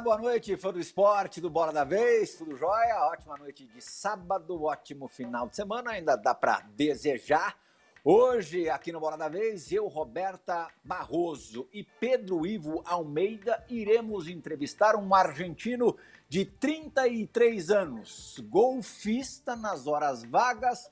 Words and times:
Boa 0.00 0.16
noite, 0.16 0.56
fã 0.56 0.72
do 0.72 0.78
esporte, 0.78 1.40
do 1.40 1.50
Bola 1.50 1.72
da 1.72 1.82
Vez, 1.82 2.36
tudo 2.36 2.56
jóia? 2.56 3.10
Ótima 3.10 3.36
noite 3.36 3.66
de 3.66 3.82
sábado, 3.82 4.62
ótimo 4.62 5.08
final 5.08 5.48
de 5.48 5.56
semana, 5.56 5.90
ainda 5.90 6.14
dá 6.14 6.32
para 6.32 6.60
desejar. 6.76 7.56
Hoje, 8.04 8.70
aqui 8.70 8.92
no 8.92 9.00
Bola 9.00 9.16
da 9.16 9.28
Vez, 9.28 9.72
eu, 9.72 9.88
Roberta 9.88 10.68
Barroso 10.84 11.68
e 11.72 11.82
Pedro 11.82 12.46
Ivo 12.46 12.80
Almeida 12.86 13.64
iremos 13.68 14.28
entrevistar 14.28 14.94
um 14.94 15.12
argentino 15.12 15.96
de 16.28 16.44
33 16.44 17.70
anos, 17.70 18.38
golfista 18.48 19.56
nas 19.56 19.88
horas 19.88 20.22
vagas, 20.22 20.88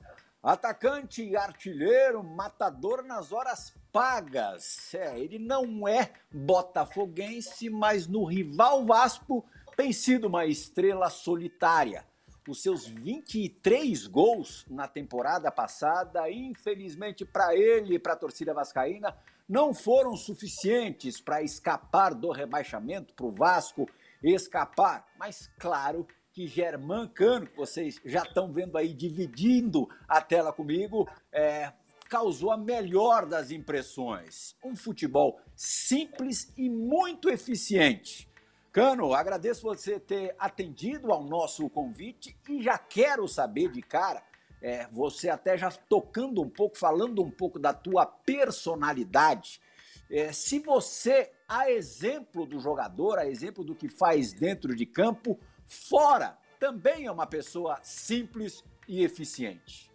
atacante 0.47 1.35
artilheiro, 1.35 2.23
matador 2.23 3.03
nas 3.03 3.33
horas 3.33 3.73
pagas. 3.91 4.93
É, 4.93 5.19
ele 5.19 5.37
não 5.37 5.85
é 5.85 6.13
botafoguense, 6.31 7.69
mas 7.69 8.07
no 8.07 8.23
rival 8.23 8.85
Vasco 8.85 9.43
tem 9.75 9.91
sido 9.91 10.27
uma 10.27 10.45
estrela 10.45 11.09
solitária. 11.09 12.05
Os 12.47 12.63
seus 12.63 12.87
23 12.87 14.07
gols 14.07 14.65
na 14.69 14.87
temporada 14.87 15.51
passada, 15.51 16.31
infelizmente 16.31 17.25
para 17.25 17.53
ele 17.53 17.95
e 17.95 17.99
para 17.99 18.13
a 18.13 18.17
torcida 18.17 18.53
vascaína, 18.53 19.13
não 19.49 19.73
foram 19.73 20.15
suficientes 20.15 21.19
para 21.19 21.43
escapar 21.43 22.15
do 22.15 22.31
rebaixamento, 22.31 23.13
para 23.13 23.25
o 23.25 23.33
Vasco 23.33 23.85
escapar. 24.23 25.05
Mas 25.19 25.51
claro 25.59 26.07
que 26.37 26.45
Germán 26.45 27.07
Cano, 27.07 27.47
que 27.47 27.57
vocês 27.57 27.99
já 28.05 28.21
estão 28.21 28.51
vendo 28.51 28.77
aí 28.77 28.93
dividindo 28.93 29.89
a 30.07 30.21
tela 30.21 30.53
comigo, 30.53 31.09
é, 31.31 31.73
causou 32.07 32.51
a 32.51 32.57
melhor 32.57 33.25
das 33.25 33.49
impressões. 33.49 34.55
Um 34.63 34.75
futebol 34.75 35.41
simples 35.55 36.53
e 36.55 36.69
muito 36.69 37.27
eficiente. 37.27 38.29
Cano, 38.71 39.15
agradeço 39.15 39.63
você 39.63 39.99
ter 39.99 40.35
atendido 40.37 41.11
ao 41.11 41.23
nosso 41.23 41.67
convite 41.71 42.37
e 42.47 42.61
já 42.61 42.77
quero 42.77 43.27
saber 43.27 43.71
de 43.71 43.81
cara, 43.81 44.21
é, 44.61 44.85
você 44.91 45.31
até 45.31 45.57
já 45.57 45.71
tocando 45.71 46.39
um 46.39 46.49
pouco, 46.51 46.77
falando 46.77 47.23
um 47.23 47.31
pouco 47.31 47.57
da 47.57 47.73
tua 47.73 48.05
personalidade. 48.05 49.59
É, 50.07 50.31
se 50.31 50.59
você, 50.59 51.31
a 51.47 51.71
exemplo 51.71 52.45
do 52.45 52.59
jogador, 52.59 53.17
a 53.17 53.25
exemplo 53.25 53.63
do 53.63 53.73
que 53.73 53.89
faz 53.89 54.33
dentro 54.33 54.75
de 54.75 54.85
campo, 54.85 55.39
fora, 55.67 56.37
também 56.59 57.05
é 57.05 57.11
uma 57.11 57.27
pessoa 57.27 57.79
simples 57.83 58.63
e 58.87 59.03
eficiente. 59.03 59.91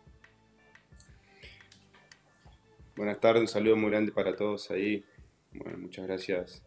Buenas 2.94 3.18
tardes, 3.18 3.42
un 3.42 3.48
saludo 3.48 3.76
muy 3.76 3.90
grande 3.90 4.12
para 4.12 4.36
todos 4.36 4.70
ahí. 4.70 5.04
Bueno, 5.52 5.78
muchas 5.78 6.06
gracias 6.06 6.62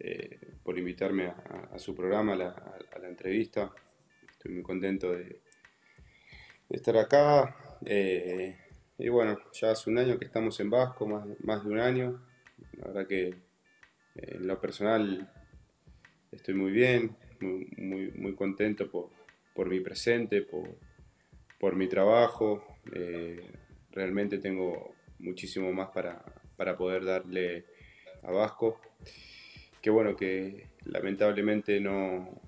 eh, 0.00 0.54
por 0.64 0.76
invitarme 0.78 1.28
a, 1.28 1.78
su 1.78 1.94
programa, 1.94 2.32
a 2.32 2.36
la, 2.36 3.08
entrevista. 3.08 3.72
Estoy 4.30 4.52
muy 4.52 4.62
contento 4.62 5.12
de, 5.12 5.40
estar 6.68 6.96
acá. 6.96 7.78
Eh, 7.86 8.58
y 8.98 9.08
bueno, 9.08 9.38
ya 9.52 9.70
hace 9.70 9.88
un 9.90 9.98
año 9.98 10.18
que 10.18 10.24
estamos 10.24 10.58
en 10.58 10.70
Vasco, 10.70 11.06
más, 11.06 11.24
más 11.40 11.64
de 11.64 11.70
un 11.70 11.78
año. 11.78 12.26
La 12.72 12.88
verdad 12.88 13.06
que 13.06 13.28
eh, 13.28 13.36
en 14.14 14.46
lo 14.46 14.60
personal 14.60 15.32
estoy 16.32 16.54
muy 16.54 16.72
bien, 16.72 17.16
muy, 17.40 18.12
muy, 18.16 18.34
contento 18.34 18.90
por, 18.90 19.68
mi 19.68 19.80
presente, 19.80 20.42
por, 20.42 20.68
por 21.58 21.76
mi 21.76 21.88
trabajo. 21.88 22.64
realmente 23.92 24.38
tengo 24.38 24.94
muchísimo 25.18 25.72
más 25.72 25.90
para, 25.90 26.22
poder 26.76 27.04
darle 27.04 27.64
a 28.22 28.30
Vasco. 28.30 28.80
Que 29.80 29.90
bueno, 29.90 30.16
que 30.16 30.68
lamentablemente 30.84 31.80
no, 31.80 32.40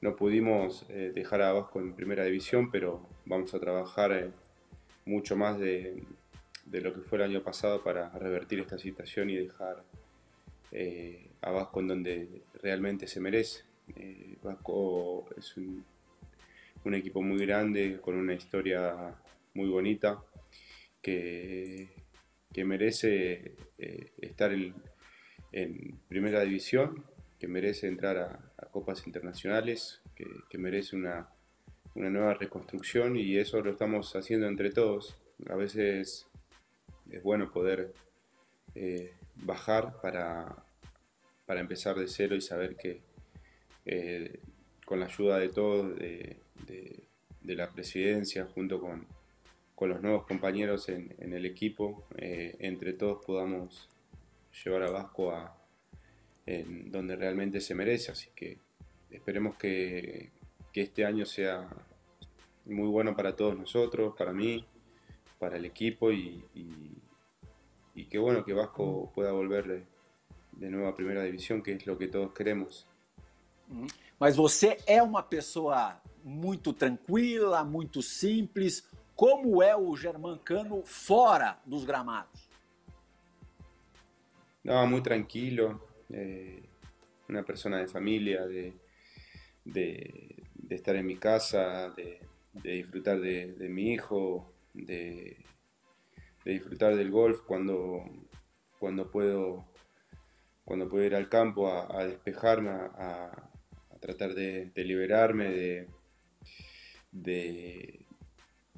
no 0.00 0.16
pudimos 0.16 0.86
eh, 0.88 1.12
dejar 1.14 1.42
a 1.42 1.52
Vasco 1.52 1.80
en 1.80 1.94
primera 1.94 2.24
división, 2.24 2.70
pero 2.70 3.06
vamos 3.24 3.54
a 3.54 3.60
trabajar 3.60 4.12
eh, 4.12 4.30
mucho 5.04 5.36
más 5.36 5.58
de, 5.58 6.04
lo 6.70 6.94
que 6.94 7.00
fue 7.00 7.18
el 7.18 7.24
año 7.24 7.42
pasado 7.42 7.82
para 7.82 8.10
revertir 8.10 8.60
esta 8.60 8.78
situación 8.78 9.30
y 9.30 9.36
dejar 9.36 9.82
eh, 10.70 11.30
a 11.40 11.50
Vasco 11.50 11.80
en 11.80 11.88
donde 11.88 12.42
realmente 12.62 13.06
se 13.06 13.20
merece. 13.20 13.67
Vasco 14.42 15.26
es 15.36 15.56
un, 15.56 15.84
equipo 16.94 17.20
muy 17.20 17.44
grande, 17.44 18.00
con 18.00 18.16
una 18.16 18.32
historia 18.32 19.14
muy 19.54 19.68
bonita, 19.68 20.22
que, 21.02 21.88
merece 22.64 23.54
eh, 23.78 24.12
estar 24.20 24.52
en, 24.52 25.98
primera 26.08 26.40
división, 26.42 27.04
que 27.38 27.46
merece 27.46 27.88
entrar 27.88 28.16
a, 28.18 28.66
copas 28.70 29.06
internacionales, 29.06 30.00
que, 30.14 30.58
merece 30.58 30.96
una, 30.96 31.28
nueva 31.94 32.34
reconstrucción 32.34 33.16
y 33.16 33.36
eso 33.38 33.60
lo 33.60 33.72
estamos 33.72 34.14
haciendo 34.14 34.46
entre 34.46 34.70
todos. 34.70 35.16
A 35.50 35.56
veces 35.56 36.26
es 37.10 37.22
bueno 37.22 37.50
poder 37.50 37.92
eh, 38.74 39.12
bajar 39.34 40.00
para, 40.00 40.64
para, 41.46 41.60
empezar 41.60 41.96
de 41.96 42.06
cero 42.06 42.36
y 42.36 42.40
saber 42.40 42.76
que 42.76 43.07
eh, 43.88 44.38
con 44.84 45.00
la 45.00 45.06
ayuda 45.06 45.38
de 45.38 45.48
todos, 45.48 45.98
de 45.98 47.54
la 47.54 47.70
presidencia, 47.70 48.46
junto 48.54 48.80
con, 48.80 49.06
con 49.78 49.90
los 49.90 50.02
nuevos 50.02 50.26
compañeros 50.26 50.88
en, 50.88 51.14
el 51.20 51.46
equipo, 51.46 52.04
eh, 52.16 52.56
entre 52.58 52.94
todos 52.94 53.24
podamos 53.24 53.88
llevar 54.64 54.82
a 54.82 54.90
Vasco 54.90 55.30
a 55.30 55.54
donde 56.86 57.14
realmente 57.14 57.60
se 57.60 57.76
merece. 57.76 58.10
Así 58.10 58.28
que 58.34 58.58
esperemos 59.08 59.56
que, 59.56 60.30
este 60.74 61.04
año 61.04 61.26
sea 61.26 61.68
muy 62.64 62.86
bueno 62.86 63.16
para 63.16 63.34
todos 63.34 63.58
nosotros, 63.58 64.14
para 64.16 64.32
mí, 64.32 64.64
para 65.40 65.56
el 65.56 65.64
equipo 65.64 66.12
y, 66.12 66.44
y, 67.94 68.04
que 68.04 68.18
bueno 68.18 68.44
que 68.44 68.52
Vasco 68.52 69.10
pueda 69.12 69.32
volver 69.32 69.66
de, 69.66 69.82
de 70.52 70.70
nuevo 70.70 70.86
a 70.88 70.94
Primera 70.94 71.24
División, 71.24 71.62
que 71.62 71.72
es 71.72 71.86
lo 71.86 71.98
que 71.98 72.06
todos 72.06 72.32
queremos. 72.32 72.86
Mas 74.18 74.36
você 74.36 74.78
é 74.86 75.02
uma 75.02 75.22
pessoa 75.22 76.00
muito 76.24 76.72
tranquila, 76.72 77.64
muito 77.64 78.02
simples, 78.02 78.86
como 79.14 79.62
é 79.62 79.76
o 79.76 79.96
Germancano 79.96 80.84
fora 80.84 81.58
dos 81.66 81.84
gramados? 81.84 82.48
No, 84.62 84.86
muy 84.86 85.00
tranquilo, 85.00 85.80
eh, 86.10 86.62
una 87.28 87.42
persona 87.42 87.78
de 87.78 87.88
familia, 87.88 88.46
de, 88.46 88.74
de, 89.64 90.36
de, 90.54 90.74
estar 90.74 90.94
en 90.94 91.06
mi 91.06 91.16
casa, 91.16 91.90
de, 91.90 92.20
de 92.52 92.72
disfrutar 92.72 93.20
de, 93.20 93.54
de, 93.54 93.68
mi 93.68 93.92
hijo, 93.92 94.52
de, 94.74 95.36
disfrutar 96.44 96.94
del 96.96 97.10
golf 97.10 97.40
cuando, 97.40 98.04
cuando, 98.78 99.10
puedo, 99.10 99.64
cuando 100.64 100.88
puedo 100.88 101.04
ir 101.04 101.14
al 101.14 101.28
campo 101.28 101.68
a, 101.68 102.00
a 102.00 102.04
despejarme, 102.04 102.70
a, 102.70 103.47
tratar 104.00 104.34
de, 104.34 104.70
liberarme, 104.76 105.86
de, 107.12 107.98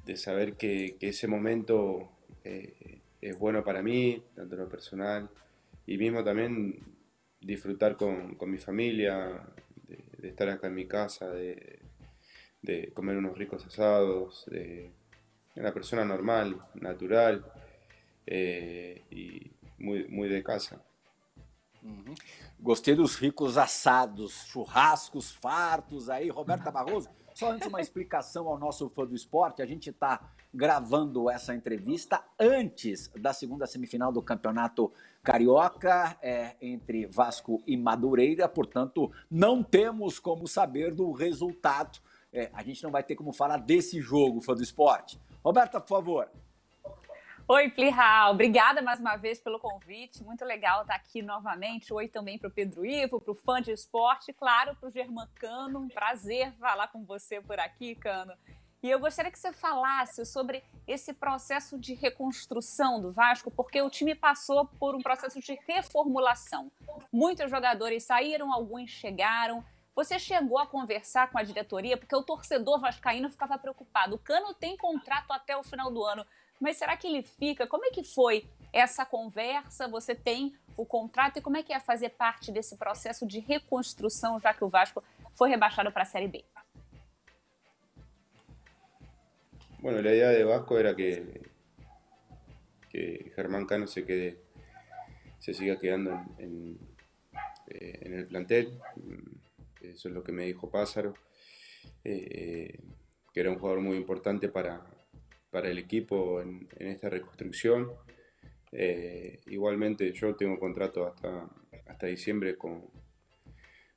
de 0.05 0.17
saber 0.17 0.53
que, 0.53 0.97
ese 0.99 1.27
momento 1.27 2.11
eh, 2.43 2.99
es 3.21 3.37
bueno 3.37 3.63
para 3.63 3.81
mí, 3.81 4.21
tanto 4.35 4.55
lo 4.55 4.67
personal, 4.67 5.29
y 5.85 5.97
mismo 5.97 6.23
también 6.23 6.79
disfrutar 7.39 7.95
con, 7.95 8.37
mi 8.47 8.57
familia, 8.57 9.41
de, 9.87 10.27
estar 10.27 10.49
acá 10.49 10.67
en 10.67 10.75
mi 10.75 10.85
casa, 10.85 11.29
de, 11.29 11.79
comer 12.93 13.17
unos 13.17 13.37
ricos 13.37 13.65
asados, 13.65 14.45
de 14.47 14.91
una 15.55 15.73
persona 15.73 16.05
normal, 16.05 16.57
natural 16.75 17.43
eh, 18.25 19.01
y 19.09 19.51
muy, 19.79 20.07
muy 20.07 20.29
de 20.29 20.43
casa. 20.43 20.81
Uhum. 21.83 22.13
Gostei 22.59 22.95
dos 22.95 23.15
ricos 23.15 23.57
assados, 23.57 24.45
churrascos 24.47 25.31
fartos 25.31 26.09
aí, 26.09 26.29
Roberta 26.29 26.69
Barroso. 26.69 27.09
Só 27.33 27.51
antes 27.51 27.67
uma 27.67 27.81
explicação 27.81 28.47
ao 28.47 28.59
nosso 28.59 28.89
fã 28.89 29.05
do 29.05 29.15
esporte, 29.15 29.61
a 29.61 29.65
gente 29.65 29.89
está 29.89 30.31
gravando 30.53 31.29
essa 31.29 31.55
entrevista 31.55 32.23
antes 32.37 33.09
da 33.17 33.33
segunda 33.33 33.65
semifinal 33.65 34.11
do 34.11 34.21
Campeonato 34.21 34.91
Carioca 35.23 36.17
é, 36.21 36.55
entre 36.61 37.05
Vasco 37.07 37.63
e 37.65 37.77
Madureira, 37.77 38.49
portanto 38.49 39.11
não 39.29 39.63
temos 39.63 40.19
como 40.19 40.47
saber 40.47 40.93
do 40.93 41.11
resultado. 41.11 41.99
É, 42.33 42.49
a 42.53 42.63
gente 42.63 42.83
não 42.83 42.91
vai 42.91 43.03
ter 43.03 43.15
como 43.15 43.33
falar 43.33 43.57
desse 43.57 44.01
jogo, 44.01 44.41
fã 44.41 44.53
do 44.53 44.63
esporte. 44.63 45.19
Roberta, 45.43 45.79
por 45.79 45.87
favor. 45.87 46.29
Oi, 47.53 47.69
Plihal. 47.69 48.31
Obrigada 48.31 48.81
mais 48.81 49.01
uma 49.01 49.17
vez 49.17 49.37
pelo 49.37 49.59
convite. 49.59 50.23
Muito 50.23 50.45
legal 50.45 50.83
estar 50.83 50.95
aqui 50.95 51.21
novamente. 51.21 51.93
Oi 51.93 52.07
também 52.07 52.39
para 52.39 52.47
o 52.47 52.51
Pedro 52.51 52.85
Ivo, 52.85 53.19
para 53.19 53.33
o 53.33 53.35
fã 53.35 53.61
de 53.61 53.73
esporte, 53.73 54.31
claro, 54.31 54.73
para 54.77 54.87
o 54.87 54.89
Germán 54.89 55.27
Cano. 55.35 55.79
Um 55.79 55.89
prazer 55.89 56.53
falar 56.53 56.87
com 56.87 57.03
você 57.03 57.41
por 57.41 57.59
aqui, 57.59 57.93
Cano. 57.95 58.31
E 58.81 58.89
eu 58.89 58.97
gostaria 59.01 59.29
que 59.29 59.37
você 59.37 59.51
falasse 59.51 60.25
sobre 60.25 60.63
esse 60.87 61.13
processo 61.13 61.77
de 61.77 61.93
reconstrução 61.93 63.01
do 63.01 63.11
Vasco, 63.11 63.51
porque 63.51 63.81
o 63.81 63.89
time 63.89 64.15
passou 64.15 64.65
por 64.65 64.95
um 64.95 65.01
processo 65.01 65.41
de 65.41 65.59
reformulação. 65.67 66.71
Muitos 67.11 67.51
jogadores 67.51 68.05
saíram, 68.05 68.53
alguns 68.53 68.91
chegaram. 68.91 69.61
Você 69.93 70.17
chegou 70.17 70.57
a 70.57 70.65
conversar 70.65 71.29
com 71.29 71.37
a 71.37 71.43
diretoria, 71.43 71.97
porque 71.97 72.15
o 72.15 72.23
torcedor 72.23 72.79
vascaíno 72.79 73.29
ficava 73.29 73.57
preocupado. 73.57 74.15
O 74.15 74.19
Cano 74.19 74.53
tem 74.53 74.77
contrato 74.77 75.33
até 75.33 75.57
o 75.57 75.63
final 75.63 75.91
do 75.91 76.01
ano, 76.05 76.25
mas 76.61 76.77
será 76.77 76.95
que 76.95 77.07
ele 77.07 77.23
fica? 77.23 77.65
Como 77.65 77.83
é 77.83 77.89
que 77.89 78.03
foi 78.03 78.45
essa 78.71 79.03
conversa? 79.03 79.87
Você 79.87 80.13
tem 80.13 80.55
o 80.77 80.85
contrato 80.85 81.39
e 81.39 81.41
como 81.41 81.57
é 81.57 81.63
que 81.63 81.73
é 81.73 81.79
fazer 81.79 82.09
parte 82.09 82.51
desse 82.51 82.77
processo 82.77 83.25
de 83.25 83.39
reconstrução, 83.39 84.39
já 84.39 84.53
que 84.53 84.63
o 84.63 84.69
Vasco 84.69 85.03
foi 85.35 85.49
rebaixado 85.49 85.91
para 85.91 86.03
a 86.03 86.05
Série 86.05 86.27
B? 86.27 86.45
Bueno, 89.79 89.99
la 90.03 90.11
idea 90.11 90.29
de 90.29 90.43
Vasco 90.43 90.77
era 90.77 90.95
que, 90.95 91.41
que 92.91 93.33
Germán 93.35 93.65
Cano 93.65 93.87
se 93.87 94.05
quede, 94.05 94.37
se 95.39 95.55
siga 95.55 95.79
quedando 95.79 96.11
en, 96.37 96.77
eh, 97.65 97.99
el 98.03 98.27
plantel. 98.27 98.79
Eso 99.81 100.09
es 100.09 100.13
lo 100.13 100.23
que 100.23 100.31
me 100.31 100.45
dijo 100.45 100.69
Pázaro, 100.69 101.15
eh, 102.03 102.77
que 103.33 103.39
era 103.39 103.49
un 103.49 103.57
jugador 103.57 103.81
muy 103.81 103.97
importante 103.97 104.47
para, 104.47 104.85
el 105.53 105.77
equipo 105.77 106.41
en, 106.41 106.67
esta 106.77 107.09
reconstrucción. 107.09 107.91
Eh, 108.71 109.41
igualmente 109.47 110.11
yo 110.13 110.35
tengo 110.35 110.57
contrato 110.57 111.05
hasta, 111.05 111.49
hasta 111.87 112.07
diciembre 112.07 112.57
con, 112.57 112.85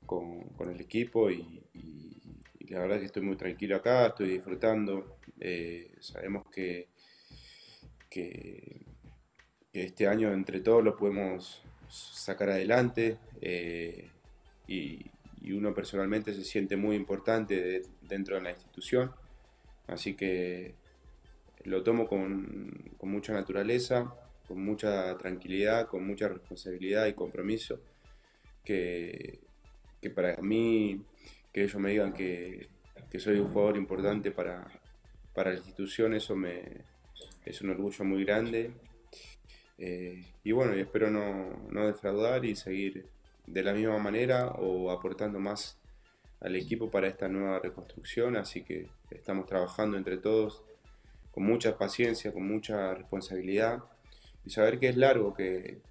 con, 0.05 0.69
el 0.69 0.81
equipo 0.81 1.31
y, 1.31 1.61
la 2.69 2.79
verdad 2.79 2.97
es 2.97 3.01
que 3.01 3.05
estoy 3.07 3.21
muy 3.21 3.37
tranquilo 3.37 3.75
acá, 3.75 4.07
estoy 4.07 4.29
disfrutando. 4.29 5.17
Eh, 5.39 5.95
sabemos 5.99 6.45
que, 6.49 6.89
que, 8.09 8.85
este 9.71 10.07
año 10.07 10.31
entre 10.33 10.61
todos 10.61 10.83
lo 10.83 10.95
podemos 10.95 11.61
sacar 11.89 12.49
adelante 12.49 13.17
eh, 13.41 14.09
y, 14.67 15.11
uno 15.53 15.75
personalmente 15.75 16.33
se 16.33 16.43
siente 16.43 16.75
muy 16.75 16.95
importante 16.95 17.83
dentro 18.01 18.35
de 18.35 18.41
la 18.41 18.49
institución. 18.49 19.11
Así 19.85 20.15
que 20.15 20.73
lo 21.65 21.83
tomo 21.83 22.07
con, 22.07 22.95
mucha 23.01 23.33
naturaleza, 23.33 24.13
con 24.47 24.63
mucha 24.63 25.17
tranquilidad, 25.17 25.87
con 25.87 26.05
mucha 26.05 26.27
responsabilidad 26.27 27.07
y 27.07 27.13
compromiso 27.13 27.79
que, 28.63 29.39
para 30.15 30.37
mí, 30.37 31.01
que 31.51 31.63
ellos 31.63 31.75
me 31.77 31.91
digan 31.91 32.13
que, 32.13 32.67
soy 33.17 33.39
un 33.39 33.51
jugador 33.51 33.77
importante 33.77 34.31
para, 34.31 34.67
la 35.35 35.53
institución, 35.53 36.13
eso 36.13 36.35
me, 36.35 36.61
es 37.45 37.61
un 37.61 37.69
orgullo 37.71 38.03
muy 38.05 38.23
grande. 38.23 38.71
Eh, 39.77 40.23
y 40.43 40.51
bueno, 40.51 40.73
espero 40.73 41.09
no, 41.09 41.87
defraudar 41.87 42.45
y 42.45 42.55
seguir 42.55 43.05
de 43.45 43.63
la 43.63 43.73
misma 43.73 43.97
manera 43.99 44.47
o 44.47 44.91
aportando 44.91 45.39
más 45.39 45.77
al 46.41 46.55
equipo 46.55 46.89
para 46.91 47.07
esta 47.07 47.27
nueva 47.27 47.59
reconstrucción. 47.59 48.35
Así 48.35 48.63
que 48.63 48.89
estamos 49.09 49.45
trabajando 49.45 49.97
entre 49.97 50.17
todos 50.17 50.63
con 51.35 51.43
mucha 51.43 51.77
paciencia, 51.77 52.31
con 52.31 52.47
mucha 52.47 52.95
responsabilidad 52.95 53.83
y 54.45 54.49
saber 54.49 54.79
que 54.79 54.87
es 54.87 54.95
largo, 54.95 55.33
que, 55.33 55.81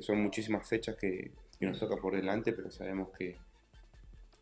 son 0.00 0.22
muchísimas 0.22 0.66
fechas 0.66 0.96
que, 0.96 1.30
que 1.58 1.66
nos 1.66 1.78
toca 1.78 1.96
por 1.98 2.16
delante, 2.16 2.52
pero 2.54 2.70
sabemos 2.70 3.10
que 3.16 3.36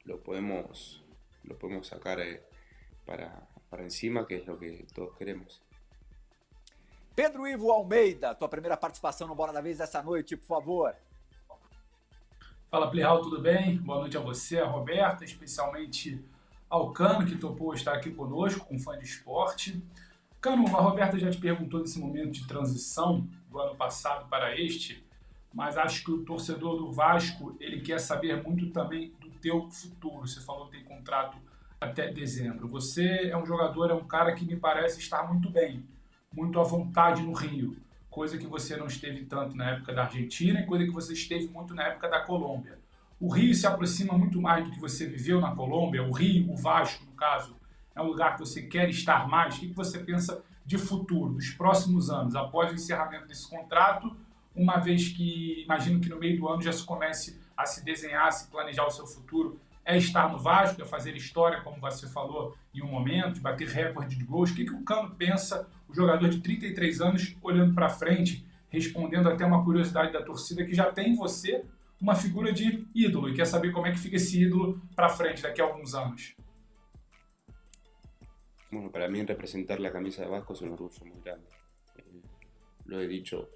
lo 0.04 0.20
podemos, 0.20 1.04
lo 1.42 1.58
podemos 1.58 1.88
sacar 1.88 2.20
eh, 2.20 2.40
para, 3.04 3.46
para 3.68 3.82
encima, 3.82 4.24
que 4.24 4.36
es 4.36 4.46
lo 4.46 4.58
que 4.58 4.86
todos 4.94 5.16
queremos. 5.18 5.60
Pedro 7.16 7.46
Ivo 7.46 7.72
Almeida, 7.72 8.32
tua 8.34 8.48
primeira 8.48 8.76
participação 8.76 9.26
no 9.26 9.34
Bola 9.34 9.52
da 9.52 9.60
Vez 9.60 9.78
dessa 9.78 10.02
noite, 10.02 10.36
por 10.36 10.46
favor. 10.46 10.94
Fala, 12.70 12.88
Plihal, 12.88 13.20
tudo 13.20 13.40
bem? 13.40 13.76
Boa 13.78 13.98
noite 13.98 14.16
a 14.16 14.20
você, 14.20 14.60
a 14.60 14.66
Roberta, 14.66 15.24
especialmente 15.24 16.24
ao 16.70 16.92
Cano, 16.92 17.26
que 17.26 17.36
topou 17.36 17.74
estar 17.74 17.92
aqui 17.92 18.12
conosco, 18.12 18.64
com 18.64 18.78
fã 18.78 18.96
de 18.96 19.04
esporte. 19.04 19.82
Cano, 20.42 20.66
a 20.76 20.80
Roberta 20.80 21.16
já 21.16 21.30
te 21.30 21.38
perguntou 21.38 21.78
nesse 21.78 22.00
momento 22.00 22.32
de 22.32 22.48
transição 22.48 23.28
do 23.48 23.60
ano 23.60 23.76
passado 23.76 24.28
para 24.28 24.60
este, 24.60 25.06
mas 25.54 25.78
acho 25.78 26.02
que 26.02 26.10
o 26.10 26.24
torcedor 26.24 26.78
do 26.78 26.90
Vasco 26.90 27.56
ele 27.60 27.80
quer 27.80 28.00
saber 28.00 28.42
muito 28.42 28.70
também 28.70 29.14
do 29.20 29.30
teu 29.30 29.70
futuro. 29.70 30.26
Você 30.26 30.40
falou 30.40 30.66
que 30.66 30.72
tem 30.72 30.84
contrato 30.84 31.38
até 31.80 32.10
dezembro. 32.10 32.66
Você 32.66 33.28
é 33.30 33.36
um 33.36 33.46
jogador, 33.46 33.92
é 33.92 33.94
um 33.94 34.04
cara 34.04 34.34
que 34.34 34.44
me 34.44 34.56
parece 34.56 34.98
estar 34.98 35.32
muito 35.32 35.48
bem, 35.48 35.86
muito 36.34 36.58
à 36.58 36.64
vontade 36.64 37.22
no 37.22 37.32
Rio, 37.32 37.76
coisa 38.10 38.36
que 38.36 38.46
você 38.46 38.76
não 38.76 38.88
esteve 38.88 39.24
tanto 39.24 39.56
na 39.56 39.70
época 39.70 39.94
da 39.94 40.02
Argentina 40.02 40.58
e 40.58 40.66
coisa 40.66 40.84
que 40.84 40.90
você 40.90 41.12
esteve 41.12 41.46
muito 41.46 41.72
na 41.72 41.84
época 41.84 42.08
da 42.08 42.18
Colômbia. 42.20 42.80
O 43.20 43.32
Rio 43.32 43.54
se 43.54 43.64
aproxima 43.64 44.18
muito 44.18 44.40
mais 44.40 44.64
do 44.64 44.72
que 44.72 44.80
você 44.80 45.06
viveu 45.06 45.40
na 45.40 45.54
Colômbia. 45.54 46.02
O 46.02 46.10
Rio, 46.10 46.50
o 46.50 46.56
Vasco, 46.56 47.04
no 47.04 47.12
caso, 47.12 47.61
é 47.94 48.00
um 48.00 48.06
lugar 48.06 48.34
que 48.34 48.40
você 48.40 48.62
quer 48.62 48.88
estar 48.88 49.28
mais. 49.28 49.56
O 49.56 49.60
que 49.60 49.68
você 49.68 49.98
pensa 49.98 50.42
de 50.64 50.78
futuro, 50.78 51.34
dos 51.34 51.50
próximos 51.50 52.10
anos, 52.10 52.34
após 52.34 52.70
o 52.70 52.74
encerramento 52.74 53.26
desse 53.26 53.48
contrato? 53.48 54.16
uma 54.54 54.78
vez 54.78 55.08
que 55.08 55.62
imagino 55.64 56.00
que 56.00 56.08
no 56.08 56.18
meio 56.18 56.38
do 56.38 56.48
ano 56.48 56.62
já 56.62 56.72
se 56.72 56.84
comece 56.84 57.40
a 57.56 57.64
se 57.66 57.84
desenhar, 57.84 58.26
a 58.26 58.30
se 58.30 58.50
planejar 58.50 58.86
o 58.86 58.90
seu 58.90 59.06
futuro, 59.06 59.58
é 59.84 59.96
estar 59.96 60.30
no 60.30 60.38
Vasco, 60.38 60.80
é 60.80 60.84
fazer 60.84 61.16
história, 61.16 61.60
como 61.60 61.80
você 61.80 62.06
falou 62.06 62.56
em 62.72 62.82
um 62.82 62.86
momento, 62.86 63.34
de 63.34 63.40
bater 63.40 63.68
recorde 63.68 64.16
de 64.16 64.24
gols. 64.24 64.50
O 64.50 64.54
que, 64.54 64.64
que 64.64 64.74
o 64.74 64.82
Cano 64.82 65.10
pensa, 65.10 65.68
o 65.88 65.94
jogador 65.94 66.28
de 66.28 66.40
33 66.40 67.00
anos, 67.00 67.36
olhando 67.42 67.74
para 67.74 67.88
frente, 67.88 68.46
respondendo 68.68 69.28
até 69.28 69.44
uma 69.44 69.64
curiosidade 69.64 70.12
da 70.12 70.22
torcida 70.22 70.64
que 70.64 70.74
já 70.74 70.90
tem 70.92 71.10
em 71.10 71.16
você 71.16 71.64
uma 72.00 72.14
figura 72.14 72.52
de 72.52 72.86
ídolo 72.94 73.28
e 73.28 73.34
quer 73.34 73.44
saber 73.44 73.70
como 73.70 73.86
é 73.86 73.92
que 73.92 73.98
fica 73.98 74.16
esse 74.16 74.42
ídolo 74.42 74.80
para 74.94 75.08
frente 75.08 75.42
daqui 75.42 75.60
a 75.60 75.64
alguns 75.64 75.94
anos? 75.94 76.34
Bueno, 78.72 78.90
para 78.90 79.06
mí 79.06 79.22
representar 79.22 79.80
la 79.80 79.92
camisa 79.92 80.22
de 80.22 80.28
Vasco 80.28 80.54
es 80.54 80.62
un 80.62 80.70
orgullo 80.70 81.04
muy 81.04 81.20
grande. 81.22 81.46
Eh, 81.98 82.22
lo 82.86 83.02
he 83.02 83.06
dicho 83.06 83.50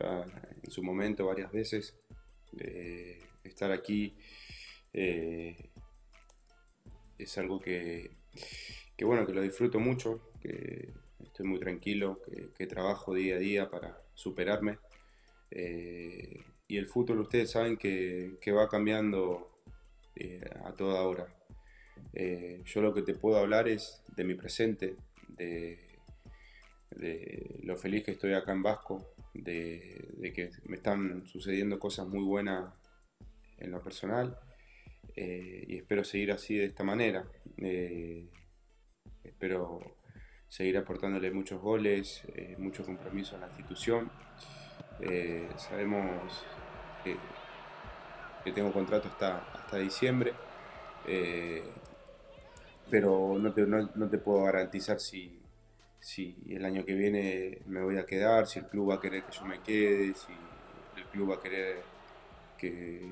ya 0.00 0.24
en 0.62 0.70
su 0.70 0.82
momento 0.82 1.26
varias 1.26 1.52
veces. 1.52 1.94
Eh, 2.58 3.22
estar 3.44 3.70
aquí 3.70 4.16
eh, 4.94 5.72
es 7.18 7.36
algo 7.36 7.60
que, 7.60 8.16
bueno, 9.02 9.26
que 9.26 9.34
lo 9.34 9.42
disfruto 9.42 9.78
mucho, 9.78 10.32
que 10.40 10.94
estoy 11.22 11.46
muy 11.46 11.60
tranquilo, 11.60 12.22
que, 12.56 12.66
trabajo 12.66 13.12
día 13.12 13.36
a 13.36 13.38
día 13.38 13.70
para 13.70 14.00
superarme. 14.14 14.78
Y 15.50 16.78
el 16.78 16.88
fútbol 16.88 17.20
ustedes 17.20 17.50
saben 17.50 17.76
que, 17.76 18.38
va 18.52 18.70
cambiando 18.70 19.60
a 20.64 20.72
toda 20.72 21.02
hora. 21.02 21.35
Yo 22.14 22.80
lo 22.82 22.94
que 22.94 23.02
te 23.02 23.14
puedo 23.14 23.38
hablar 23.38 23.68
es 23.68 24.02
de 24.16 24.24
mi 24.24 24.34
presente, 24.34 24.96
de, 25.36 25.78
lo 27.62 27.76
feliz 27.76 28.04
que 28.04 28.12
estoy 28.12 28.32
acá 28.32 28.52
en 28.52 28.62
Vasco, 28.62 29.14
de, 29.34 30.32
que 30.34 30.50
me 30.64 30.76
están 30.76 31.26
sucediendo 31.26 31.78
cosas 31.78 32.06
muy 32.08 32.24
buenas 32.24 32.72
en 33.58 33.70
lo 33.70 33.82
personal 33.82 34.38
eh, 35.14 35.64
y 35.66 35.76
espero 35.76 36.04
seguir 36.04 36.32
así 36.32 36.56
de 36.56 36.66
esta 36.66 36.84
manera. 36.84 37.26
Eh, 37.58 38.28
espero 39.24 39.96
seguir 40.48 40.76
aportándole 40.78 41.30
muchos 41.30 41.60
goles, 41.60 42.22
eh, 42.34 42.54
mucho 42.58 42.84
compromiso 42.84 43.36
a 43.36 43.40
la 43.40 43.46
institución. 43.48 44.10
sabemos 45.56 46.44
que, 47.04 47.16
tengo 48.52 48.72
contrato 48.72 49.08
hasta 49.08 49.76
diciembre, 49.78 50.32
pero 52.90 53.36
no 53.38 53.52
no 53.94 54.08
te 54.08 54.18
puedo 54.18 54.44
garantizar 54.44 55.00
si, 55.00 55.40
si 56.00 56.36
el 56.50 56.64
año 56.64 56.84
que 56.84 56.94
viene 56.94 57.58
me 57.66 57.82
voy 57.82 57.98
a 57.98 58.06
quedar, 58.06 58.46
si 58.46 58.60
el 58.60 58.66
club 58.66 58.90
va 58.90 58.94
a 58.96 59.00
querer 59.00 59.24
que 59.24 59.32
yo 59.32 59.44
me 59.44 59.60
quede, 59.60 60.14
si 60.14 60.32
el 60.96 61.04
club 61.06 61.30
va 61.30 61.34
a 61.36 61.40
querer 61.40 61.76
que, 62.56 63.02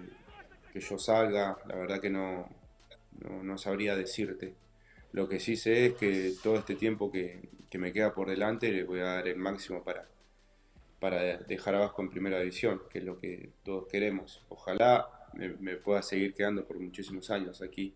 que 0.73 0.81
yo 0.81 0.99
salga, 0.99 1.59
la 1.67 1.77
verdad 1.77 2.01
que 2.01 2.11
no, 2.11 2.49
no, 3.21 3.59
sabría 3.59 3.97
decirte. 3.97 4.55
Lo 5.13 5.29
que 5.29 5.41
sí 5.41 5.57
sé 5.57 5.87
es 5.87 5.95
que 5.95 6.35
todo 6.43 6.57
este 6.57 6.75
tiempo 6.75 7.11
que, 7.11 7.49
que, 7.71 7.79
me 7.79 7.93
queda 7.93 8.15
por 8.15 8.29
delante 8.29 8.73
le 8.73 8.85
voy 8.85 9.01
a 9.01 9.05
dar 9.05 9.29
el 9.29 9.37
máximo 9.37 9.85
para, 9.85 10.09
para 11.01 11.39
dejar 11.39 11.75
a 11.77 11.81
Vasco 11.81 12.03
en 12.03 12.11
primera 12.11 12.41
división, 12.41 12.83
que 12.91 12.99
es 12.99 13.05
lo 13.05 13.19
que 13.19 13.51
todos 13.63 13.87
queremos. 13.89 14.45
Ojalá 14.49 15.09
me, 15.35 15.77
pueda 15.77 16.03
seguir 16.03 16.35
quedando 16.35 16.65
por 16.65 16.79
muchísimos 16.79 17.31
años 17.31 17.63
aquí, 17.63 17.95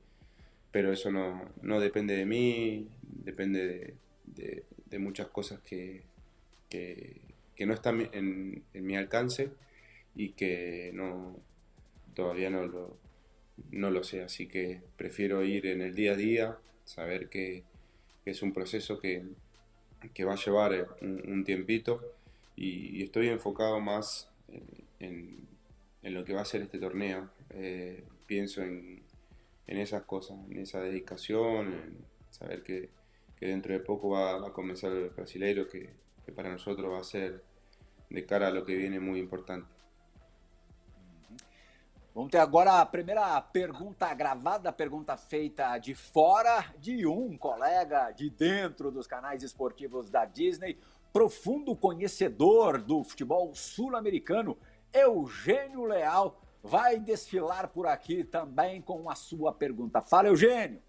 pero 0.70 0.92
eso 0.92 1.10
no, 1.10 1.50
no 1.62 1.80
depende 1.80 2.16
de 2.16 2.26
mí, 2.26 2.88
depende 3.02 3.94
de, 4.26 4.64
muchas 4.98 5.28
cosas 5.28 5.60
que, 5.60 6.02
que, 6.68 7.20
no 7.66 7.74
están 7.74 8.08
en, 8.12 8.62
mi 8.74 8.96
alcance 8.96 9.50
y 10.14 10.30
que 10.30 10.90
no, 10.94 11.36
todavía 12.14 12.50
no 12.50 12.66
lo, 12.66 12.96
no 13.70 13.90
lo 13.90 14.02
sé. 14.02 14.22
Así 14.22 14.46
que 14.46 14.80
prefiero 14.96 15.44
ir 15.44 15.66
en 15.66 15.82
el 15.82 15.94
día 15.94 16.12
a 16.12 16.16
día, 16.16 16.58
saber 16.84 17.28
que, 17.28 17.64
es 18.24 18.42
un 18.42 18.52
proceso 18.52 19.00
que, 19.00 19.22
que 20.12 20.24
va 20.24 20.34
a 20.34 20.36
llevar 20.36 20.98
un, 21.00 21.44
tiempito 21.44 22.12
y, 22.56 23.02
estoy 23.02 23.28
enfocado 23.28 23.80
más 23.80 24.28
en, 24.98 25.46
en, 26.02 26.14
lo 26.14 26.24
que 26.24 26.34
va 26.34 26.42
a 26.42 26.44
ser 26.44 26.62
este 26.62 26.78
torneo. 26.78 27.30
pienso 28.26 28.62
en, 28.62 28.97
en, 29.68 29.78
esas 29.78 30.02
cosas, 30.02 30.36
en 30.50 30.58
esa 30.58 30.80
dedicación, 30.80 31.72
en 31.72 32.04
saber 32.30 32.62
que, 32.62 32.90
que 33.36 33.46
dentro 33.46 33.72
de 33.72 33.80
poco 33.80 34.10
va, 34.10 34.44
a 34.46 34.52
comenzar 34.52 34.90
el 34.90 35.10
brasileiro, 35.10 35.68
que, 35.68 35.90
que 36.24 36.32
para 36.32 36.50
nosotros 36.50 36.92
va 36.92 37.00
a 37.00 37.04
ser 37.04 37.44
de 38.10 38.26
cara 38.26 38.48
a 38.48 38.50
lo 38.50 38.64
que 38.64 38.74
viene 38.74 38.98
muy 38.98 39.20
importante. 39.20 39.68
Vamos 42.14 42.32
ter 42.32 42.38
agora 42.38 42.80
a 42.80 42.86
primeira 42.86 43.40
pergunta 43.40 44.12
gravada, 44.12 44.72
pergunta 44.72 45.16
feita 45.16 45.78
de 45.78 45.94
fora 45.94 46.74
de 46.78 47.06
um 47.06 47.36
colega 47.38 48.10
de 48.10 48.28
dentro 48.28 48.90
dos 48.90 49.06
canais 49.06 49.44
esportivos 49.44 50.10
da 50.10 50.24
Disney, 50.24 50.76
profundo 51.12 51.76
conhecedor 51.76 52.82
do 52.82 53.04
futebol 53.04 53.54
sul-americano, 53.54 54.58
Eugênio 54.92 55.84
Leal, 55.84 56.36
vai 56.62 56.98
desfilar 56.98 57.68
por 57.68 57.86
aqui 57.86 58.24
também 58.24 58.80
com 58.80 59.08
a 59.08 59.14
sua 59.14 59.52
pergunta. 59.52 60.00
Fala, 60.00 60.28
Eugênio. 60.28 60.80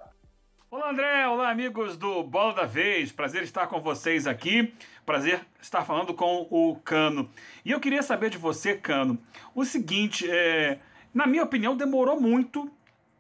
Olá, 0.71 0.91
André. 0.91 1.27
Olá, 1.27 1.49
amigos 1.49 1.97
do 1.97 2.23
Bola 2.23 2.53
da 2.53 2.65
Vez. 2.65 3.11
Prazer 3.11 3.41
estar 3.43 3.67
com 3.67 3.81
vocês 3.81 4.27
aqui. 4.27 4.73
Prazer 5.05 5.43
estar 5.59 5.83
falando 5.83 6.13
com 6.13 6.47
o 6.49 6.75
Cano. 6.75 7.29
E 7.65 7.71
eu 7.71 7.79
queria 7.79 8.03
saber 8.03 8.29
de 8.29 8.38
você, 8.38 8.75
Cano, 8.75 9.17
o 9.55 9.65
seguinte: 9.65 10.29
é, 10.29 10.79
na 11.13 11.25
minha 11.25 11.43
opinião, 11.43 11.75
demorou 11.75 12.21
muito 12.21 12.71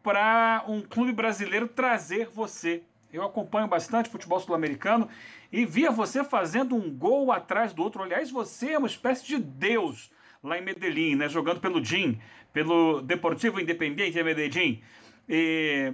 para 0.03 0.63
um 0.67 0.81
clube 0.81 1.11
brasileiro 1.11 1.67
trazer 1.67 2.29
você. 2.29 2.83
Eu 3.11 3.23
acompanho 3.23 3.67
bastante 3.67 4.09
futebol 4.09 4.39
sul-americano 4.39 5.09
e 5.51 5.65
via 5.65 5.89
você 5.89 6.23
fazendo 6.23 6.75
um 6.75 6.95
gol 6.95 7.31
atrás 7.31 7.73
do 7.73 7.81
outro. 7.81 8.03
Aliás, 8.03 8.29
você 8.29 8.73
é 8.73 8.77
uma 8.77 8.87
espécie 8.87 9.25
de 9.25 9.39
deus 9.39 10.11
lá 10.41 10.57
em 10.57 10.61
Medellín, 10.61 11.15
né? 11.15 11.27
jogando 11.27 11.59
pelo 11.59 11.81
DIN, 11.81 12.19
pelo 12.53 13.01
Deportivo 13.01 13.59
Independiente 13.59 14.13
de 14.13 14.23
Medellín. 14.23 14.81
E 15.27 15.93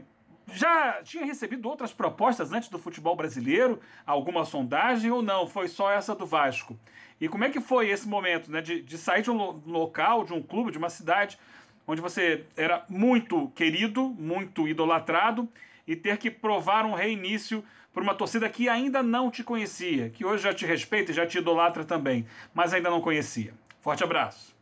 já 0.54 1.02
tinha 1.04 1.26
recebido 1.26 1.68
outras 1.68 1.92
propostas 1.92 2.52
antes 2.52 2.70
do 2.70 2.78
futebol 2.78 3.16
brasileiro? 3.16 3.80
Alguma 4.06 4.46
sondagem 4.46 5.10
ou 5.12 5.22
não? 5.22 5.48
Foi 5.48 5.68
só 5.68 5.92
essa 5.92 6.14
do 6.14 6.26
Vasco? 6.26 6.78
E 7.20 7.28
como 7.28 7.44
é 7.44 7.50
que 7.50 7.60
foi 7.60 7.90
esse 7.90 8.08
momento 8.08 8.52
né, 8.52 8.62
de, 8.62 8.82
de 8.82 8.98
sair 8.98 9.24
de 9.24 9.32
um 9.32 9.62
local, 9.66 10.24
de 10.24 10.34
um 10.34 10.42
clube, 10.42 10.72
de 10.72 10.78
uma 10.78 10.90
cidade 10.90 11.40
onde 11.88 12.02
você 12.02 12.46
era 12.56 12.84
muito 12.90 13.50
querido, 13.50 14.10
muito 14.10 14.68
idolatrado, 14.68 15.48
e 15.88 15.96
ter 15.96 16.18
que 16.18 16.32
provar 16.32 16.84
um 16.84 16.94
reinício 16.94 17.64
para 17.94 18.02
uma 18.02 18.16
torcida 18.16 18.50
que 18.50 18.68
ainda 18.68 19.04
não 19.04 19.30
te 19.30 19.44
conhecia, 19.44 20.10
que 20.10 20.26
hoje 20.26 20.44
já 20.44 20.54
te 20.54 20.66
respeita 20.66 21.12
e 21.12 21.16
já 21.16 21.28
te 21.28 21.38
idolatra 21.38 21.86
também, 21.86 22.26
mas 22.54 22.74
ainda 22.74 22.90
não 22.90 23.02
conhecia. 23.02 23.54
Forte 23.86 24.04
abraço. 24.04 24.56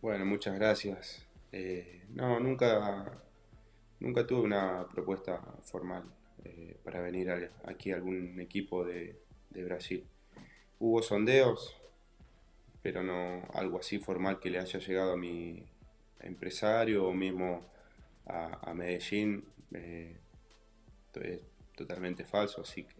Bueno, 0.00 0.24
muchas 0.24 0.54
gracias. 0.54 1.28
Eh, 1.52 2.06
no, 2.14 2.40
nunca, 2.40 3.20
nunca 3.98 4.26
tuve 4.26 4.40
una 4.40 4.88
propuesta 4.88 5.38
formal 5.64 6.04
eh, 6.44 6.78
para 6.82 7.02
venir 7.02 7.30
aquí 7.66 7.92
a 7.92 7.96
algún 7.96 8.40
equipo 8.40 8.86
de, 8.86 9.20
de 9.50 9.64
Brasil. 9.64 10.06
Hubo 10.78 11.02
sondeos, 11.02 11.76
pero 12.80 13.02
no 13.02 13.46
algo 13.52 13.80
así 13.80 13.98
formal 13.98 14.40
que 14.40 14.48
le 14.48 14.58
haya 14.58 14.78
llegado 14.78 15.12
a 15.12 15.18
mi 15.18 15.62
empresario 16.20 17.06
o 17.06 17.12
mismo 17.12 17.66
a, 18.24 18.72
Medellín. 18.72 19.44
Eh, 19.74 20.16
es 21.16 21.40
totalmente 21.76 22.24
falso, 22.24 22.62
así 22.62 22.84
que 22.84 22.96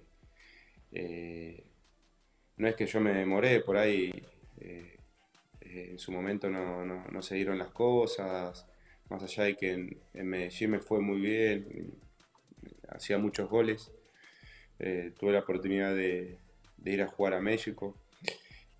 eh, 0.93 1.70
no 2.61 2.69
es 2.69 2.76
que 2.76 2.87
yo 2.87 3.00
me 3.00 3.12
demoré 3.14 3.61
por 3.61 3.76
ahí. 3.76 4.12
Eh, 4.61 4.97
en 5.61 5.99
su 5.99 6.12
momento 6.12 6.50
no, 6.50 7.23
se 7.23 7.37
dieron 7.37 7.59
las 7.59 7.71
cosas, 7.71 8.67
más 9.09 9.23
allá 9.23 9.45
de 9.45 9.57
que 9.57 9.73
en, 9.73 10.29
Medellín 10.29 10.71
me 10.73 10.81
fue 10.81 11.00
muy 11.00 11.21
bien, 11.21 11.95
hacía 12.88 13.19
muchos 13.19 13.49
goles, 13.49 13.93
tuve 14.79 15.33
la 15.33 15.40
oportunidad 15.40 15.95
de 15.95 16.38
ir 16.85 17.02
a 17.02 17.07
jugar 17.07 17.35
a 17.35 17.40
México, 17.40 17.95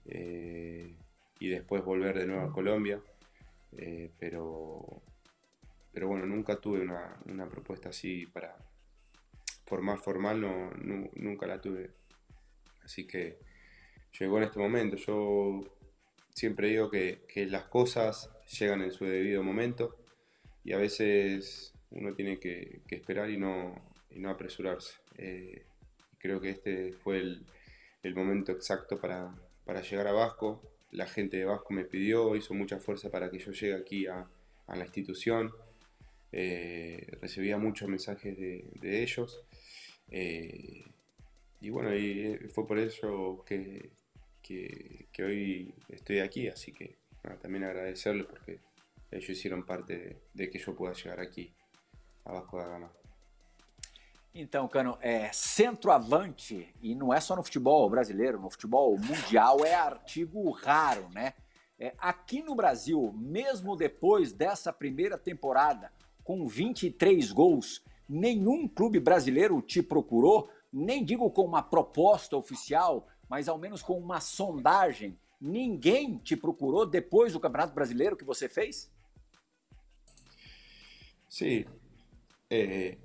eh, 0.07 0.95
y 1.39 1.49
después 1.49 1.85
volver 1.85 2.19
de 2.19 2.27
nuevo 2.27 2.43
a 2.43 2.53
Colombia. 2.53 3.01
Eh, 3.77 4.11
pero, 4.19 5.03
pero 5.93 6.09
bueno, 6.09 6.27
nunca 6.27 6.57
tuve 6.57 6.81
una, 6.81 7.49
propuesta 7.49 7.91
así 7.91 8.27
para 8.27 8.57
formar 9.65 9.99
formal, 9.99 10.41
no, 10.41 10.71
nunca 11.15 11.47
la 11.47 11.61
tuve. 11.61 11.91
Así 12.85 13.07
que 13.07 13.39
llegó 14.19 14.39
en 14.39 14.45
este 14.45 14.59
momento. 14.59 14.97
Yo 14.97 15.61
siempre 16.35 16.69
digo 16.69 16.91
que, 16.91 17.21
las 17.49 17.65
cosas 17.65 18.31
llegan 18.59 18.83
en 18.83 18.93
su 18.93 19.05
debido 19.05 19.43
momento 19.43 19.97
y 20.65 20.73
a 20.73 20.79
veces 20.79 21.75
uno 21.91 22.15
tiene 22.15 22.39
que, 22.39 22.83
esperar 22.89 23.31
y 23.31 23.39
no, 23.39 23.75
no 24.11 24.31
apresurarse. 24.31 24.95
Eh, 25.19 25.65
creo 26.19 26.41
que 26.41 26.51
este 26.51 26.93
fue 26.93 27.19
el, 27.19 27.45
el 28.03 28.15
momento 28.15 28.53
exacto 28.53 28.99
para, 28.99 29.35
para 29.65 29.83
llegar 29.83 30.07
a 30.09 30.13
Vasco. 30.13 30.63
La 30.93 31.07
gente 31.07 31.37
de 31.37 31.45
Vasco 31.45 31.73
me 31.73 31.85
pidió, 31.85 32.35
hizo 32.35 32.55
mucha 32.55 32.79
fuerza 32.79 33.11
para 33.11 33.31
que 33.31 33.39
yo 33.39 33.53
llegue 33.53 33.75
aquí 33.75 34.07
a, 34.07 34.29
la 34.69 34.85
institución. 34.85 35.53
Eh, 36.33 37.07
recibía 37.21 37.59
muchos 37.59 37.89
mensajes 37.89 38.37
de, 38.37 39.03
ellos. 39.03 39.45
Eh, 40.11 40.85
y 41.61 41.71
bueno, 41.71 41.95
y 41.95 42.39
fue 42.53 42.67
por 42.67 42.79
eso 42.79 43.45
que, 43.47 43.91
que, 45.13 45.23
hoy 45.23 45.75
estoy 45.89 46.21
aquí, 46.21 46.49
así 46.49 46.73
que 46.73 46.99
también 47.41 47.65
agradecerles 47.65 48.27
porque 48.27 48.61
ellos 49.11 49.31
hicieron 49.31 49.65
parte 49.65 49.97
de, 49.97 50.17
de 50.35 50.51
que 50.51 50.59
yo 50.59 50.75
pueda 50.75 50.95
llegar 50.95 51.21
aquí 51.21 51.53
a 52.25 52.33
Vasco 52.33 52.59
da 52.59 52.67
Gama. 52.67 52.93
Então, 54.35 54.69
Cano, 54.69 54.97
é, 55.01 55.31
centroavante, 55.33 56.73
e 56.81 56.95
não 56.95 57.13
é 57.13 57.21
só 57.21 57.35
no 57.35 57.43
futebol 57.43 57.89
brasileiro, 57.91 58.41
no 58.41 58.51
futebol 58.51 58.97
mundial 58.97 59.65
é 59.65 59.75
artigo 59.75 60.51
raro, 60.51 61.09
né? 61.11 61.35
É, 61.79 61.95
aqui 61.99 62.43
no 62.43 62.55
Brasil, 62.55 63.13
mesmo 63.17 63.77
depois 63.77 64.33
dessa 64.33 64.73
primeira 64.73 65.19
temporada, 65.19 65.93
com 66.23 66.47
23 66.47 67.33
gols, 67.33 67.83
nenhum 68.09 68.69
clube 68.69 69.01
brasileiro 69.01 69.61
te 69.63 69.83
procurou, 69.83 70.49
nem 70.73 71.05
digo 71.05 71.31
com 71.31 71.43
uma 71.43 71.63
proposta 71.63 72.37
oficial, 72.37 73.09
mas 73.31 73.49
ao 73.49 73.57
menos 73.57 73.81
com 73.81 73.99
uma 73.99 74.21
sondagem. 74.21 75.17
Ninguém 75.41 76.19
te 76.19 76.37
procurou 76.37 76.85
depois 76.85 77.33
do 77.33 77.41
Campeonato 77.41 77.73
Brasileiro 77.73 78.17
que 78.17 78.25
você 78.25 78.49
fez? 78.49 78.93
Sim. 81.29 81.65
Sí. 81.65 81.67
Eh, 82.51 82.99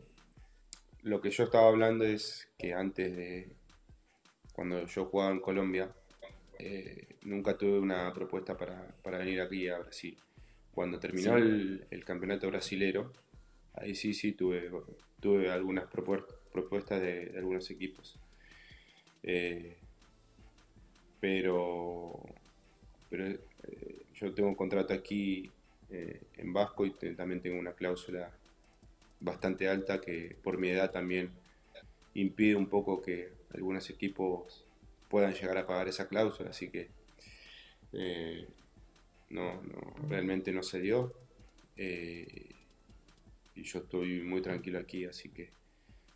Lo 1.05 1.22
que 1.22 1.29
yo 1.29 1.44
estaba 1.44 1.67
hablando 1.67 2.03
es 2.03 2.50
que 2.58 2.74
antes 2.74 3.15
de, 3.15 3.55
cuando 4.53 4.88
yo 4.88 5.05
jugaba 5.05 5.32
en 5.32 5.39
Colombia, 5.39 5.94
eh, 6.58 7.17
nunca 7.22 7.55
tuve 7.55 7.77
una 7.77 8.12
propuesta 8.12 8.58
para, 8.58 8.96
venir 9.03 9.39
aquí 9.39 9.70
a 9.70 9.77
Brasil. 9.77 10.17
Cuando 10.72 11.00
terminó 11.00 11.38
el, 11.38 12.03
campeonato 12.03 12.48
brasilero, 12.48 13.13
ahí 13.75 13.94
sí, 13.94 14.15
sí 14.15 14.32
tuve, 14.32 14.72
tuve 15.20 15.51
algunas 15.51 15.86
propuestas 15.86 17.00
de, 17.00 17.34
algunos 17.38 17.70
equipos. 17.70 18.20
Eh, 19.22 19.77
pero 21.19 22.19
pero 23.10 23.27
eh, 23.27 23.39
yo 24.15 24.34
tengo 24.34 24.50
un 24.50 24.55
contrato 24.55 24.93
aquí 24.93 25.51
en 25.89 26.51
Vasco 26.51 26.86
y 26.86 26.91
también 27.15 27.41
tengo 27.41 27.57
una 27.57 27.72
cláusula 27.72 28.29
bastante 29.19 29.69
alta 29.69 30.01
que 30.01 30.36
por 30.43 30.57
mi 30.57 30.69
edad 30.69 30.91
también 30.91 31.31
impide 32.15 32.55
un 32.55 32.67
poco 32.67 33.01
que 33.01 33.29
algunos 33.53 33.89
equipos 33.89 34.65
puedan 35.10 35.34
llegar 35.34 35.57
a 35.57 35.67
pagar 35.67 35.88
esa 35.88 36.07
cláusula, 36.07 36.50
así 36.50 36.69
que 36.69 36.89
eh, 37.93 38.48
no, 39.29 39.62
realmente 40.10 40.51
no 40.51 40.63
se 40.63 40.79
dio. 40.79 41.13
Eh, 41.77 42.50
y 43.55 43.63
yo 43.63 43.79
estoy 43.79 44.22
muy 44.22 44.41
tranquilo 44.41 44.79
aquí, 44.79 45.05
así 45.05 45.29
que 45.29 45.50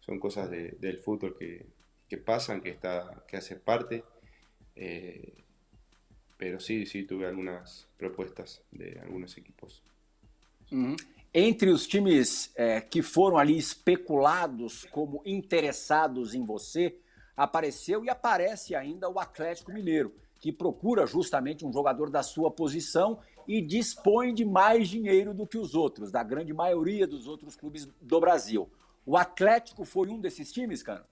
son 0.01 0.19
cosas 0.19 0.49
del 0.49 0.97
fútbol 0.97 1.37
que, 1.37 2.17
pasan, 2.17 2.61
que, 2.61 2.69
está, 2.69 3.23
que 3.27 3.37
hace 3.37 3.55
parte. 3.55 4.03
Eh, 4.81 5.33
pero 6.37 6.57
sí, 6.57 6.85
sí 6.85 7.03
tuve 7.03 7.27
algunas 7.27 7.85
propuestas 7.97 8.61
de 8.71 8.97
algunos 9.01 9.37
equipos. 9.37 9.83
Entre 11.33 11.69
os 11.69 11.85
times 11.85 12.51
é, 12.55 12.79
que 12.79 13.01
foram 13.01 13.37
ali 13.37 13.57
especulados 13.57 14.85
como 14.85 15.21
interessados 15.25 16.33
em 16.33 16.45
você, 16.45 16.97
apareceu 17.35 18.05
e 18.05 18.09
aparece 18.09 18.73
ainda 18.73 19.09
o 19.09 19.19
Atlético 19.19 19.73
Mineiro, 19.73 20.15
que 20.39 20.53
procura 20.53 21.05
justamente 21.05 21.65
um 21.65 21.73
jogador 21.73 22.09
da 22.09 22.23
sua 22.23 22.49
posição 22.49 23.19
e 23.45 23.61
dispõe 23.61 24.33
de 24.33 24.45
mais 24.45 24.87
dinheiro 24.87 25.33
do 25.33 25.45
que 25.45 25.57
os 25.57 25.75
outros, 25.75 26.09
da 26.09 26.23
grande 26.23 26.53
maioria 26.53 27.05
dos 27.05 27.27
outros 27.27 27.57
clubes 27.57 27.85
do 27.99 28.19
Brasil. 28.21 28.69
O 29.05 29.17
Atlético 29.17 29.83
foi 29.83 30.07
um 30.07 30.21
desses 30.21 30.53
times, 30.53 30.81
cara? 30.81 31.05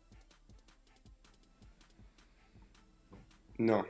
Não. 3.58 3.86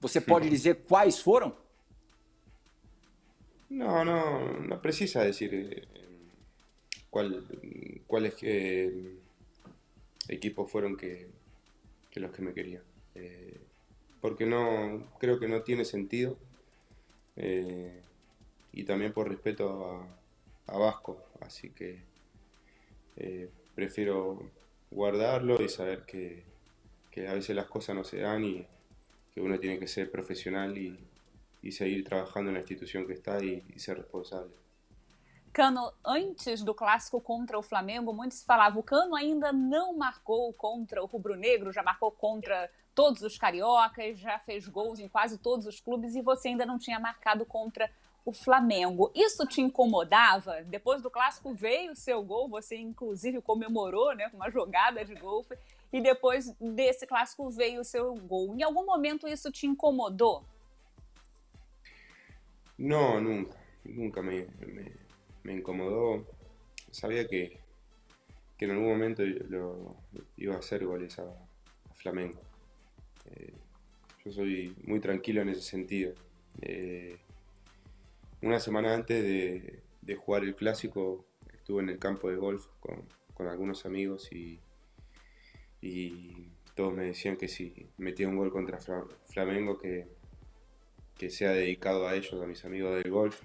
Você 0.00 0.20
pode 0.20 0.50
dizer 0.50 0.84
quais 0.84 1.20
foram? 1.20 1.56
No, 3.70 4.04
no, 4.04 4.60
no 4.60 4.80
precisa 4.80 5.24
decir 5.24 5.50
eh, 5.54 5.86
cuál, 7.10 7.44
cuáles 8.06 8.34
eh, 8.42 9.16
equipos 10.28 10.70
fueron 10.70 10.96
que, 10.96 11.28
que 12.10 12.20
los 12.20 12.32
que 12.32 12.42
me 12.42 12.52
quería. 12.52 12.82
Eh, 13.14 13.60
porque 14.20 14.46
no, 14.46 15.12
creo 15.18 15.38
que 15.40 15.48
no 15.48 15.62
tiene 15.62 15.84
sentido. 15.84 16.36
eh, 17.36 18.02
y 18.72 18.84
también 18.84 19.12
por 19.12 19.28
respeto 19.28 19.90
a, 20.66 20.74
a 20.74 20.78
Vasco. 20.78 21.22
Así 21.40 21.70
que 21.70 22.00
eh, 23.16 23.50
prefiero 23.74 24.50
guardarlo 24.90 25.62
y 25.62 25.68
saber 25.68 26.04
que, 26.06 26.44
que 27.12 27.28
a 27.28 27.34
veces 27.34 27.54
las 27.54 27.66
cosas 27.66 27.94
no 27.94 28.02
se 28.02 28.20
dan 28.20 28.42
y 28.42 28.66
que 29.32 29.40
uno 29.40 29.58
tiene 29.60 29.78
que 29.78 29.86
ser 29.86 30.10
profesional 30.10 30.76
y, 30.76 30.98
y 31.62 31.70
seguir 31.70 32.04
trabajando 32.04 32.50
en 32.50 32.54
la 32.54 32.60
institución 32.60 33.06
que 33.06 33.12
está 33.12 33.42
y, 33.44 33.62
y 33.68 33.78
ser 33.78 33.98
responsable. 33.98 34.50
Cano, 35.52 35.92
antes 36.02 36.64
do 36.64 36.74
clássico 36.74 37.20
contra 37.20 37.58
o 37.58 37.62
Flamengo, 37.62 38.14
muitos 38.14 38.42
falavam 38.42 38.80
o 38.80 38.82
Cano 38.82 39.14
ainda 39.14 39.52
não 39.52 39.94
marcou 39.94 40.50
contra 40.54 41.02
o 41.02 41.06
Rubro 41.06 41.36
Negro, 41.36 41.70
já 41.70 41.82
marcou 41.82 42.10
contra 42.10 42.70
todos 42.94 43.20
os 43.20 43.36
cariocas, 43.36 44.18
já 44.18 44.38
fez 44.38 44.66
gols 44.66 44.98
em 44.98 45.08
quase 45.08 45.36
todos 45.36 45.66
os 45.66 45.78
clubes 45.78 46.14
e 46.14 46.22
você 46.22 46.48
ainda 46.48 46.64
não 46.64 46.78
tinha 46.78 46.98
marcado 46.98 47.44
contra 47.44 47.90
o 48.24 48.32
Flamengo. 48.32 49.10
Isso 49.14 49.46
te 49.46 49.60
incomodava? 49.60 50.62
Depois 50.62 51.02
do 51.02 51.10
clássico 51.10 51.54
veio 51.54 51.92
o 51.92 51.96
seu 51.96 52.22
gol, 52.22 52.48
você 52.48 52.76
inclusive 52.76 53.40
comemorou, 53.40 54.14
né, 54.14 54.30
uma 54.32 54.50
jogada 54.50 55.04
de 55.04 55.14
golfe, 55.14 55.56
e 55.92 56.00
depois 56.00 56.54
desse 56.60 57.06
clássico 57.06 57.50
veio 57.50 57.80
o 57.80 57.84
seu 57.84 58.14
gol. 58.14 58.54
Em 58.54 58.62
algum 58.62 58.84
momento 58.86 59.26
isso 59.28 59.50
te 59.50 59.66
incomodou? 59.66 60.44
No, 62.78 63.20
nunca, 63.20 63.56
nunca 63.84 64.22
me, 64.22 64.46
me- 64.66 64.92
me 65.44 65.52
incomodó. 65.54 66.24
Que, 67.00 67.58
que 68.58 68.64
en 68.66 68.70
algún 68.70 68.88
momento 68.88 69.22
lo, 69.24 69.96
iba 70.36 70.54
a 70.54 70.58
hacer 70.58 70.84
goles 70.84 71.18
a, 71.18 71.22
a 71.22 71.94
Flamengo. 71.94 72.40
Eh, 73.30 73.54
yo 74.24 74.32
soy 74.32 74.76
muy 74.84 75.00
tranquilo 75.00 75.40
en 75.40 75.48
ese 75.48 75.62
sentido. 75.62 76.14
Eh, 76.60 77.18
una 78.42 78.60
semana 78.60 78.94
antes 78.94 79.22
de, 79.22 80.16
jugar 80.16 80.44
el 80.44 80.54
clásico 80.54 81.24
estuve 81.54 81.82
en 81.82 81.88
el 81.88 81.98
campo 81.98 82.28
de 82.28 82.36
golf 82.36 82.66
con, 82.80 83.06
algunos 83.48 83.86
amigos 83.86 84.30
y, 84.32 84.60
todos 86.76 86.94
me 86.94 87.04
decían 87.04 87.36
que 87.36 87.48
si 87.48 87.88
metía 87.98 88.28
un 88.28 88.36
gol 88.36 88.50
contra 88.50 88.78
Flamengo 89.26 89.78
que, 89.78 90.06
que 91.18 91.28
sea 91.28 91.50
dedicado 91.50 92.06
a 92.08 92.14
ellos, 92.14 92.40
a 92.40 92.46
mis 92.46 92.64
amigos 92.64 93.02
del 93.02 93.10
golf. 93.12 93.42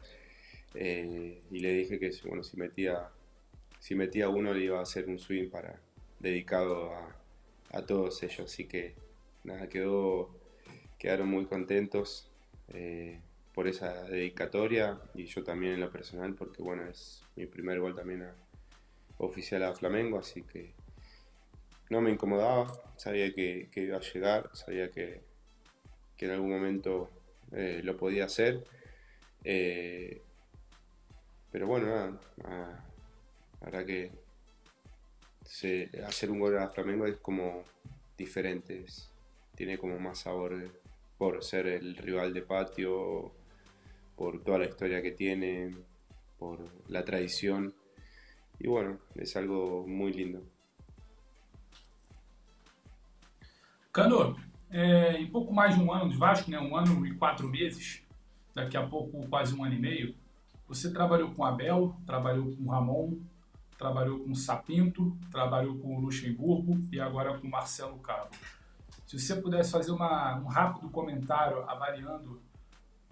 Eh, 0.76 1.42
y 1.52 1.60
le 1.60 1.74
dije 1.74 2.00
que 2.00 2.12
bueno, 2.26 2.44
si 2.44 2.56
metía 2.58 3.10
si 3.80 3.96
metía 3.96 4.30
uno 4.30 4.54
le 4.54 4.66
iba 4.66 4.80
a 4.80 4.84
hacer 4.84 5.08
un 5.08 5.20
swing 5.20 5.50
para 5.50 5.82
dedicado 6.20 6.94
a, 6.94 7.18
a 7.72 7.82
todos 7.86 8.22
ellos. 8.24 8.52
Así 8.52 8.66
que 8.66 8.96
nada, 9.44 9.68
quedó, 9.70 10.30
quedaron 10.98 11.30
muy 11.30 11.46
contentos 11.46 12.30
eh, 12.70 13.22
por 13.58 13.68
esa 13.68 14.04
dedicatoria 14.04 15.02
y 15.16 15.26
yo 15.26 15.44
también 15.44 15.74
en 15.74 15.80
lo 15.80 15.90
personal 15.90 16.36
porque 16.36 16.62
bueno, 16.62 16.88
es 16.88 17.24
mi 17.36 17.48
primer 17.48 17.80
gol 17.80 17.96
también 17.96 18.22
a- 18.22 18.36
oficial 19.18 19.64
a 19.64 19.74
Flamengo, 19.74 20.20
así 20.20 20.44
que 20.44 20.76
no 21.90 22.00
me 22.00 22.12
incomodaba, 22.12 22.72
sabía 22.98 23.34
que, 23.34 23.68
iba 23.74 23.98
a 23.98 24.02
llegar, 24.02 24.52
sabía 24.54 24.92
que, 24.92 25.24
que 26.16 26.26
en 26.28 26.34
algún 26.34 26.52
momento 26.52 27.10
eh, 27.52 27.82
lo 27.84 27.98
podía 27.98 28.26
hacer. 28.26 28.64
Eh, 29.44 30.22
pero 31.52 31.66
bueno, 31.66 32.20
nada, 32.44 32.86
la 33.72 33.86
que 33.88 34.12
hacer 36.06 36.30
un 36.30 36.40
gol 36.40 36.60
a 36.60 36.70
Flamengo 36.70 37.08
es 37.08 37.18
como 37.18 37.64
diferente, 38.16 38.86
tiene 39.56 39.80
como 39.80 39.98
más 39.98 40.20
sabor 40.20 40.54
por 41.18 41.44
ser 41.44 41.66
el 41.66 41.98
rival 41.98 42.36
de 42.36 42.44
patio, 42.44 43.34
por 44.18 44.42
toda 44.44 44.58
la 44.58 44.66
historia 44.66 45.02
que 45.02 45.12
tiene, 45.12 45.74
por 46.38 46.60
la 46.90 47.06
tradición. 47.06 47.74
Y 48.60 48.68
bueno, 48.68 48.98
es 49.16 49.38
algo 49.38 49.86
muy 49.88 50.12
lindo. 50.12 50.42
Cano, 53.94 54.36
é, 54.70 55.14
em 55.22 55.28
pouco 55.28 55.54
mais 55.54 55.76
de 55.76 55.82
um 55.82 55.92
ano 55.92 56.10
de 56.10 56.18
Vasco, 56.18 56.50
né, 56.52 56.60
um 56.60 56.76
ano 56.76 57.06
e 57.06 57.16
quatro 57.16 57.48
meses, 57.48 58.04
daqui 58.54 58.76
a 58.76 58.86
pouco 58.86 59.28
quase 59.28 59.56
um 59.56 59.64
ano 59.64 59.76
e 59.76 59.80
meio, 59.80 60.16
você 60.68 60.92
trabalhou 60.92 61.32
com 61.34 61.46
Abel, 61.46 61.96
trabalhou 62.06 62.56
com 62.56 62.70
Ramon, 62.70 63.18
trabalhou 63.78 64.20
com 64.20 64.34
Sapinto, 64.36 65.16
trabalhou 65.32 65.78
com 65.78 66.00
Luxemburgo 66.00 66.80
e 66.92 67.00
agora 67.00 67.38
com 67.38 67.48
Marcelo 67.48 67.98
Cabo. 68.00 68.32
Se 69.06 69.18
você 69.18 69.36
pudesse 69.36 69.72
fazer 69.72 69.92
uma- 69.92 70.36
um 70.38 70.48
rápido 70.48 70.90
comentário 70.90 71.62
avaliando 71.70 72.42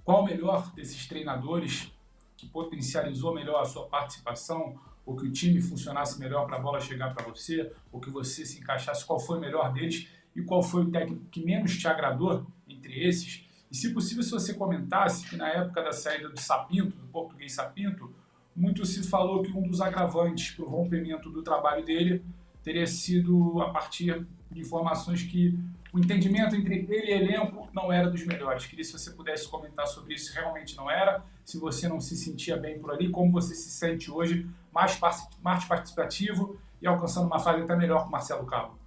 qual 0.05 0.21
o 0.21 0.25
melhor 0.25 0.71
desses 0.75 1.07
treinadores 1.07 1.91
que 2.37 2.47
potencializou 2.47 3.33
melhor 3.33 3.61
a 3.61 3.65
sua 3.65 3.87
participação, 3.87 4.79
ou 5.03 5.15
que 5.15 5.25
o 5.25 5.31
time 5.31 5.59
funcionasse 5.59 6.19
melhor 6.19 6.45
para 6.45 6.57
a 6.57 6.59
bola 6.59 6.79
chegar 6.79 7.13
para 7.13 7.25
você, 7.25 7.71
ou 7.91 7.99
que 7.99 8.09
você 8.09 8.45
se 8.45 8.59
encaixasse, 8.59 9.03
qual 9.03 9.19
foi 9.19 9.37
o 9.37 9.41
melhor 9.41 9.73
deles? 9.73 10.07
E 10.35 10.41
qual 10.41 10.61
foi 10.61 10.83
o 10.83 10.91
técnico 10.91 11.25
que 11.31 11.43
menos 11.43 11.77
te 11.77 11.87
agradou 11.87 12.45
entre 12.67 13.07
esses. 13.07 13.45
E 13.71 13.75
se 13.75 13.93
possível, 13.93 14.23
se 14.23 14.31
você 14.31 14.53
comentasse 14.53 15.27
que 15.27 15.35
na 15.35 15.49
época 15.49 15.81
da 15.81 15.91
saída 15.91 16.29
do 16.29 16.39
Sapinto, 16.39 16.97
do 16.97 17.07
português 17.07 17.53
Sapinto, 17.53 18.13
muito 18.55 18.85
se 18.85 19.03
falou 19.03 19.41
que 19.41 19.51
um 19.51 19.63
dos 19.67 19.81
agravantes 19.81 20.51
para 20.51 20.65
o 20.65 20.69
rompimento 20.69 21.29
do 21.29 21.41
trabalho 21.41 21.83
dele 21.83 22.23
teria 22.63 22.87
sido 22.87 23.61
a 23.61 23.69
partir 23.69 24.25
de 24.51 24.61
informações 24.61 25.23
que 25.23 25.57
o 25.95 25.99
entendimento 25.99 26.53
entre 26.57 26.85
ele 26.89 27.07
e 27.07 27.13
elenco 27.13 27.69
não 27.71 27.89
era 27.89 28.09
dos 28.09 28.25
melhores. 28.25 28.65
Queria 28.65 28.83
se 28.83 28.91
você 28.91 29.11
pudesse 29.11 29.47
comentar 29.47 29.87
sobre 29.87 30.13
isso, 30.13 30.33
realmente 30.33 30.75
não 30.75 30.91
era, 30.91 31.23
se 31.45 31.57
você 31.57 31.87
não 31.87 32.01
se 32.01 32.17
sentia 32.17 32.57
bem 32.57 32.77
por 32.77 32.91
ali, 32.91 33.09
como 33.09 33.31
você 33.31 33.55
se 33.55 33.69
sente 33.69 34.11
hoje, 34.11 34.45
mais, 34.73 34.99
mais 35.41 35.63
participativo 35.63 36.59
e 36.81 36.85
alcançando 36.85 37.27
uma 37.27 37.39
fase 37.39 37.61
até 37.61 37.77
melhor 37.77 38.03
com 38.03 38.09
Marcelo 38.09 38.45
Cabo. 38.45 38.77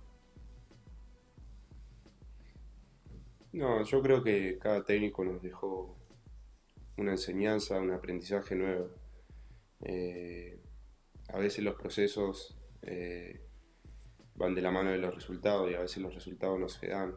No, 3.55 3.83
yo 3.83 4.03
creo 4.03 4.23
que 4.23 4.59
cada 4.59 4.85
técnico 4.85 5.25
nos 5.25 5.41
dejó 5.41 5.97
una 6.99 7.13
enseñanza, 7.13 7.81
un 7.81 7.91
aprendizaje 7.91 8.55
nuevo. 8.55 8.91
Eh, 9.81 10.61
a 11.33 11.39
veces 11.39 11.65
los 11.65 12.55
eh, 12.83 13.48
van 14.39 14.55
de 14.55 14.63
la 14.63 14.71
mano 14.71 14.91
de 14.91 14.99
los 14.99 15.15
resultados 15.15 15.71
y 15.71 15.75
a 15.75 15.81
veces 15.81 15.99
los 15.99 16.15
resultados 16.15 16.59
no 16.59 16.69
se 16.69 16.87
dan 16.87 17.13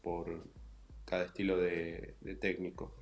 por 0.00 0.44
cada 1.04 1.24
estilo 1.24 1.58
de, 1.58 2.14
técnico, 2.40 2.96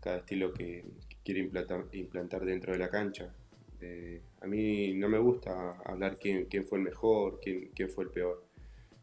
cada 0.00 0.18
estilo 0.18 0.52
que, 0.52 0.84
quiere 1.24 1.40
implantar, 1.40 2.44
dentro 2.44 2.72
de 2.72 2.78
la 2.78 2.90
cancha. 2.90 3.34
Eh, 3.80 4.20
a 4.40 4.46
mí 4.46 4.92
no 4.94 5.08
me 5.08 5.18
gusta 5.18 5.70
hablar 5.84 6.18
quién, 6.18 6.46
quién 6.46 6.66
fue 6.66 6.78
el 6.78 6.84
mejor, 6.84 7.40
quién, 7.40 7.88
fue 7.88 8.04
el 8.04 8.10
peor. 8.10 8.44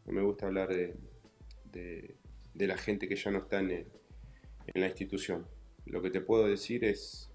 No 0.06 0.12
me 0.12 0.22
gusta 0.22 0.46
hablar 0.46 0.68
de, 0.68 2.16
la 2.54 2.76
gente 2.76 3.08
que 3.08 3.16
ya 3.16 3.30
no 3.30 3.38
está 3.38 3.58
en, 3.58 3.86
la 4.74 4.86
institución. 4.86 5.46
Lo 5.86 6.00
que 6.00 6.10
te 6.10 6.20
puedo 6.20 6.46
decir 6.46 6.84
es, 6.84 7.26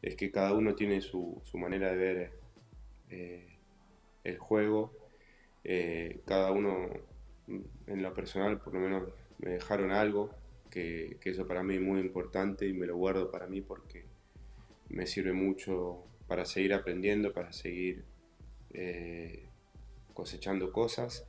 que 0.00 0.30
cada 0.30 0.54
uno 0.54 0.74
tiene 0.74 1.00
su, 1.00 1.40
su 1.44 1.58
manera 1.58 1.90
de 1.90 1.96
ver 1.96 2.32
eh, 3.10 3.58
el 4.24 4.38
juego. 4.38 4.97
Eh, 5.70 6.22
cada 6.24 6.50
uno, 6.50 6.88
en 7.46 8.02
lo 8.02 8.14
personal, 8.14 8.58
por 8.58 8.72
lo 8.72 8.80
menos 8.80 9.02
me 9.38 9.50
dejaron 9.50 9.90
algo, 9.90 10.30
que, 10.70 11.18
eso 11.22 11.46
para 11.46 11.62
mí 11.62 11.74
es 11.74 11.82
muy 11.82 12.00
importante 12.00 12.66
y 12.66 12.72
me 12.72 12.86
lo 12.86 12.96
guardo 12.96 13.30
para 13.30 13.46
mí 13.46 13.60
porque 13.60 14.06
me 14.88 15.06
sirve 15.06 15.34
mucho 15.34 16.04
para 16.26 16.46
seguir 16.46 16.72
aprendiendo, 16.72 17.34
para 17.34 17.52
seguir 17.52 18.06
eh, 18.72 19.46
cosechando 20.14 20.72
cosas. 20.72 21.26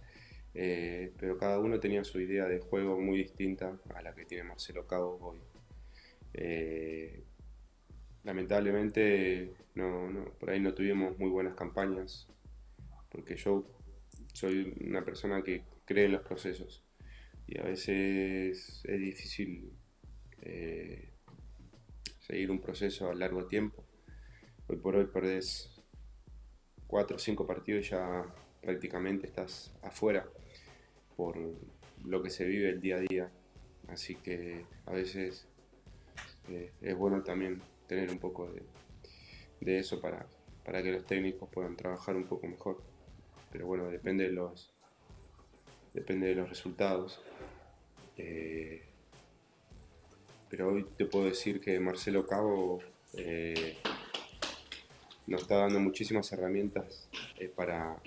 Eh, 0.54 1.12
pero 1.20 1.38
cada 1.38 1.60
uno 1.60 1.82
tenía 1.82 2.06
su 2.06 2.22
idea 2.22 2.46
de 2.46 2.60
juego 2.60 2.98
muy 2.98 3.18
distinta 3.18 3.78
a 3.94 4.02
la 4.02 4.16
que 4.16 4.24
tiene 4.24 4.46
Marcelo 4.46 4.88
Cabo 4.88 5.20
hoy. 5.22 5.40
Lamentablemente, 8.24 9.52
por 10.40 10.50
ahí 10.50 10.62
no 10.62 10.74
tuvimos 10.74 11.20
muy 11.20 11.30
buenas 11.30 11.56
campañas, 11.56 12.30
porque 13.10 13.36
yo 13.36 13.66
soy 14.34 14.74
una 14.82 15.04
persona 15.04 15.42
que 15.44 15.64
cree 15.86 16.06
en 16.06 16.14
los 16.14 16.22
procesos 16.22 16.84
y 17.48 17.60
a 17.60 17.64
veces 17.64 18.82
es 18.84 19.00
difícil 19.00 19.72
eh, 20.42 21.10
seguir 22.20 22.52
un 22.52 22.62
proceso 22.62 23.10
a 23.10 23.16
largo 23.16 23.46
tiempo. 23.48 23.84
Hoy 24.68 24.78
por 24.78 24.96
hoy 24.96 25.08
perdés 25.08 25.82
cuatro 26.86 27.16
o 27.16 27.20
cinco 27.20 27.48
partidos 27.48 27.90
ya 27.90 28.24
prácticamente 28.62 29.26
estás 29.26 29.74
afuera 29.82 30.28
por 31.16 31.38
lo 32.06 32.22
que 32.22 32.30
se 32.30 32.46
vive 32.46 32.70
el 32.70 32.82
día 32.82 32.98
a 32.98 33.00
día. 33.00 33.32
Así 33.88 34.16
que 34.16 34.64
a 34.86 34.92
veces 34.92 35.48
eh, 36.50 36.72
es 36.82 36.96
bueno 36.96 37.24
también 37.24 37.62
tener 37.88 38.12
un 38.12 38.20
poco 38.20 38.52
de, 39.60 39.80
eso 39.80 40.00
para, 40.00 40.28
para 40.64 40.84
que 40.84 40.92
los 40.92 41.06
técnicos 41.06 41.50
puedan 41.50 41.76
trabajar 41.76 42.16
un 42.16 42.26
poco 42.26 42.48
mejor. 42.48 42.89
Pero 43.52 43.66
bueno, 43.66 43.90
depende 43.90 44.26
de 44.26 44.32
los, 44.32 44.72
depende 45.94 46.28
de 46.28 46.36
los 46.36 46.50
resultados. 46.50 47.22
Eh, 48.18 48.84
pero 50.50 50.70
hoy 50.70 50.86
te 50.98 51.06
puedo 51.06 51.26
decir 51.26 51.62
que 51.62 51.80
Marcelo 51.80 52.26
Cabo 52.26 52.80
eh, 53.14 53.78
nos 55.28 55.44
está 55.44 55.58
dando 55.58 55.80
muchísimas 55.80 56.32
herramientas 56.32 57.08
para, 57.56 57.98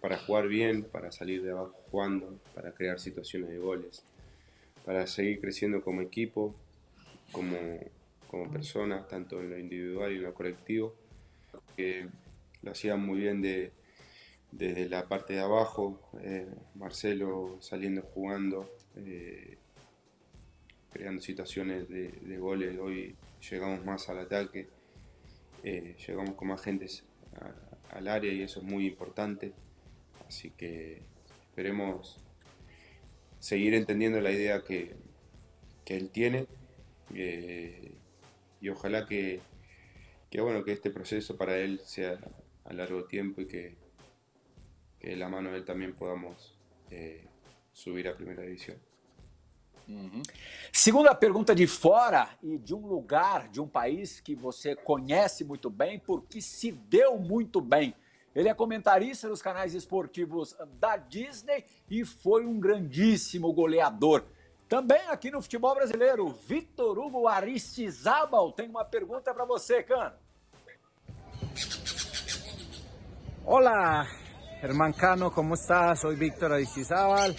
para 0.00 0.18
jugar 0.18 0.48
bien, 0.48 0.84
para 0.84 1.12
salir 1.12 1.42
de 1.42 1.50
abajo 1.50 1.74
jugando, 1.90 2.38
para 2.54 2.72
crear 2.72 2.98
situaciones 2.98 3.50
de 3.50 3.58
goles, 3.58 4.02
para 4.84 5.06
seguir 5.06 5.40
creciendo 5.40 5.82
como 5.82 6.00
equipo, 6.00 6.54
como, 7.30 7.56
como 8.28 8.50
persona, 8.50 9.06
tanto 9.06 9.40
en 9.40 9.50
lo 9.50 9.58
individual 9.58 10.12
y 10.12 10.16
en 10.16 10.22
lo 10.22 10.34
colectivo, 10.34 10.94
que 11.76 12.08
lo 12.62 12.70
hacían 12.72 13.00
muy 13.00 13.20
bien 13.20 13.42
de, 13.42 13.72
desde 14.52 14.86
la 14.88 15.08
parte 15.08 15.32
de 15.32 15.40
abajo, 15.40 15.98
eh, 16.20 16.46
Marcelo 16.74 17.56
saliendo 17.60 18.02
jugando, 18.02 18.70
eh, 18.96 19.56
creando 20.90 21.22
situaciones 21.22 21.88
de, 21.88 22.36
goles, 22.38 22.78
hoy 22.78 23.16
llegamos 23.50 23.82
más 23.84 24.10
al 24.10 24.18
ataque, 24.18 24.68
eh, 25.64 25.96
llegamos 26.06 26.34
con 26.34 26.48
más 26.48 26.60
gente 26.62 26.86
al 27.90 28.08
área 28.08 28.30
y 28.30 28.42
eso 28.42 28.60
es 28.60 28.66
muy 28.66 28.86
importante. 28.86 29.52
Así 30.28 30.50
que 30.50 31.00
esperemos 31.48 32.20
seguir 33.38 33.74
entendiendo 33.74 34.20
la 34.20 34.32
idea 34.32 34.62
que, 34.62 34.94
él 35.86 36.08
tiene 36.08 36.46
y 38.62 38.68
ojalá 38.70 39.06
que, 39.06 39.42
bueno, 40.38 40.64
que 40.64 40.72
este 40.72 40.90
proceso 40.90 41.36
para 41.36 41.58
él 41.58 41.80
sea 41.84 42.18
a 42.64 42.72
largo 42.72 43.04
tiempo 43.04 43.42
y 43.42 43.46
que, 43.46 43.81
de 45.02 45.16
la 45.16 45.28
mano 45.28 45.50
de 45.50 45.58
él 45.58 45.64
también 45.64 45.94
podamos 45.94 46.54
eh, 46.90 47.24
subir 47.72 48.08
a 48.08 48.16
primera 48.16 48.42
división. 48.42 48.78
Segunda 50.70 51.14
pergunta 51.14 51.54
de 51.54 51.66
fora 51.66 52.38
e 52.42 52.56
de 52.56 52.72
um 52.72 52.86
lugar, 52.86 53.48
de 53.48 53.60
um 53.60 53.66
país 53.66 54.20
que 54.20 54.34
você 54.34 54.76
conhece 54.76 55.44
muito 55.44 55.68
bem, 55.68 55.98
porque 55.98 56.40
se 56.40 56.70
deu 56.70 57.18
muito 57.18 57.60
bem 57.60 57.94
Ele 58.34 58.48
é 58.48 58.54
comentarista 58.54 59.28
dos 59.28 59.42
canais 59.42 59.74
esportivos 59.74 60.56
da 60.80 60.96
Disney 60.96 61.64
e 61.90 62.04
foi 62.04 62.46
um 62.46 62.58
grandíssimo 62.58 63.52
goleador. 63.52 64.24
Também 64.68 65.02
aqui 65.08 65.30
no 65.30 65.42
futebol 65.42 65.74
brasileiro, 65.74 66.28
Vitor 66.28 66.98
Hugo 66.98 67.28
Aristizábal 67.28 68.52
tem 68.52 68.68
uma 68.68 68.86
pergunta 68.86 69.34
para 69.34 69.44
você, 69.44 69.82
Cano. 69.82 70.14
Hola, 74.62 74.70
hermano 74.70 75.32
¿cómo 75.32 75.54
estás? 75.54 76.02
Soy 76.02 76.14
Víctor 76.14 76.52
Aristizábal. 76.52 77.34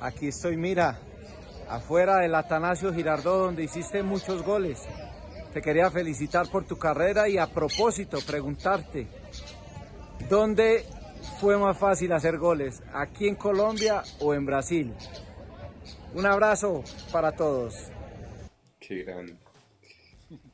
Aquí 0.00 0.28
estoy, 0.28 0.58
mira, 0.58 0.98
afuera 1.66 2.18
del 2.18 2.34
Atanasio 2.34 2.92
Girardot, 2.92 3.46
donde 3.46 3.64
hiciste 3.64 4.02
muchos 4.02 4.42
goles. 4.42 4.82
Te 5.54 5.62
quería 5.62 5.90
felicitar 5.90 6.50
por 6.50 6.66
tu 6.66 6.76
carrera 6.76 7.26
y 7.26 7.38
a 7.38 7.46
propósito, 7.46 8.18
preguntarte, 8.26 9.06
¿Dónde 10.28 10.84
fue 11.40 11.56
más 11.56 11.78
fácil 11.78 12.12
hacer 12.12 12.36
goles? 12.36 12.82
¿Aquí 12.92 13.28
en 13.28 13.36
Colombia 13.36 14.02
o 14.20 14.34
en 14.34 14.44
Brasil? 14.44 14.92
Un 16.12 16.26
abrazo 16.26 16.84
para 17.10 17.32
todos. 17.32 17.90
Qué 18.78 19.04
gran, 19.04 19.38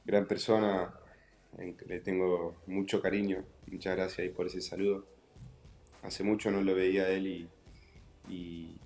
gran 0.04 0.28
persona, 0.28 0.94
le 1.56 2.00
tengo 2.02 2.62
mucho 2.68 3.02
cariño, 3.02 3.44
muchas 3.66 3.96
gracias 3.96 4.30
por 4.30 4.46
ese 4.46 4.61
saludo. 4.61 5.17
Hace 6.02 6.24
mucho 6.24 6.50
no 6.50 6.61
lo 6.62 6.74
veía 6.74 7.04
a 7.04 7.08
él 7.11 7.26
y, 7.26 7.48
y 8.28 8.80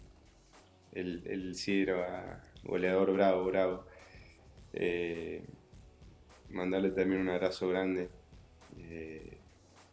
él, 0.93 1.55
era 1.67 2.43
goleador 2.65 3.13
bravo, 3.13 3.45
bravo. 3.45 3.87
Eh, 4.73 5.45
mandarle 6.51 6.91
también 6.91 7.21
un 7.21 7.29
abrazo 7.29 7.69
grande. 7.69 8.09
Eh, 8.79 9.39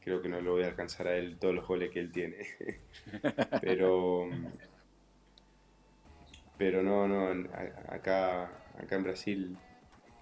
creo 0.02 0.22
que 0.22 0.30
no 0.30 0.42
lo 0.42 0.54
voy 0.54 0.64
a 0.64 0.68
alcanzar 0.68 1.08
a 1.08 1.16
él 1.16 1.38
todos 1.38 1.56
los 1.56 1.68
goles 1.68 1.92
que 1.92 2.00
él 2.00 2.12
tiene. 2.12 2.38
pero, 3.62 4.30
pero 6.58 6.84
no, 6.84 7.08
no, 7.08 7.50
acá, 7.90 8.46
acá 8.78 8.96
en 8.96 9.04
Brasil 9.04 9.58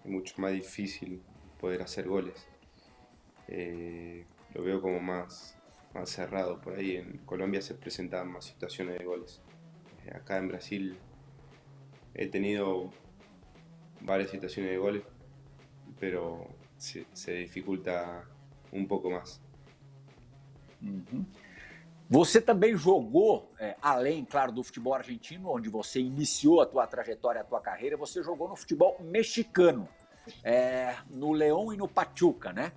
es 0.03 0.11
mucho 0.11 0.35
más 0.37 0.51
difícil 0.51 1.21
poder 1.59 1.81
hacer 1.81 2.07
goles. 2.07 2.47
Eh, 3.47 4.25
lo 4.53 4.63
veo 4.63 4.81
como 4.81 4.99
más, 4.99 5.56
más 5.97 6.09
cerrado. 6.09 6.59
Por 6.61 6.75
ahí 6.75 6.97
en 6.97 7.17
Colombia 7.25 7.61
se 7.61 7.73
presentan 7.73 8.31
más 8.31 8.45
situaciones 8.45 8.97
de 8.99 9.05
goles. 9.05 9.41
Eh, 10.05 10.11
acá 10.15 10.37
en 10.37 10.47
Brasil 10.47 10.97
he 12.13 12.27
tenido 12.27 12.91
varias 14.01 14.29
situaciones 14.29 14.71
de 14.71 14.77
goles, 14.77 15.03
pero 15.99 16.47
se, 16.77 17.05
se 17.13 17.33
dificulta 17.33 18.25
un 18.71 18.87
poco 18.87 19.09
más. 19.09 19.41
Uhum. 20.81 21.25
Você 22.09 22.39
também 22.39 22.73
jogou, 22.73 23.51
é, 23.59 23.75
além, 23.81 24.23
claro, 24.23 24.53
do 24.53 24.63
futebol 24.63 24.93
argentino, 24.93 25.51
onde 25.51 25.67
você 25.67 25.99
iniciou 25.99 26.61
a 26.61 26.65
tua 26.65 26.87
trajetória, 26.87 27.41
a 27.41 27.43
tua 27.43 27.59
carreira, 27.59 27.97
você 27.97 28.23
jogou 28.23 28.47
no 28.47 28.55
futebol 28.55 28.97
mexicano, 29.01 29.89
é, 30.41 30.95
no 31.09 31.33
Leão 31.33 31.73
e 31.73 31.77
no 31.77 31.85
Pachuca, 31.85 32.53
né? 32.53 32.71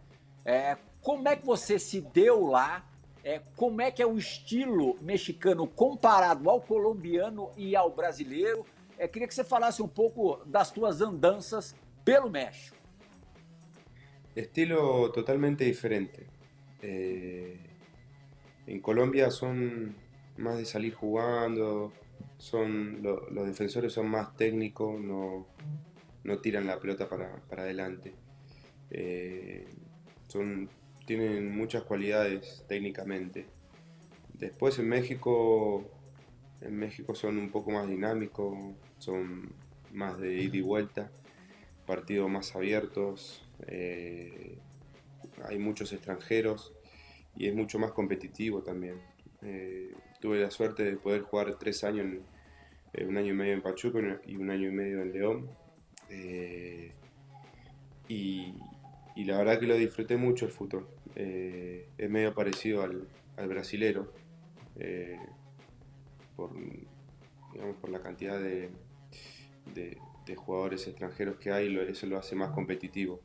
É, 0.45 0.77
como 1.01 1.29
é 1.29 1.37
que 1.37 1.47
você 1.47 1.79
se 1.79 2.01
deu 2.01 2.47
lá? 2.47 2.90
É, 3.31 3.41
como 3.55 3.81
é 3.81 3.93
que 3.93 4.03
é 4.03 4.07
o 4.07 4.19
estilo 4.19 4.97
mexicano 5.01 5.65
comparado 5.65 6.51
ao 6.51 6.61
colombiano 6.61 7.53
e 7.57 7.77
ao 7.77 7.89
brasileiro? 7.93 8.67
É, 8.99 9.07
queria 9.07 9.29
que 9.29 9.35
você 9.35 9.45
falasse 9.45 9.81
um 9.81 9.87
pouco 9.87 10.45
das 10.45 10.73
tuas 10.73 11.01
andanças 11.01 11.77
pelo 12.05 12.29
México. 12.29 12.77
Estilo 14.35 15.11
totalmente 15.11 15.65
diferente. 15.65 16.27
Eh, 16.83 17.57
En 18.67 18.81
Colombia 18.81 19.29
más 20.37 20.59
de 20.59 20.65
salir 20.65 20.95
jugando, 20.95 21.93
son 22.39 23.03
los 23.03 23.47
defensores 23.47 23.93
son 23.93 24.09
más 24.09 24.37
técnicos, 24.37 25.01
no, 25.01 25.47
tiran 26.43 26.67
la 26.67 26.81
pelota 26.81 27.09
para, 27.09 27.43
adelante. 27.63 28.13
Eh, 28.91 29.67
son, 30.27 30.69
tienen 31.11 31.53
muchas 31.53 31.83
cualidades 31.83 32.65
técnicamente. 32.69 33.49
Después 34.35 34.79
en 34.79 34.89
México, 34.89 35.85
en 36.61 36.77
México 36.77 37.17
son 37.17 37.37
un 37.37 37.51
poco 37.51 37.73
más 37.73 37.89
dinámicos, 37.89 38.57
son 38.99 39.53
más 39.93 40.21
de 40.21 40.41
ida 40.41 40.57
y 40.57 40.61
vuelta, 40.61 41.11
partidos 41.85 42.31
más 42.31 42.55
abiertos, 42.55 43.45
eh, 43.67 44.57
hay 45.49 45.59
muchos 45.59 45.93
extranjeros 45.93 46.73
y 47.35 47.49
es 47.49 47.57
mucho 47.57 47.81
más 47.81 47.91
competitivo 47.91 48.63
también. 48.63 49.01
Eh, 49.43 49.93
tuve 50.21 50.39
la 50.39 50.53
suerte 50.53 50.85
de 50.85 50.97
poder 50.97 51.23
jugar 51.23 51.59
tres 51.59 51.83
años, 51.83 52.07
eh, 52.93 53.05
un 53.05 53.17
año 53.17 53.33
y 53.33 53.37
medio 53.37 53.55
en 53.55 53.63
Pachuca 53.63 53.99
y 54.29 54.37
un 54.37 54.49
año 54.49 54.69
y 54.69 54.73
medio 54.73 55.03
en 55.03 55.13
León. 55.13 55.51
Eh, 56.09 56.93
y, 59.21 59.25
la 59.25 59.39
verdad 59.39 59.59
que 59.61 59.67
lo 59.67 59.77
disfruté 59.77 60.17
mucho 60.17 60.47
el 60.47 60.53
fútbol. 60.53 60.89
es 61.15 62.11
medio 62.11 62.35
parecido 62.35 62.83
al, 62.83 63.07
al 63.37 63.49
brasilero, 63.49 64.13
por, 66.37 66.51
por 67.81 67.91
la 67.91 68.01
cantidad 68.01 68.41
de, 68.41 68.71
de, 69.75 69.97
jugadores 70.37 70.87
extranjeros 70.87 71.39
que 71.39 71.51
hay, 71.51 71.77
eso 71.89 72.07
lo 72.07 72.17
hace 72.17 72.37
más 72.37 72.51
competitivo. 72.51 73.21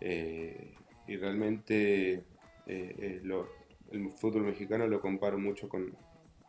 y 0.00 1.16
realmente 1.16 2.24
eh, 2.66 2.94
eh, 2.98 3.22
el 3.90 4.10
fútbol 4.10 4.44
mexicano 4.44 4.86
lo 4.86 5.00
comparo 5.00 5.38
mucho 5.38 5.68
con, 5.68 5.96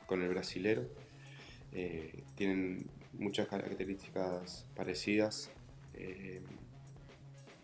el 0.09 0.29
brasilero. 0.29 0.87
Eh, 1.71 2.23
tienen 2.35 2.85
muchas 3.13 3.47
características 3.47 4.67
parecidas 4.75 5.51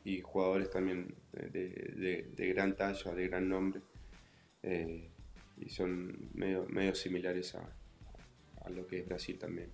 y 0.03 0.21
jugadores 0.21 0.69
también 0.69 1.15
de, 1.31 2.53
gran 2.53 2.75
talla, 2.75 3.13
de 3.13 3.27
gran 3.27 3.49
nombre. 3.49 3.81
y 5.62 5.69
son 5.69 6.29
medio, 6.33 6.65
medio 6.69 6.95
similares 6.95 7.53
a, 7.55 7.62
a 8.65 8.69
lo 8.69 8.88
que 8.88 8.99
es 8.99 9.07
Brasil 9.07 9.38
también. 9.38 9.71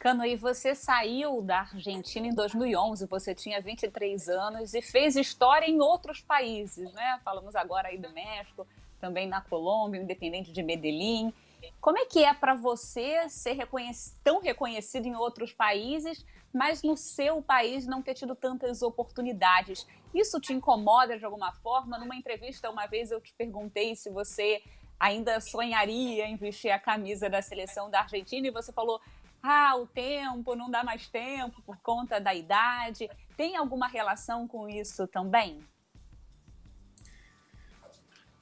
Cano, 0.00 0.24
e 0.24 0.34
você 0.34 0.74
saiu 0.74 1.42
da 1.42 1.60
Argentina 1.60 2.26
em 2.26 2.34
2011, 2.34 3.06
você 3.06 3.34
tinha 3.34 3.60
23 3.60 4.30
anos 4.30 4.72
e 4.72 4.80
fez 4.80 5.14
história 5.14 5.66
em 5.66 5.78
outros 5.78 6.22
países, 6.22 6.90
né? 6.94 7.20
Falamos 7.22 7.54
agora 7.54 7.88
aí 7.88 7.98
do 7.98 8.10
México, 8.10 8.66
também 8.98 9.28
na 9.28 9.42
Colômbia, 9.42 10.00
Independente 10.00 10.52
de 10.52 10.62
Medellín. 10.62 11.34
Como 11.82 11.98
é 11.98 12.06
que 12.06 12.24
é 12.24 12.32
para 12.32 12.54
você 12.54 13.28
ser 13.28 13.52
reconhec 13.52 13.94
tão 14.24 14.40
reconhecido 14.40 15.04
em 15.04 15.14
outros 15.14 15.52
países, 15.52 16.24
mas 16.52 16.82
no 16.82 16.96
seu 16.96 17.42
país 17.42 17.86
não 17.86 18.02
ter 18.02 18.14
tido 18.14 18.34
tantas 18.34 18.82
oportunidades? 18.82 19.86
Isso 20.14 20.40
te 20.40 20.52
incomoda 20.52 21.18
de 21.18 21.24
alguma 21.24 21.52
forma? 21.52 21.98
Numa 21.98 22.16
entrevista, 22.16 22.70
uma 22.70 22.86
vez 22.86 23.10
eu 23.10 23.20
te 23.20 23.32
perguntei 23.34 23.94
se 23.94 24.10
você 24.10 24.62
ainda 24.98 25.40
sonharia 25.40 26.26
em 26.26 26.36
vestir 26.36 26.70
a 26.70 26.78
camisa 26.78 27.30
da 27.30 27.40
seleção 27.40 27.90
da 27.90 28.00
Argentina 28.00 28.46
e 28.46 28.50
você 28.50 28.72
falou: 28.72 29.00
ah, 29.42 29.76
o 29.76 29.86
tempo, 29.86 30.54
não 30.54 30.70
dá 30.70 30.84
mais 30.84 31.08
tempo 31.08 31.62
por 31.62 31.78
conta 31.78 32.20
da 32.20 32.34
idade. 32.34 33.08
Tem 33.36 33.56
alguma 33.56 33.88
relação 33.88 34.46
com 34.46 34.68
isso 34.68 35.06
também? 35.08 35.64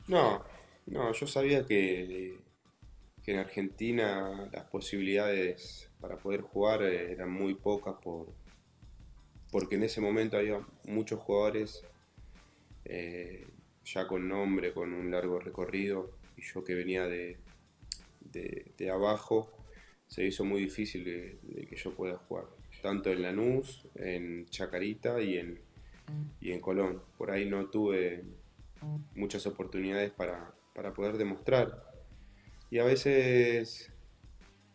No, 0.08 0.42
no, 0.86 1.12
yo 1.12 1.26
sabía 1.26 1.62
que, 1.64 2.40
que, 3.22 3.32
en 3.32 3.38
Argentina 3.40 4.48
las 4.50 4.64
posibilidades 4.70 5.87
para 6.00 6.16
poder 6.16 6.42
jugar 6.42 6.82
eran 6.82 7.30
muy 7.30 7.54
pocas 7.54 7.94
por, 8.02 8.28
porque 9.50 9.76
en 9.76 9.84
ese 9.84 10.00
momento 10.00 10.36
había 10.36 10.60
muchos 10.84 11.20
jugadores 11.20 11.82
eh, 12.84 13.46
ya 13.84 14.06
con 14.06 14.28
nombre, 14.28 14.72
con 14.72 14.92
un 14.92 15.10
largo 15.10 15.38
recorrido, 15.38 16.10
y 16.36 16.42
yo 16.42 16.64
que 16.64 16.74
venía 16.74 17.06
de, 17.06 17.38
de, 18.20 18.90
abajo, 18.90 19.50
se 20.06 20.24
hizo 20.24 20.44
muy 20.44 20.62
difícil 20.62 21.04
de, 21.04 21.66
que 21.66 21.76
yo 21.76 21.94
pueda 21.94 22.16
jugar, 22.16 22.46
tanto 22.82 23.10
en 23.10 23.22
Lanús, 23.22 23.86
en 23.94 24.46
Chacarita 24.46 25.20
y 25.20 25.38
en, 25.38 25.60
y 26.40 26.52
en 26.52 26.60
Colón. 26.60 27.02
Por 27.16 27.30
ahí 27.30 27.48
no 27.48 27.66
tuve 27.66 28.24
muchas 29.14 29.46
oportunidades 29.46 30.10
para, 30.10 30.54
poder 30.94 31.16
demostrar. 31.16 31.82
Y 32.70 32.78
a 32.78 32.84
veces, 32.84 33.90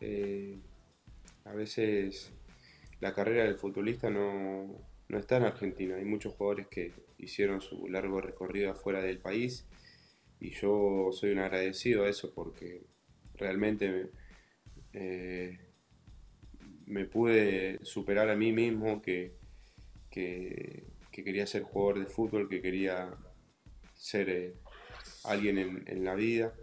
eh, 0.01 0.57
a 1.45 1.53
veces 1.53 2.31
la 2.99 3.13
carrera 3.13 3.43
del 3.43 3.55
futbolista 3.55 4.09
no, 4.09 4.87
no 5.09 5.17
está 5.17 5.37
en 5.37 5.43
Argentina. 5.43 5.95
Hay 5.95 6.05
muchos 6.05 6.33
jugadores 6.33 6.67
que 6.67 6.91
hicieron 7.17 7.61
su 7.61 7.87
largo 7.87 8.21
recorrido 8.21 8.71
afuera 8.71 9.01
del 9.01 9.19
país 9.19 9.65
y 10.39 10.49
yo 10.51 11.09
soy 11.11 11.31
un 11.31 11.39
agradecido 11.39 12.03
a 12.03 12.09
eso 12.09 12.33
porque 12.33 12.81
realmente 13.35 14.11
eh, 14.93 15.59
me 16.85 17.05
pude 17.05 17.79
superar 17.83 18.29
a 18.29 18.35
mí 18.35 18.51
mismo 18.51 19.01
que, 19.01 19.37
que, 20.09 20.85
quería 21.11 21.47
ser 21.47 21.63
jugador 21.63 21.99
de 21.99 22.05
fútbol, 22.07 22.49
que 22.49 22.61
quería 22.61 23.15
ser 23.93 24.29
eh, 24.29 24.53
alguien 25.23 25.83
en, 25.85 26.03
la 26.03 26.15
vida. 26.15 26.53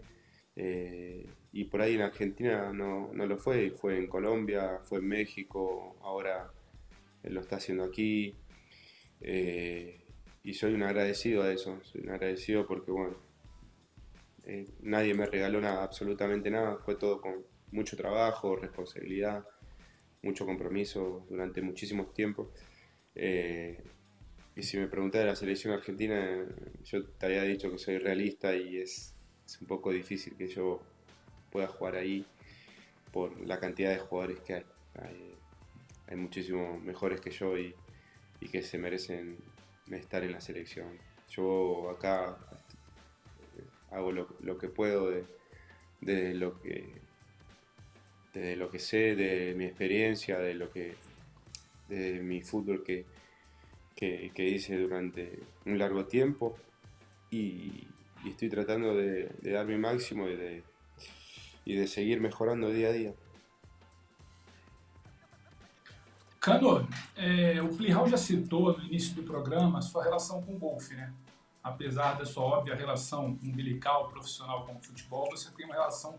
Eh, 0.57 1.27
y 1.53 1.65
por 1.65 1.83
ahí 1.83 1.95
en 1.95 2.03
Argentina 2.03 2.73
no, 2.73 3.11
no, 3.13 3.27
lo 3.27 3.37
fue, 3.39 3.71
fue 3.71 3.99
en 3.99 4.07
Colombia, 4.07 4.81
fue 4.85 4.99
en 4.99 5.09
México, 5.09 5.97
ahora 6.03 6.51
lo 7.25 7.41
está 7.41 7.57
haciendo 7.57 7.85
aquí. 7.85 8.35
y 10.43 10.55
soy 10.55 10.75
un 10.75 10.83
agradecido 10.83 11.43
a 11.43 11.53
eso, 11.53 11.79
soy 11.83 12.03
un 12.03 12.11
agradecido 12.11 12.67
porque, 12.67 12.91
bueno, 12.91 13.17
nadie 14.81 15.15
me 15.15 15.27
regaló 15.27 15.61
nada, 15.61 15.83
absolutamente 15.85 16.51
nada, 16.51 16.79
fue 16.79 16.97
todo 16.97 17.21
con, 17.21 17.45
mucho 17.73 17.97
trabajo, 17.97 18.57
responsabilidad, 18.57 19.45
mucho 20.23 20.45
compromiso 20.47 21.27
durante 21.29 21.63
muchísimos 21.63 22.13
tiempos. 22.13 22.49
Eh, 23.15 23.83
y 24.57 24.63
si 24.63 24.79
me 24.79 24.89
preguntas 24.89 25.21
de 25.21 25.27
la 25.27 25.37
selección 25.37 25.73
argentina, 25.73 26.47
yo 26.85 27.07
te 27.07 27.27
había 27.27 27.43
dicho 27.45 27.71
que 27.71 27.79
soy 27.79 27.99
realista 27.99 28.55
y 28.55 28.79
es, 28.79 29.15
un 29.61 29.67
poco 29.67 29.91
difícil 29.91 30.37
que 30.37 30.47
yo 30.47 30.81
pueda 31.51 31.69
jugar 31.69 31.97
ahí 31.97 32.27
por 33.13 33.39
la 33.47 33.59
cantidad 33.59 33.91
de 33.91 33.99
jugadores 33.99 34.41
que 34.41 34.55
hay. 34.55 34.65
Hay, 36.09 36.17
muchísimos 36.17 36.83
mejores 36.83 37.21
que 37.21 37.31
yo 37.31 37.57
y, 37.57 37.75
que 38.51 38.63
se 38.63 38.79
merecen 38.79 39.39
estar 39.91 40.25
en 40.25 40.33
la 40.33 40.41
selección. 40.41 40.99
Yo 41.29 41.91
acá 41.91 42.37
hago 43.93 44.11
lo, 44.11 44.59
que 44.59 44.69
puedo 44.69 45.11
de, 45.11 45.25
de 46.01 46.35
lo 46.35 46.61
que 46.61 47.01
de 48.35 48.57
lo 48.57 48.71
que 48.71 48.79
sé, 48.79 49.15
de 49.17 49.55
mi 49.57 49.65
experiencia, 49.65 50.39
de 50.39 50.55
lo 50.55 50.71
que 50.71 50.95
de 51.89 52.21
mi 52.21 52.43
fútbol 52.43 52.85
que, 52.85 53.05
que, 53.97 54.49
hice 54.49 54.79
durante 54.79 55.39
un 55.67 55.79
largo 55.79 56.07
tiempo 56.07 56.57
y, 57.31 57.87
estoy 58.27 58.49
tratando 58.49 58.95
de, 58.95 59.31
dar 59.43 59.67
mi 59.67 59.77
máximo 59.77 60.29
y 60.29 60.37
de, 60.37 60.63
y 61.65 61.75
de 61.75 61.87
seguir 61.87 62.21
mejorando 62.21 62.71
día 62.71 62.89
a 62.89 62.93
día. 62.93 63.15
Cano, 66.41 66.89
é, 67.17 67.61
o 67.61 67.69
Plihal 67.69 68.09
já 68.09 68.17
citou 68.17 68.77
no 68.77 68.85
início 68.85 69.15
do 69.15 69.23
programa 69.23 69.83
sua 69.83 70.03
relação 70.03 70.41
com 70.43 70.55
o 70.55 70.59
golfe, 70.59 70.95
né? 70.95 71.13
Apesar 71.63 72.15
da 72.15 72.25
sua 72.25 72.45
óbvia 72.45 72.75
relação 72.75 73.39
umbilical 73.43 74.09
profissional 74.09 74.65
com 74.65 74.73
o 74.73 74.81
futebol, 74.81 75.29
você 75.31 75.51
tem 75.51 75.67
uma 75.67 75.75
relação 75.75 76.15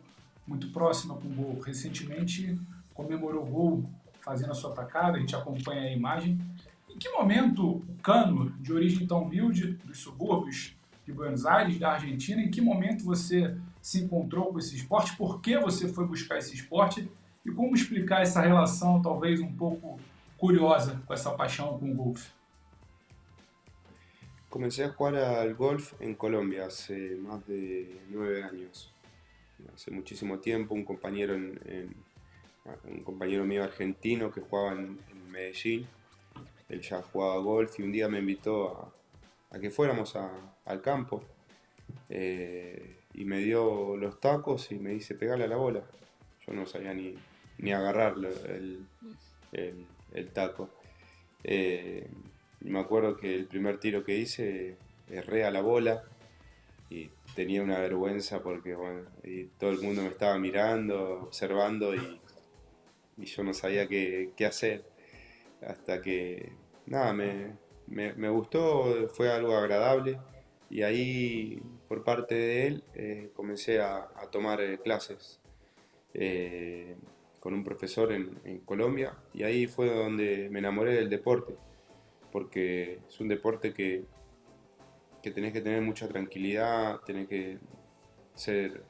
muito 0.45 0.67
próxima 0.67 1.15
com 1.15 1.27
o 1.27 1.31
gol. 1.31 1.59
Recentemente 1.61 2.55
comemorou 2.93 3.43
o 3.43 3.47
gol 3.47 3.89
fazendo 4.21 4.51
a 4.51 4.53
sua 4.53 4.71
atacada, 4.71 5.17
a 5.17 5.19
gente 5.19 5.35
acompanha 5.35 5.81
a 5.81 5.91
imagem. 5.91 6.39
Em 6.87 6.99
que 6.99 7.09
momento 7.09 7.77
o 7.77 7.95
Cano, 8.03 8.51
de 8.59 8.71
origem 8.71 9.07
tão 9.07 9.23
humilde, 9.23 9.73
dos 9.85 9.97
subúrbios 9.97 10.75
de 11.03 11.11
Buenos 11.11 11.47
Aires, 11.47 11.79
da 11.79 11.93
Argentina, 11.93 12.41
em 12.41 12.51
que 12.51 12.61
momento 12.61 13.03
você 13.03 13.57
se 13.81 14.03
encontrou 14.03 14.51
com 14.51 14.59
esse 14.59 14.75
esporte? 14.75 15.15
Por 15.17 15.41
que 15.41 15.57
você 15.57 15.87
foi 15.87 16.05
buscar 16.05 16.37
esse 16.37 16.55
esporte? 16.55 17.09
E 17.45 17.51
como 17.51 17.75
explicar 17.75 18.21
essa 18.21 18.41
relação, 18.41 19.01
talvez 19.01 19.39
um 19.39 19.51
pouco 19.51 19.99
curiosa, 20.37 21.01
com 21.05 21.13
essa 21.13 21.31
paixão 21.31 21.79
com 21.79 21.91
o 21.91 21.95
golfe? 21.95 22.31
Comecei 24.49 24.85
a 24.85 24.89
jugar 24.89 25.15
al 25.15 25.55
golf 25.55 25.93
en 26.01 26.13
Colombia 26.13 26.65
hace 26.65 27.15
más 27.15 27.45
de 27.47 28.01
nueve 28.09 28.43
años. 28.43 28.91
hace 29.73 29.91
muchísimo 29.91 30.39
tiempo, 30.39 30.73
un 30.73 30.83
compañero, 30.83 31.35
un 31.35 33.03
compañero 33.03 33.45
mío 33.45 33.63
argentino 33.63 34.31
que 34.31 34.41
jugaba 34.41 34.73
en, 34.73 34.99
Medellín, 35.31 35.87
él 36.67 36.81
ya 36.81 37.01
jugaba 37.01 37.37
golf 37.37 37.79
y 37.79 37.83
un 37.83 37.91
día 37.93 38.09
me 38.09 38.19
invitó 38.19 38.93
a, 39.49 39.59
que 39.59 39.71
fuéramos 39.71 40.13
al 40.65 40.81
campo 40.81 41.23
eh, 42.09 42.97
y 43.13 43.25
me 43.25 43.39
dio 43.39 43.95
los 43.97 44.19
tacos 44.19 44.71
y 44.71 44.79
me 44.79 44.91
dice 44.91 45.15
pegale 45.15 45.45
a 45.45 45.47
la 45.47 45.57
bola. 45.57 45.83
Yo 46.45 46.53
no 46.53 46.65
sabía 46.65 46.93
ni, 46.93 47.15
ni 47.57 47.71
agarrar 47.73 48.15
el, 48.17 48.85
el, 49.51 50.27
taco. 50.33 50.69
Eh, 51.43 52.07
me 52.61 52.79
acuerdo 52.79 53.17
que 53.17 53.33
el 53.33 53.47
primer 53.47 53.79
tiro 53.79 54.03
que 54.03 54.17
hice 54.17 54.77
erré 55.09 55.43
a 55.45 55.51
la 55.51 55.61
bola 55.61 56.03
y 56.89 57.09
tenía 57.35 57.63
una 57.63 57.79
vergüenza 57.79 58.43
porque 58.43 58.75
y 59.23 59.45
todo 59.45 59.71
el 59.71 59.81
mundo 59.81 60.01
me 60.01 60.09
estaba 60.09 60.37
mirando, 60.37 61.23
observando 61.23 61.95
y, 61.95 62.19
yo 63.17 63.43
no 63.43 63.53
sabía 63.53 63.87
qué, 63.87 64.33
hacer. 64.47 64.83
Hasta 65.61 66.01
que, 66.01 66.51
nada, 66.87 67.13
me, 67.13 67.55
me, 67.87 68.29
gustó, 68.29 69.09
fue 69.09 69.31
algo 69.31 69.55
agradable 69.55 70.17
y 70.71 70.81
ahí 70.81 71.61
por 71.91 72.05
parte 72.05 72.35
de 72.35 72.67
él 72.67 72.83
eh, 72.95 73.31
comencé 73.33 73.81
a, 73.81 74.07
tomar 74.31 74.61
eh, 74.61 74.79
clases 74.79 75.41
eh, 76.13 76.95
con 77.41 77.53
un 77.53 77.65
profesor 77.65 78.13
en, 78.13 78.59
Colombia 78.59 79.17
y 79.33 79.43
ahí 79.43 79.67
fue 79.67 79.93
donde 79.93 80.47
me 80.49 80.59
enamoré 80.59 80.93
del 80.93 81.09
deporte 81.09 81.53
porque 82.31 83.01
es 83.09 83.19
un 83.19 83.27
deporte 83.27 83.73
que 83.73 84.05
que 85.21 85.31
tenés 85.31 85.51
que 85.51 85.59
tener 85.59 85.81
mucha 85.81 86.07
tranquilidad, 86.07 87.01
tenés 87.01 87.27
que 87.27 87.59
ser 88.35 88.83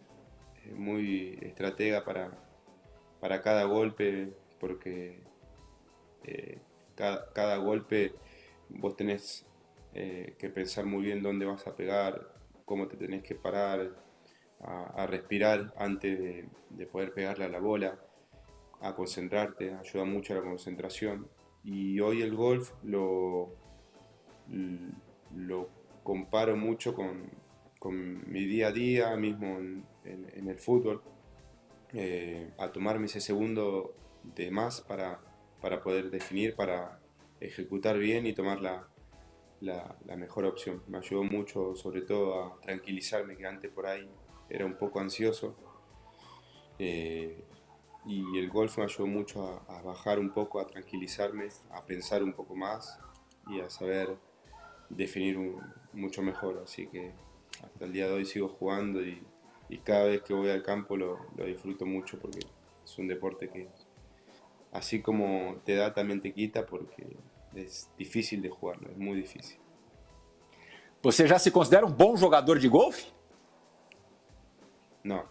muy 0.75 1.39
estratega 1.41 2.05
para, 2.05 2.29
para 3.19 3.41
cada 3.41 3.63
golpe, 3.63 4.31
porque 4.59 5.19
eh, 6.23 6.59
cada, 6.95 7.57
golpe 7.57 8.13
vos 8.69 8.95
tenés 8.95 9.43
que 9.91 10.49
pensar 10.53 10.85
muy 10.85 11.03
bien 11.03 11.21
dónde 11.21 11.45
vas 11.45 11.65
a 11.67 11.75
pegar, 11.75 12.30
cómo 12.71 12.87
te 12.87 12.95
tenés 12.95 13.21
que 13.21 13.35
parar, 13.35 13.91
a, 14.61 15.05
respirar 15.05 15.73
antes 15.75 16.17
de, 16.17 16.47
de, 16.69 16.85
poder 16.85 17.13
pegarle 17.13 17.43
a 17.43 17.49
la 17.49 17.59
bola, 17.59 17.99
a 18.79 18.95
concentrarte, 18.95 19.73
ayuda 19.73 20.05
mucho 20.05 20.31
a 20.31 20.37
la 20.37 20.43
concentración. 20.43 21.27
Y 21.65 21.99
hoy 21.99 22.21
el 22.21 22.33
golf 22.33 22.71
lo, 22.83 23.53
lo 25.35 25.69
comparo 26.03 26.55
mucho 26.55 26.95
con, 26.95 27.29
mi 28.31 28.45
día 28.45 28.67
a 28.67 28.71
día, 28.71 29.15
mismo 29.17 29.57
en, 29.57 30.47
el 30.47 30.57
fútbol, 30.57 31.01
eh, 31.91 32.53
a 32.57 32.71
tomarme 32.71 33.07
ese 33.07 33.19
segundo 33.19 33.93
de 34.23 34.49
más 34.49 34.79
para, 34.79 35.19
para 35.59 35.83
poder 35.83 36.09
definir, 36.09 36.55
para 36.55 37.01
ejecutar 37.41 37.97
bien 37.97 38.25
y 38.25 38.31
tomar 38.31 38.61
la, 38.61 38.87
la, 39.61 39.95
mejor 40.17 40.45
opción. 40.45 40.83
Me 40.87 40.97
ayudó 40.97 41.23
mucho, 41.23 41.75
sobre 41.75 42.01
todo, 42.01 42.43
a 42.43 42.61
tranquilizarme, 42.61 43.37
que 43.37 43.45
antes 43.45 43.71
por 43.71 43.85
ahí 43.87 44.09
era 44.49 44.65
un 44.65 44.75
poco 44.75 44.99
ansioso. 44.99 45.55
Eh, 46.79 47.43
y 48.05 48.37
el 48.39 48.49
golf 48.49 48.79
me 48.79 48.85
ayudó 48.85 49.05
mucho 49.05 49.63
a, 49.67 49.81
bajar 49.83 50.19
un 50.19 50.31
poco, 50.31 50.59
a 50.59 50.67
tranquilizarme, 50.67 51.47
a 51.71 51.85
pensar 51.85 52.23
un 52.23 52.33
poco 52.33 52.55
más 52.55 52.99
y 53.47 53.59
a 53.59 53.69
saber 53.69 54.17
definir 54.89 55.37
mucho 55.93 56.21
mejor. 56.23 56.61
Así 56.63 56.87
que 56.87 57.11
hasta 57.63 57.85
el 57.85 57.93
día 57.93 58.07
de 58.07 58.13
hoy 58.13 58.25
sigo 58.25 58.49
jugando 58.49 59.01
y, 59.01 59.23
cada 59.85 60.03
vez 60.03 60.21
que 60.23 60.33
voy 60.33 60.49
al 60.49 60.63
campo 60.63 60.97
lo, 60.97 61.17
lo 61.37 61.45
disfruto 61.45 61.85
mucho 61.85 62.19
porque 62.19 62.39
es 62.83 62.97
un 62.97 63.07
deporte 63.07 63.47
que 63.47 63.69
así 64.73 65.01
como 65.01 65.61
te 65.63 65.75
da 65.75 65.93
también 65.93 66.19
te 66.19 66.33
quita 66.33 66.65
porque 66.65 67.07
es 67.55 67.89
difícil 67.97 68.41
de 68.41 68.49
jugarlo, 68.49 68.89
es 68.89 68.97
muy 68.97 69.21
difícil. 69.21 69.59
¿Você 71.01 71.27
já 71.27 71.39
se 71.39 71.51
considera 71.51 71.85
um 71.85 71.91
bom 71.91 72.15
jogador 72.15 72.59
de 72.59 72.67
golfe? 72.67 73.11
Não. 75.03 75.25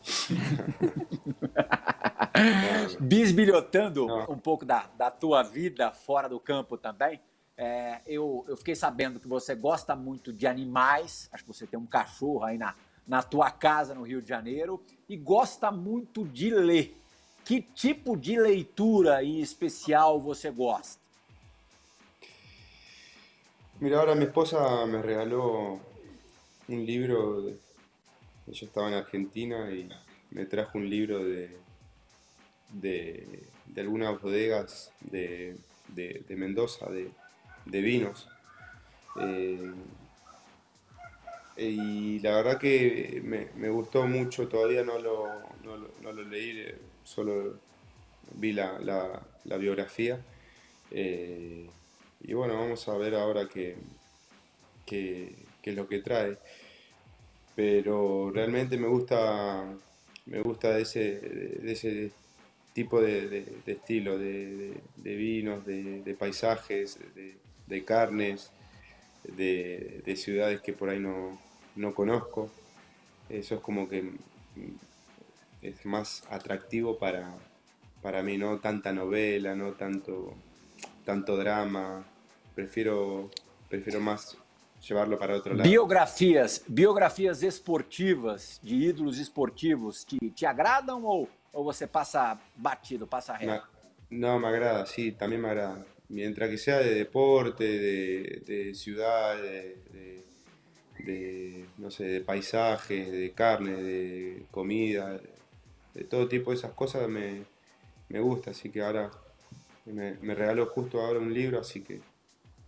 Bisbilhotando 3.00 4.06
Não. 4.06 4.30
um 4.30 4.38
pouco 4.38 4.64
da, 4.64 4.88
da 4.96 5.10
tua 5.10 5.42
vida 5.42 5.90
fora 5.90 6.28
do 6.28 6.38
campo 6.38 6.78
também, 6.78 7.20
é, 7.56 8.00
eu, 8.06 8.44
eu 8.46 8.56
fiquei 8.56 8.76
sabendo 8.76 9.18
que 9.18 9.26
você 9.26 9.52
gosta 9.52 9.96
muito 9.96 10.32
de 10.32 10.46
animais, 10.46 11.28
acho 11.32 11.42
que 11.42 11.52
você 11.52 11.66
tem 11.66 11.78
um 11.78 11.86
cachorro 11.86 12.44
aí 12.44 12.56
na, 12.56 12.76
na 13.04 13.20
tua 13.20 13.50
casa 13.50 13.96
no 13.96 14.02
Rio 14.02 14.22
de 14.22 14.28
Janeiro, 14.28 14.80
e 15.08 15.16
gosta 15.16 15.72
muito 15.72 16.24
de 16.24 16.50
ler. 16.50 16.96
Que 17.44 17.60
tipo 17.60 18.16
de 18.16 18.38
leitura 18.38 19.24
em 19.24 19.40
especial 19.40 20.20
você 20.20 20.52
gosta? 20.52 21.07
Mira, 23.80 24.00
ahora 24.00 24.16
mi 24.16 24.24
esposa 24.24 24.86
me 24.86 25.00
regaló 25.00 25.78
un 26.66 26.84
libro, 26.84 27.48
ella 27.48 28.66
estaba 28.66 28.88
en 28.88 28.94
Argentina 28.94 29.70
y 29.70 29.88
me 30.32 30.46
trajo 30.46 30.78
un 30.78 30.90
libro 30.90 31.24
de, 31.24 31.56
de, 32.72 33.46
algunas 33.76 34.20
bodegas 34.20 34.90
de, 35.00 35.56
Mendoza, 36.30 36.86
de, 36.90 37.80
vinos. 37.80 38.28
Eh, 39.20 39.72
y 41.56 42.18
la 42.18 42.34
verdad 42.34 42.58
que 42.58 43.22
me, 43.24 43.68
gustó 43.68 44.08
mucho, 44.08 44.48
todavía 44.48 44.82
no 44.82 44.98
lo, 44.98 45.28
no 45.62 46.12
lo, 46.12 46.24
leí, 46.24 46.66
solo 47.04 47.60
vi 48.34 48.54
la, 48.54 49.22
biografía. 49.44 50.20
Eh, 50.90 51.70
y 52.20 52.34
bueno, 52.34 52.54
vamos 52.54 52.88
a 52.88 52.96
ver 52.96 53.14
ahora 53.14 53.48
qué, 53.48 53.76
qué, 54.84 55.34
es 55.62 55.74
lo 55.74 55.86
que 55.86 56.00
trae. 56.00 56.38
Pero 57.54 58.30
realmente 58.30 58.76
me 58.78 58.88
gusta, 58.88 59.64
me 60.26 60.40
gusta 60.40 60.78
ese, 60.78 61.60
ese 61.64 62.12
tipo 62.72 63.00
de, 63.00 63.44
estilo, 63.66 64.18
de, 64.18 64.80
vinos, 64.96 65.64
de, 65.66 66.16
paisajes, 66.18 66.98
de, 67.66 67.84
carnes, 67.84 68.50
de, 69.24 70.14
ciudades 70.16 70.60
que 70.60 70.72
por 70.72 70.90
ahí 70.90 71.00
no, 71.00 71.38
no 71.76 71.94
conozco. 71.94 72.50
Eso 73.28 73.56
es 73.56 73.60
como 73.60 73.88
que 73.88 74.12
es 75.62 75.84
más 75.84 76.24
atractivo 76.30 76.98
para, 76.98 77.34
para 78.00 78.22
mí, 78.22 78.38
no 78.38 78.58
tanta 78.58 78.92
novela, 78.92 79.54
no 79.54 79.72
tanto 79.72 80.34
tanto 81.08 81.38
drama. 81.38 82.04
Prefiro, 82.54 83.30
prefiro 83.66 83.98
mais 83.98 84.36
llevarlo 84.86 85.16
para 85.16 85.34
outro 85.34 85.54
lado. 85.54 85.66
Biografias, 85.66 86.62
biografias 86.68 87.42
esportivas 87.42 88.60
de 88.62 88.74
ídolos 88.74 89.18
esportivos 89.18 90.04
te, 90.04 90.18
te 90.30 90.44
agradam 90.44 91.02
ou, 91.04 91.26
ou 91.50 91.64
você 91.64 91.86
passa 91.86 92.38
batido, 92.54 93.06
passa 93.06 93.32
reto? 93.38 93.66
No, 94.10 94.38
me 94.38 94.48
agrada, 94.48 94.84
sí, 94.84 95.12
también 95.12 95.40
me 95.40 95.48
agrada. 95.48 95.86
Mientras 96.10 96.50
que 96.50 96.58
sea 96.58 96.78
de 96.78 96.94
deporte, 96.94 97.64
de, 97.64 98.42
de 98.44 98.74
ciudad, 98.74 99.36
de, 99.36 99.76
de, 99.92 100.24
de, 101.04 101.66
no 101.78 101.90
sé, 101.90 102.04
de 102.04 102.20
paisajes, 102.20 103.10
de 103.10 103.32
carne, 103.32 103.72
de 103.82 104.46
comida, 104.50 105.18
de 105.94 106.04
todo 106.04 106.28
tipo 106.28 106.50
de 106.50 106.58
esas 106.58 106.72
cosas 106.72 107.08
me, 107.08 107.44
me 108.10 108.20
gusta, 108.20 108.50
así 108.50 108.68
que 108.70 108.82
ahora 108.82 109.10
me, 109.92 110.34
regaló 110.34 110.66
justo 110.66 111.00
ahora 111.00 111.18
un 111.18 111.32
libro, 111.32 111.60
así 111.60 111.82
que 111.82 112.00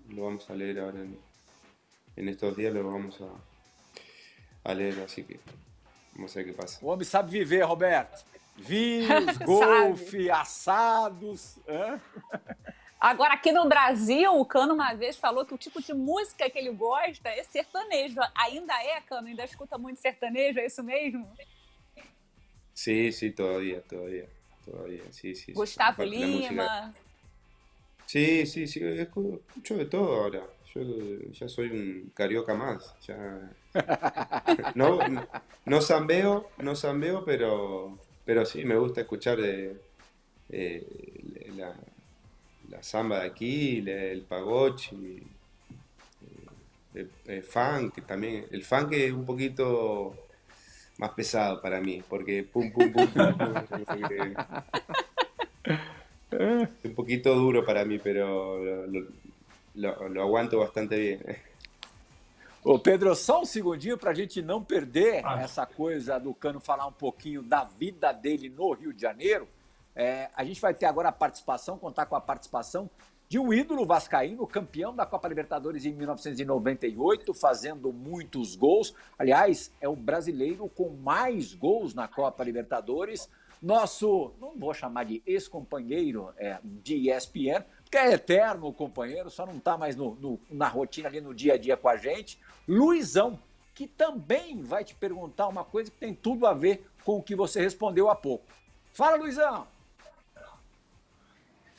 lo 0.09 0.25
vamos 0.25 0.49
a 0.51 0.55
leer 0.55 0.81
ahora 0.81 0.99
en, 1.01 2.29
estos 2.29 2.57
días, 2.57 2.73
lo 2.75 2.91
vamos 2.91 3.19
a, 4.65 4.75
leer, 4.75 5.01
así 5.01 5.25
que 5.25 5.41
vamos 6.15 6.33
a 6.33 6.41
ver 6.41 6.47
qué 6.47 6.53
pasa. 6.53 6.79
O 6.83 6.89
homem 6.89 7.05
sabe 7.05 7.31
viver, 7.31 7.65
Roberto. 7.65 8.25
Vinhos, 8.57 9.39
golfe, 9.47 10.31
assados. 10.31 11.57
Agora, 13.01 13.35
aqui 13.35 13.51
no 13.53 13.67
Brasil, 13.67 14.31
o 14.39 14.45
Cano 14.45 14.75
uma 14.75 14.93
vez 14.93 15.17
falou 15.17 15.47
que 15.47 15.55
o 15.55 15.59
tipo 15.59 15.81
de 15.81 15.95
música 15.95 16.51
que 16.51 16.59
ele 16.59 16.71
gosta 16.71 17.31
é 17.31 17.43
sertanejo. 17.45 18.21
Ainda 18.35 18.75
é, 18.83 19.01
Cano? 19.01 19.29
Ainda 19.29 19.45
escuta 19.45 19.79
muito 19.79 19.99
sertanejo, 19.99 20.59
é 20.59 20.67
isso 20.67 20.83
mesmo? 20.85 21.27
Sim, 22.75 23.11
sim, 23.11 23.33
todavía, 23.33 23.81
todavía. 23.83 24.29
todavía. 24.65 25.03
Sí, 25.13 25.35
sí, 25.35 25.53
Gustavo 25.53 26.03
Lima. 26.03 26.93
Sí, 28.11 28.45
sí, 28.45 28.67
sí, 28.67 28.81
escucho 28.83 29.77
de 29.77 29.85
todo 29.85 30.17
ahora. 30.17 30.43
Yo 30.75 30.83
ya 31.31 31.49
soy 31.49 31.69
un 31.69 32.11
carioca 32.13 32.55
más. 32.55 32.93
Ya... 33.07 33.53
No, 34.75 34.99
no, 35.65 35.81
zambeo, 35.81 36.51
no 36.59 36.75
zambeo, 36.75 37.25
pero, 37.25 37.97
pero 38.25 38.45
sí, 38.45 38.65
me 38.65 38.77
gusta 38.77 39.03
escuchar 39.03 39.41
de, 39.41 39.81
eh, 40.49 41.53
la, 41.57 41.73
la, 42.69 42.83
samba 42.83 43.21
de 43.21 43.27
aquí, 43.27 43.89
el 43.89 44.23
pagochi, 44.23 45.23
eh, 46.97 47.07
el, 47.27 47.45
funk 47.45 48.05
también. 48.07 48.47
El 48.51 48.65
funk 48.65 48.93
es 48.95 49.13
un 49.13 49.25
poquito 49.25 50.17
más 50.99 51.13
pesado 51.13 51.63
para 51.63 51.81
mí, 51.81 52.03
porque 52.09 52.43
pum, 52.43 52.73
pum, 52.73 52.93
pum, 52.93 53.07
pum, 53.07 53.25
pum 53.69 53.85
un 56.33 56.95
poquito 56.95 57.35
duro 57.35 57.65
para 57.65 57.85
mí, 57.85 57.99
pero 57.99 58.59
lo, 58.87 59.07
lo, 59.75 60.09
lo 60.09 60.23
aguanto 60.23 60.59
bastante 60.59 60.97
bien. 60.97 61.21
Ô 62.63 62.79
Pedro, 62.79 63.15
só 63.15 63.41
um 63.41 63.47
segundinho 63.47 63.97
para 63.97 64.11
a 64.11 64.15
gente 64.15 64.43
não 64.43 64.63
perder 64.63 65.23
ah. 65.25 65.41
essa 65.41 65.65
coisa 65.65 66.19
do 66.19 66.35
Cano 66.35 66.61
falar 66.61 66.87
um 66.87 66.93
pouquinho 66.93 67.43
da 67.43 67.65
vida 67.65 68.13
dele 68.13 68.51
no 68.51 68.73
Rio 68.73 68.93
de 68.93 69.01
Janeiro. 69.01 69.49
É, 69.97 70.29
a 70.37 70.45
gente 70.45 70.61
vai 70.61 70.75
ter 70.75 70.85
agora 70.85 71.09
a 71.09 71.13
participação, 71.13 71.79
contar 71.79 72.05
com 72.05 72.17
a 72.17 72.21
participação 72.21 72.89
de 73.31 73.39
um 73.39 73.53
ídolo 73.53 73.87
vascaíno, 73.87 74.45
campeão 74.45 74.93
da 74.93 75.07
Copa 75.07 75.29
Libertadores 75.29 75.85
em 75.85 75.93
1998, 75.93 77.33
fazendo 77.33 77.93
muitos 77.93 78.57
gols. 78.57 78.93
Aliás, 79.17 79.73
é 79.81 79.89
o 79.89 79.95
brasileiro 79.95 80.69
com 80.69 80.91
mais 80.91 81.55
gols 81.55 81.95
na 81.95 82.09
Copa 82.09 82.43
Libertadores 82.43 83.31
nosso, 83.63 84.33
não 84.41 84.59
vou 84.59 84.75
chamar 84.75 85.05
de 85.05 85.23
ex-companheiro 85.25 86.33
é, 86.39 86.59
de 86.65 87.09
ESPN, 87.09 87.63
porque 87.85 87.99
é 87.99 88.15
eterno 88.15 88.73
companheiro, 88.73 89.31
só 89.31 89.47
não 89.47 89.59
está 89.59 89.79
mais 89.79 89.95
no, 89.95 90.17
no, 90.17 90.41
na 90.51 90.67
rotina 90.67 91.07
ali 91.07 91.21
no 91.21 91.33
dia 91.33 91.55
a 91.55 91.59
dia 91.59 91.77
com 91.77 91.89
a 91.89 91.97
gente, 91.97 92.37
Luizão, 92.67 93.39
que 93.77 93.87
também 93.87 94.61
vai 94.61 94.83
te 94.83 94.97
perguntar 94.97 95.47
uma 95.47 95.63
coisa 95.63 95.89
que 95.89 95.99
tem 95.99 96.15
tudo 96.15 96.49
a 96.49 96.55
ver 96.55 96.85
com 97.05 97.19
o 97.19 97.23
que 97.23 97.37
você 97.37 97.61
respondeu 97.61 98.11
há 98.11 98.17
pouco. 98.17 98.47
Fala, 98.93 99.17
Luizão! 99.19 99.69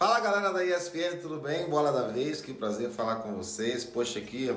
Fala 0.02 0.20
galera 0.20 0.52
da 0.52 0.66
ESPN, 0.66 1.22
tudo 1.22 1.40
bem? 1.40 1.70
Bola 1.70 1.92
da 1.92 2.08
vez, 2.08 2.42
que 2.42 2.56
prazer 2.56 2.90
falar 2.90 3.18
com 3.18 3.36
vocês. 3.36 3.86
Poxa, 3.86 4.18
aqui, 4.18 4.50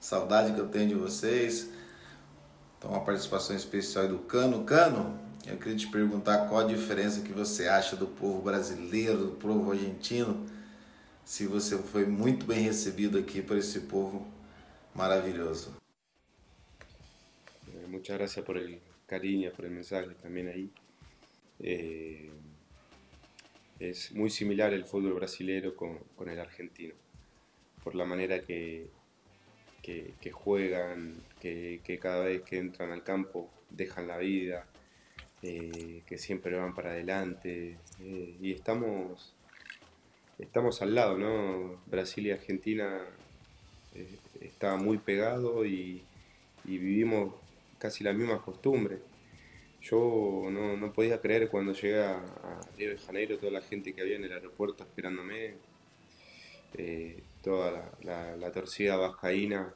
saudade 0.00 0.52
que 0.52 0.58
eu 0.58 0.66
tenho 0.66 0.88
de 0.88 0.94
vocês. 0.96 1.70
Então, 2.76 2.90
uma 2.90 3.04
participação 3.04 3.54
especial 3.54 4.08
do 4.08 4.18
Cano. 4.18 4.64
Cano, 4.64 5.20
eu 5.46 5.56
queria 5.56 5.76
te 5.76 5.86
perguntar 5.86 6.48
qual 6.48 6.62
a 6.62 6.64
diferença 6.64 7.20
que 7.20 7.32
você 7.32 7.68
acha 7.68 7.94
do 7.94 8.08
povo 8.08 8.42
brasileiro, 8.42 9.18
do 9.18 9.32
povo 9.36 9.70
argentino, 9.70 10.44
se 11.24 11.46
você 11.46 11.78
foi 11.78 12.04
muito 12.04 12.44
bem 12.44 12.58
recebido 12.58 13.18
aqui 13.18 13.40
por 13.40 13.56
esse 13.56 13.82
povo 13.82 14.26
maravilhoso. 14.92 15.76
Eh, 17.68 17.86
muchas 17.86 18.18
gracias 18.18 18.44
por 18.44 18.56
el 18.56 18.80
cariño, 19.06 19.52
por 19.52 19.64
el 19.64 19.70
mensaje 19.70 20.12
también 20.20 20.48
ahí. 20.48 20.72
Eh, 21.60 22.32
es 23.78 24.12
muy 24.12 24.30
similar 24.30 24.72
el 24.72 24.84
fútbol 24.84 25.14
brasileño 25.14 25.74
con, 25.74 25.98
con 26.16 26.28
el 26.28 26.38
argentino, 26.38 26.94
por 27.84 27.94
la 27.94 28.04
manera 28.04 28.40
que, 28.40 28.88
que, 29.82 30.32
juegan, 30.32 31.14
que, 31.40 31.80
que, 31.84 31.98
cada 31.98 32.24
vez 32.24 32.42
que 32.42 32.58
entran 32.58 32.90
al 32.90 33.04
campo 33.04 33.50
dejan 33.70 34.08
la 34.08 34.18
vida, 34.18 34.66
eh, 35.42 36.02
que 36.06 36.18
siempre 36.18 36.56
van 36.56 36.74
para 36.74 36.90
adelante. 36.90 37.76
eh, 38.00 38.36
y 38.40 38.52
estamos, 38.52 39.34
estamos 40.38 40.82
al 40.82 40.94
lado, 40.94 41.18
¿no? 41.18 41.80
Brasil 41.86 42.26
y 42.26 42.30
Argentina 42.32 43.00
eh, 43.94 44.18
está 44.40 44.76
muy 44.76 44.98
pegado 44.98 45.64
y, 45.64 46.02
y 46.64 46.78
vivimos 46.78 47.34
casi 47.78 48.02
las 48.02 48.14
mismas 48.16 48.40
costumbres. 48.40 49.00
Yo 49.90 50.48
no, 50.50 50.76
no 50.76 50.92
podía 50.92 51.20
creer 51.20 51.48
cuando 51.48 51.72
llegué 51.72 52.02
a, 52.02 52.16
a 52.18 52.60
Río 52.76 52.90
de 52.90 52.98
Janeiro, 52.98 53.38
toda 53.38 53.52
la 53.52 53.60
gente 53.62 53.92
que 53.94 54.00
había 54.00 54.16
en 54.16 54.24
el 54.24 54.32
aeropuerto 54.32 54.82
esperándome, 54.84 55.54
eh, 56.74 57.22
toda 57.42 57.92
la, 58.02 58.36
la- 58.36 58.52
torcida 58.52 58.96
vascaína, 58.96 59.72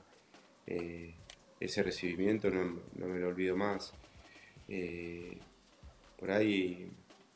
eh, 0.67 1.15
ese 1.61 1.83
recibimiento 1.83 2.51
no, 2.51 2.81
no 2.97 3.07
me 3.07 3.21
lo 3.21 3.29
olvido 3.29 3.57
más. 3.57 3.93
Eh, 4.69 5.39
por 6.19 6.31
ahí, 6.33 6.91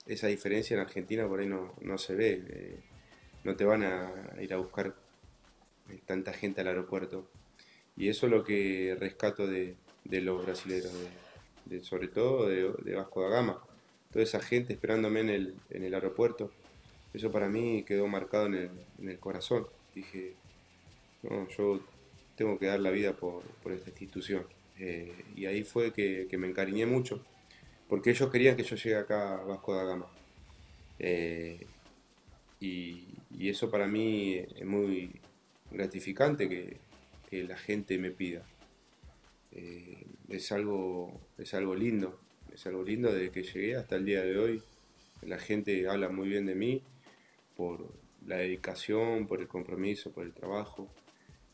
esa 0.06 0.26
diferencia 0.26 0.74
en 0.74 0.80
Argentina 0.80 1.28
por 1.28 1.40
ahí 1.40 1.46
no, 1.46 1.74
no 1.82 1.96
se 1.98 2.14
ve. 2.14 2.80
no 3.44 3.54
te 3.56 3.64
van 3.64 3.82
a 3.84 4.12
ir 4.40 4.52
a 4.52 4.56
buscar 4.56 4.94
tanta 6.06 6.32
gente 6.32 6.62
al 6.62 6.68
aeropuerto. 6.68 7.28
Y 7.96 8.08
eso 8.08 8.26
es 8.26 8.32
lo 8.32 8.42
que 8.42 8.96
rescato 8.98 9.46
de, 9.46 9.76
de 10.04 10.20
los 10.20 10.44
brasileños, 10.44 10.92
de- 10.92 11.23
de- 11.66 11.82
sobre 11.82 12.08
todo 12.08 12.48
de, 12.48 12.94
Vasco 12.94 13.22
da 13.22 13.28
Gama. 13.28 13.58
Toda 14.12 14.22
esa 14.24 14.40
gente 14.40 14.72
esperándome 14.72 15.20
en 15.20 15.30
el, 15.30 15.54
en 15.70 15.84
el 15.84 15.94
aeropuerto. 15.94 16.50
Eso 17.12 17.30
para 17.30 17.48
mí 17.48 17.84
quedó 17.84 18.06
marcado 18.06 18.46
en 18.46 18.54
el, 18.54 18.70
en 19.00 19.08
el 19.08 19.18
corazón. 19.18 19.66
Dije, 19.94 20.34
no, 21.22 21.48
yo 21.48 21.80
tengo 22.36 22.58
que 22.58 22.66
dar 22.66 22.80
la 22.80 22.90
vida 22.90 23.12
por, 23.12 23.42
por 23.62 23.72
esta 23.72 23.90
institución. 23.90 24.46
Eh, 24.78 25.14
y 25.36 25.46
ahí 25.46 25.62
fue 25.62 25.92
que, 25.92 26.26
que 26.28 26.36
me 26.38 26.48
encariñé 26.48 26.86
mucho, 26.86 27.20
porque 27.88 28.10
ellos 28.10 28.30
querían 28.30 28.56
que 28.56 28.64
yo 28.64 28.74
llegue 28.76 28.96
acá 28.96 29.34
a 29.40 29.44
Vasco 29.44 29.74
da 29.74 29.84
Gama. 29.84 30.06
Eh, 30.98 31.64
y, 32.60 33.04
y 33.36 33.48
eso 33.48 33.70
para 33.70 33.86
mí 33.86 34.34
es 34.36 34.64
muy 34.64 35.20
gratificante 35.70 36.48
que, 36.48 36.76
que 37.30 37.44
la 37.44 37.56
gente 37.56 37.98
me 37.98 38.10
pida. 38.10 38.42
Eh, 39.52 40.04
es, 40.28 40.52
algo, 40.52 41.20
es 41.38 41.54
algo 41.54 41.74
lindo, 41.74 42.18
es 42.52 42.66
algo 42.66 42.82
lindo 42.82 43.12
desde 43.12 43.30
que 43.30 43.42
llegué 43.42 43.76
hasta 43.76 43.96
el 43.96 44.04
día 44.04 44.22
de 44.22 44.38
hoy. 44.38 44.62
La 45.22 45.38
gente 45.38 45.88
habla 45.88 46.08
muy 46.08 46.28
bien 46.28 46.46
de 46.46 46.54
mí 46.54 46.82
por 47.56 47.92
la 48.26 48.36
dedicación, 48.36 49.26
por 49.26 49.40
el 49.40 49.48
compromiso, 49.48 50.10
por 50.10 50.24
el 50.24 50.32
trabajo. 50.32 50.88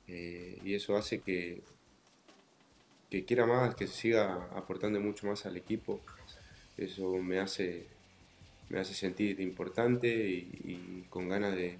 Eh, 0.09 0.59
y 0.65 0.75
eso 0.75 0.97
hace 0.97 1.21
que, 1.21 1.63
que 3.11 3.25
quiera 3.25 3.47
más, 3.47 3.75
que 3.75 3.87
siga 3.87 4.49
aportando 4.55 5.01
mucho 5.01 5.27
más 5.27 5.47
al 5.47 5.57
equipo. 5.57 6.01
Eso 6.77 7.17
me 7.19 7.39
hace, 7.39 7.87
me 8.69 8.81
hace 8.81 8.95
sentir 8.95 9.41
importante 9.41 10.09
y, 10.09 11.07
con 11.11 11.29
ganas 11.29 11.55
de, 11.55 11.77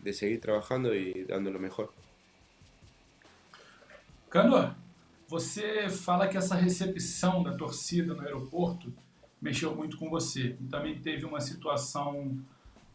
de 0.00 0.12
seguir 0.12 0.40
trabajando 0.40 0.94
y 0.94 1.24
dando 1.24 1.50
lo 1.50 1.58
mejor. 1.58 1.92
Cano, 4.30 4.83
você 5.28 5.88
fala 5.88 6.28
que 6.28 6.36
essa 6.36 6.54
recepção 6.54 7.42
da 7.42 7.56
torcida 7.56 8.14
no 8.14 8.22
aeroporto 8.22 8.92
mexeu 9.40 9.74
muito 9.74 9.98
com 9.98 10.08
você. 10.08 10.56
E 10.60 10.64
também 10.64 10.98
teve 10.98 11.24
uma 11.24 11.40
situação 11.40 12.36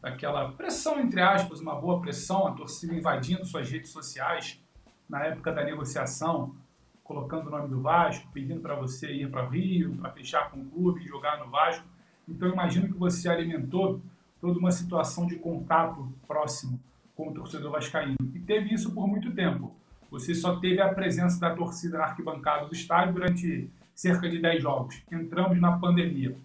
daquela 0.02 0.52
pressão, 0.52 1.00
entre 1.00 1.22
aspas, 1.22 1.60
uma 1.60 1.76
boa 1.76 2.00
pressão, 2.02 2.48
a 2.48 2.52
torcida 2.52 2.96
invadindo 2.96 3.46
suas 3.46 3.70
redes 3.70 3.90
sociais 3.92 4.60
na 5.08 5.26
época 5.26 5.52
da 5.52 5.64
negociação, 5.64 6.56
colocando 7.04 7.48
o 7.48 7.50
nome 7.50 7.68
do 7.68 7.82
Vasco, 7.82 8.28
pedindo 8.32 8.62
para 8.62 8.76
você 8.76 9.12
ir 9.12 9.30
para 9.30 9.46
o 9.46 9.50
Rio, 9.50 9.96
para 9.98 10.12
fechar 10.12 10.52
com 10.52 10.62
o 10.62 10.66
clube, 10.66 11.08
jogar 11.08 11.40
no 11.40 11.50
Vasco. 11.50 11.86
Então 12.28 12.48
imagino 12.48 12.88
que 12.88 12.98
você 12.98 13.28
alimentou 13.28 14.02
toda 14.40 14.58
uma 14.58 14.72
situação 14.72 15.26
de 15.26 15.36
contato 15.36 16.08
próximo 16.28 16.80
com 17.16 17.30
o 17.30 17.34
torcedor 17.34 17.72
vascaíno. 17.72 18.16
E 18.34 18.40
teve 18.40 18.74
isso 18.74 18.92
por 18.92 19.08
muito 19.08 19.32
tempo. 19.34 19.76
Você 20.12 20.34
só 20.34 20.56
teve 20.60 20.82
a 20.82 20.94
presença 20.94 21.40
da 21.40 21.56
torcida 21.56 21.98
na 21.98 22.06
arquibancada 22.06 22.66
do 22.66 22.74
estádio 22.74 23.14
durante 23.14 23.70
cerca 23.94 24.30
de 24.30 24.40
10 24.40 24.62
jogos. 24.62 25.04
Entramos 25.12 25.60
na 25.60 25.78
pandemia. 25.78 26.36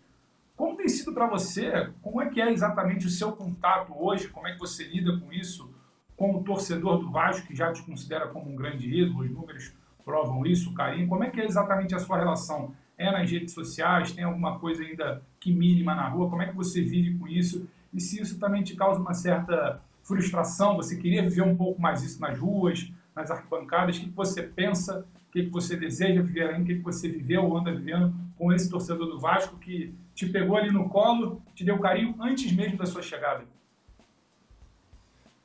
Como 0.57 0.77
tem 0.77 0.89
sido 0.89 1.13
para 1.13 1.27
você? 1.27 1.91
Como 2.03 2.21
é 2.21 2.29
que 2.29 2.41
é 2.41 2.53
exatamente 2.53 3.07
o 3.07 3.11
seu 3.11 3.33
contato 3.33 3.93
hoje? 3.97 4.29
Como 4.29 4.47
é 4.47 4.53
que 4.53 4.59
você 4.59 4.85
lida 4.85 5.19
com 5.19 5.33
isso? 5.33 5.73
Com 6.17 6.37
o 6.37 6.45
torcedor 6.45 6.99
do 6.99 7.11
Vasco, 7.11 7.47
que 7.47 7.57
já 7.57 7.73
te 7.73 7.83
considera 7.83 8.29
como 8.29 8.51
um 8.51 8.55
grande 8.55 8.89
ídolo, 8.89 9.25
os 9.25 9.31
números 9.31 9.73
provam 10.05 10.45
isso, 10.47 10.71
o 10.71 10.75
carinho. 10.75 11.09
Como 11.09 11.25
é 11.25 11.31
que 11.31 11.41
é 11.41 11.45
exatamente 11.45 11.95
a 11.95 11.99
sua 11.99 12.19
relação? 12.19 12.73
É 12.97 13.11
nas 13.11 13.29
redes 13.29 13.53
sociais? 13.53 14.13
Tem 14.13 14.23
alguma 14.23 14.59
coisa 14.59 14.83
ainda 14.83 15.23
que 15.41 15.53
mínima 15.53 15.95
na 15.95 16.09
rua? 16.09 16.31
Como 16.31 16.43
é 16.43 16.47
que 16.47 16.55
você 16.55 16.83
vive 16.83 17.19
com 17.19 17.27
isso? 17.27 17.69
E 17.93 18.01
se 18.01 18.21
isso 18.21 18.39
também 18.39 18.63
te 18.63 18.77
causa 18.77 19.01
uma 19.01 19.15
certa 19.15 19.81
frustração? 20.03 20.77
Você 20.77 20.97
queria 20.97 21.23
viver 21.23 21.43
um 21.43 21.57
pouco 21.57 21.81
mais 21.81 22.03
isso 22.03 22.21
nas 22.21 22.39
ruas, 22.39 22.93
nas 23.15 23.31
arquibancadas? 23.31 23.97
O 23.99 24.01
que 24.01 24.11
você 24.11 24.43
pensa? 24.43 25.07
O 25.29 25.33
que 25.33 25.43
você 25.49 25.77
deseja 25.77 26.23
viver 26.23 26.49
ainda? 26.51 26.63
O 26.63 26.67
que 26.67 26.75
você 26.83 27.09
viveu 27.09 27.45
ou 27.45 27.57
anda 27.59 27.75
vivendo 27.75 28.15
com 28.37 28.53
esse 28.53 28.69
torcedor 28.71 29.07
do 29.09 29.19
Vasco 29.21 29.59
que 29.59 29.95
te 30.15 30.27
pegou 30.29 30.57
ali 30.57 30.71
no 30.71 30.89
colo, 30.89 31.43
te 31.55 31.65
deu 31.65 31.79
carinho 31.79 32.15
antes 32.21 32.53
mesmo 32.53 32.79
da 32.79 32.87
sua 32.87 33.03
chegada? 33.03 33.45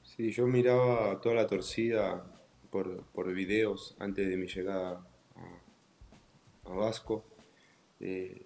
Sí, 0.04 0.32
yo 0.32 0.48
miraba 0.48 1.20
toda 1.22 1.36
la 1.36 1.48
torcida 1.48 2.24
por, 2.70 3.04
por 3.14 3.32
videos 3.34 3.96
antes 4.00 4.28
de 4.28 4.36
mi 4.38 4.48
llegada 4.48 5.02
a, 5.36 6.70
a 6.70 6.74
Vasco 6.74 7.24
eh, 8.00 8.46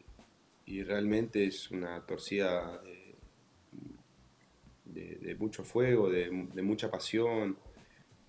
realmente 0.84 1.46
es 1.46 1.72
una 1.72 2.02
torcida 2.06 2.80
de, 2.84 3.16
de- 4.86 5.16
de 5.18 5.36
de, 6.10 6.30
de 6.54 6.62
mucha 6.62 6.90
pasión, 6.92 7.58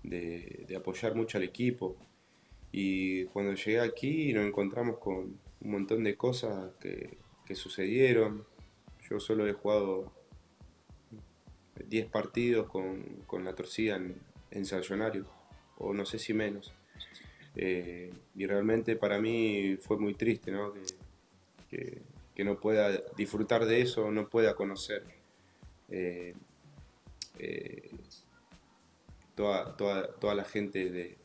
de, 0.04 0.64
de 0.68 0.76
apoyar 0.76 1.14
mucho 1.16 1.38
al 1.38 1.44
equipo. 1.44 1.96
Y 2.70 3.24
cuando 3.26 3.54
llegué 3.54 3.80
aquí 3.80 4.32
nos 4.32 4.46
encontramos 4.46 4.98
con 4.98 5.16
un 5.60 5.70
montón 5.70 6.04
de 6.04 6.16
cosas 6.16 6.72
que, 6.80 7.16
que 7.44 7.54
sucedieron. 7.56 8.44
Yo 9.10 9.18
solo 9.20 9.46
he 9.46 9.52
jugado 9.52 10.12
10 11.88 12.06
partidos 12.06 12.68
con, 12.68 13.02
con 13.26 13.44
la 13.44 13.54
torcida 13.54 13.96
en, 13.96 14.16
en 14.50 14.64
Sallonario, 14.64 15.26
o 15.78 15.92
no 15.92 16.04
sé 16.06 16.18
si 16.18 16.32
menos. 16.32 16.72
Eh, 17.56 18.10
y 18.34 18.46
realmente 18.46 18.96
para 18.96 19.20
mí 19.20 19.76
fue 19.80 19.96
muy 19.98 20.14
triste 20.14 20.50
¿no? 20.50 20.72
que, 21.70 21.98
que- 22.34 22.44
no 22.44 22.58
pueda 22.58 22.90
disfrutar 23.16 23.64
de 23.64 23.80
eso, 23.80 24.10
no 24.10 24.28
pueda 24.28 24.56
conocer 24.56 25.04
eh, 25.88 26.34
eh, 27.38 27.90
toda, 29.34 29.76
toda, 29.76 30.08
toda 30.14 30.34
la 30.34 30.44
gente 30.44 30.90
de, 30.90 31.16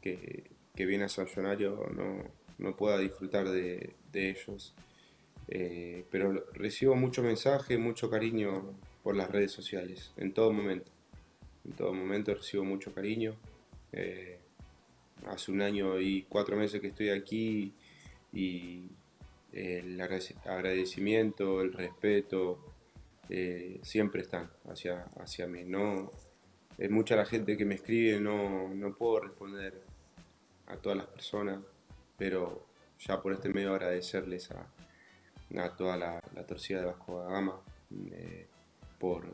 que, 0.00 0.50
que 0.74 0.86
viene 0.86 1.04
a 1.04 1.08
Sallonario, 1.08 1.88
no, 1.94 2.24
no 2.58 2.76
pueda 2.76 2.98
disfrutar 2.98 3.48
de, 3.48 3.94
de 4.12 4.30
ellos. 4.30 4.74
Eh, 5.48 6.04
pero 6.10 6.46
recibo 6.54 6.94
mucho 6.94 7.22
mensaje, 7.22 7.76
mucho 7.76 8.08
cariño 8.08 8.74
por 9.02 9.14
las 9.16 9.30
redes 9.30 9.52
sociales, 9.52 10.12
en 10.16 10.32
todo 10.32 10.52
momento. 10.52 10.90
En 11.64 11.72
todo 11.72 11.92
momento 11.92 12.34
recibo 12.34 12.64
mucho 12.64 12.92
cariño. 12.94 13.36
Eh, 13.92 14.38
hace 15.26 15.52
un 15.52 15.62
año 15.62 16.00
y 16.00 16.22
cuatro 16.28 16.56
meses 16.56 16.80
que 16.80 16.88
estoy 16.88 17.10
aquí 17.10 17.72
y 18.32 18.88
el 19.52 19.98
agradec- 20.00 20.44
agradecimiento, 20.46 21.62
el 21.62 21.72
respeto, 21.72 22.58
eh, 23.28 23.78
siempre 23.82 24.22
están 24.22 24.50
hacia, 24.68 25.04
hacia 25.18 25.46
mí. 25.46 25.62
No, 25.64 26.10
es 26.78 26.90
mucha 26.90 27.16
la 27.16 27.24
gente 27.24 27.56
que 27.56 27.64
me 27.64 27.76
escribe, 27.76 28.20
no, 28.20 28.68
no 28.74 28.94
puedo 28.94 29.20
responder 29.20 29.82
a 30.66 30.76
todas 30.76 30.98
las 30.98 31.06
personas, 31.06 31.60
pero 32.16 32.66
ya 32.98 33.20
por 33.22 33.32
este 33.32 33.48
medio 33.48 33.72
agradecerles 33.72 34.50
a, 34.50 34.66
a 35.62 35.76
toda 35.76 35.96
la, 35.96 36.20
torcida 36.46 36.80
de 36.80 36.86
Vasco 36.86 37.20
da 37.20 37.30
Gama 37.30 37.60
eh, 38.12 38.46
por 38.98 39.24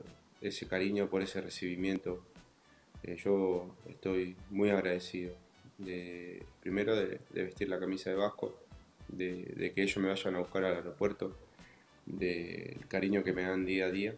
ese 0.40 0.66
cariño, 0.66 1.08
por 1.08 1.22
ese 1.22 1.40
recibimiento. 1.40 2.24
Eh, 3.02 3.16
yo 3.16 3.74
estoy 3.88 4.36
muy 4.50 4.70
agradecido, 4.70 5.34
de, 5.78 6.44
primero 6.60 6.94
de, 6.94 7.20
de 7.30 7.44
vestir 7.44 7.68
la 7.68 7.80
camisa 7.80 8.10
de 8.10 8.16
Vasco, 8.16 8.54
de, 9.08 9.44
de 9.56 9.72
que 9.72 9.82
ellos 9.82 9.96
me 9.98 10.08
vayan 10.08 10.36
a 10.36 10.40
buscar 10.40 10.64
al 10.64 10.74
aeropuerto, 10.74 11.34
del 12.04 12.86
cariño 12.88 13.22
que 13.22 13.32
me 13.32 13.42
dan 13.42 13.64
día 13.64 13.86
a 13.86 13.90
día 13.90 14.14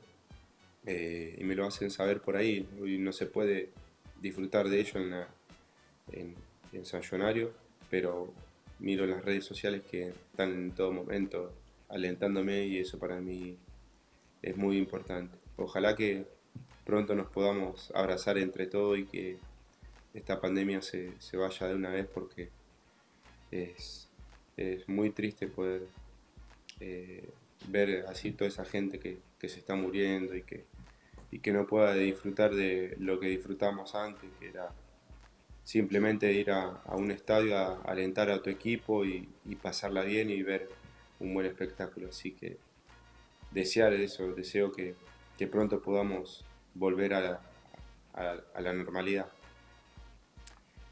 eh, 0.87 1.37
y 1.39 1.45
me 1.45 1.55
lo 1.55 1.67
hacen 1.67 1.91
saber 1.91 2.21
por 2.21 2.37
ahí. 2.37 2.69
Hoy 2.81 2.99
no 2.99 3.13
se 3.13 3.27
puede 3.27 3.71
disfrutar 4.21 4.69
de 4.69 4.81
ello 4.81 5.01
en, 5.01 5.11
la- 5.11 5.29
en, 6.13 6.35
en 6.73 6.83
pero 7.91 8.33
miro 8.79 9.07
las 9.07 9.25
redes 9.25 9.45
sociales 9.45 9.83
que 9.91 10.09
están 10.09 10.53
en 10.53 10.73
todo 10.73 10.93
momento 10.93 11.53
alentándome 11.89 12.67
y 12.67 12.79
eso 12.79 12.99
para 12.99 13.21
mí 13.21 13.57
es 14.43 14.57
muy 14.57 14.79
importante. 14.79 15.37
Ojalá 15.57 15.95
que 15.95 16.25
pronto 16.85 17.15
nos 17.15 17.29
podamos 17.29 17.93
abrazar 17.95 18.39
entre 18.39 18.67
todos 18.67 18.99
y 18.99 19.05
que 19.05 19.37
esta 20.15 20.41
pandemia 20.41 20.83
se, 20.83 21.13
se 21.21 21.37
vaya 21.37 21.69
de 21.69 21.75
una 21.75 21.91
vez 21.91 22.07
porque 22.13 22.49
es, 23.51 24.09
es 24.57 24.89
muy 24.89 25.11
triste 25.11 25.47
poder 25.47 25.87
eh, 26.81 27.29
ver 27.69 28.07
así 28.09 28.33
toda 28.33 28.49
esa 28.49 28.65
gente 28.65 28.99
que, 28.99 29.19
que, 29.39 29.49
se 29.49 29.61
está 29.61 29.75
muriendo 29.75 30.35
y 30.35 30.43
que, 30.43 30.65
y 31.33 31.39
que 31.39 31.51
no 31.51 31.67
pueda 31.67 31.95
disfrutar 31.95 32.55
de 32.55 32.95
lo 33.01 33.19
que 33.19 33.27
disfrutamos 33.29 33.95
antes, 33.95 34.31
que 34.39 34.51
era 34.51 34.69
simplemente 35.65 36.31
ir 36.31 36.51
a, 36.51 36.83
un 36.93 37.11
estadio 37.11 37.57
a, 37.57 37.81
alentar 37.83 38.31
a 38.31 38.43
tu 38.43 38.51
equipo 38.51 39.05
y, 39.05 39.29
pasarla 39.61 40.03
bien 40.03 40.29
y 40.31 40.43
ver 40.43 40.69
un 41.19 41.33
buen 41.33 41.47
espectáculo. 41.47 42.11
Así 42.11 42.33
que 42.33 42.59
desear 43.51 43.95
eso, 43.95 44.33
deseo 44.33 44.71
que, 44.73 44.95
que 45.39 45.47
pronto 45.47 45.81
podamos 45.81 46.45
volver 46.75 47.15
a 47.15 47.21
la, 47.21 47.41
a, 48.15 48.37
a 48.55 48.61
la 48.61 48.73
normalidad. 48.75 49.27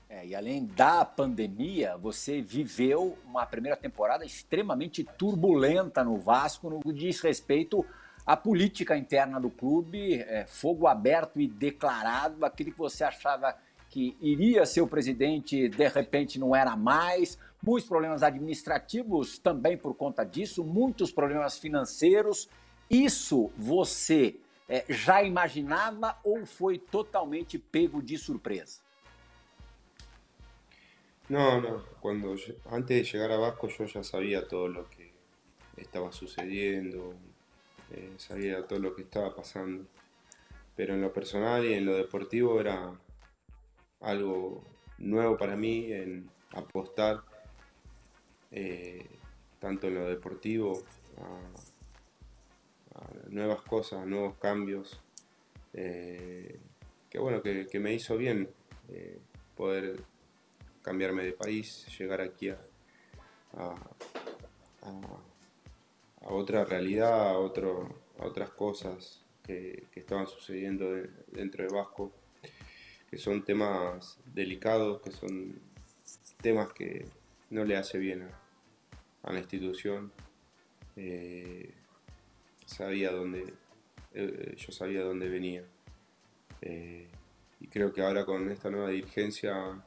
É, 0.09 0.27
e 0.27 0.35
além 0.35 0.67
da 0.67 1.05
pandemia, 1.05 1.97
você 1.97 2.43
viveu 2.43 3.17
uma 3.25 3.47
primeira 3.47 3.77
temporada 3.77 4.25
extremamente 4.25 5.05
turbulenta 5.05 6.03
no 6.03 6.19
Vasco 6.19 6.69
no 6.69 6.81
que 6.81 6.93
diz 6.93 7.21
respeito 7.21 7.87
à 8.31 8.37
política 8.37 8.97
interna 8.97 9.41
do 9.41 9.51
clube, 9.51 10.21
é, 10.21 10.47
fogo 10.47 10.87
aberto 10.87 11.41
e 11.41 11.49
declarado, 11.49 12.45
aquele 12.45 12.71
que 12.71 12.79
você 12.79 13.03
achava 13.03 13.57
que 13.89 14.17
iria 14.21 14.65
ser 14.65 14.83
o 14.83 14.87
presidente, 14.87 15.69
de 15.69 15.89
repente 15.89 16.39
não 16.39 16.55
era 16.55 16.77
mais, 16.77 17.37
muitos 17.61 17.89
problemas 17.89 18.23
administrativos 18.23 19.37
também 19.37 19.77
por 19.77 19.97
conta 19.97 20.23
disso, 20.23 20.63
muitos 20.63 21.11
problemas 21.11 21.59
financeiros. 21.59 22.49
Isso 22.89 23.51
você 23.59 24.37
é, 24.69 24.85
já 24.89 25.25
imaginava 25.25 26.17
ou 26.23 26.47
foi 26.47 26.79
totalmente 26.79 27.59
pego 27.59 28.01
de 28.01 28.17
surpresa? 28.17 28.79
Cuando 32.01 32.37
yo, 32.37 32.55
antes 32.71 32.97
de 32.97 33.03
llegar 33.13 33.33
a 33.33 33.39
Vasco 33.39 33.67
yo 33.67 33.87
ya 33.87 34.05
sabía 34.05 34.47
todo 34.47 34.69
lo 34.69 34.89
que 34.89 35.13
estaba 35.77 36.13
sucediendo, 36.13 37.17
eh, 37.93 38.15
sabía 38.17 38.67
todo 38.67 38.79
lo 38.79 38.95
que 38.95 39.03
estaba 39.03 39.35
pasando, 39.35 39.85
pero 40.77 40.95
en 40.95 41.03
lo 41.03 41.13
personal 41.13 41.65
y 41.65 41.75
en 41.75 41.87
lo 41.87 41.97
deportivo 41.97 42.61
era 42.61 42.93
algo 44.01 44.65
nuevo 44.99 45.37
para 45.37 45.57
mí 45.57 45.93
en 45.93 46.31
apostar 46.53 47.23
eh, 48.53 49.07
tanto 49.59 49.89
en 49.89 49.95
lo 49.95 50.09
deportivo 50.09 50.83
a, 51.19 51.41
nuevas 53.29 53.63
cosas, 53.63 54.01
a 54.01 54.07
nuevos 54.07 54.37
cambios, 54.39 55.01
eh, 55.73 56.59
que 57.09 57.19
bueno, 57.19 57.43
que, 57.43 57.79
me 57.79 57.95
hizo 57.95 58.17
bien 58.17 58.51
eh, 58.89 59.19
poder 59.57 60.03
cambiarme 60.83 61.25
de 61.25 61.33
país, 61.33 61.87
llegar 61.99 62.21
aquí 62.21 62.49
a 62.49 62.57
otra 66.29 66.65
realidad, 66.65 67.31
a, 67.31 67.31
a 67.33 67.39
otras 67.39 68.51
cosas 68.51 69.25
que, 69.43 69.85
estaban 69.95 70.27
sucediendo 70.27 70.93
de, 70.93 71.11
dentro 71.33 71.65
de 71.65 71.75
Vasco, 71.75 72.13
que 73.11 73.19
son 73.19 73.45
temas 73.45 74.19
delicados, 74.33 75.01
que 75.03 75.11
son 75.11 75.61
temas 76.41 76.73
que 76.73 77.07
no 77.51 77.65
le 77.65 77.77
hace 77.77 77.99
bien 77.99 78.23
a, 78.23 78.41
a 79.23 79.33
la 79.33 79.41
institución. 79.41 80.13
Eh, 80.97 81.73
sabía 82.67 83.11
dónde, 83.11 83.53
eh, 84.15 84.55
yo 84.57 84.73
sabía 84.73 85.03
dónde 85.03 85.29
venía. 85.29 85.65
Eh, 86.63 87.09
y 87.61 87.67
creo 87.67 87.93
que 87.93 88.03
ahora 88.03 88.25
con 88.25 88.51
esta 88.51 88.71
nueva 88.71 88.91
dirigencia 88.91 89.83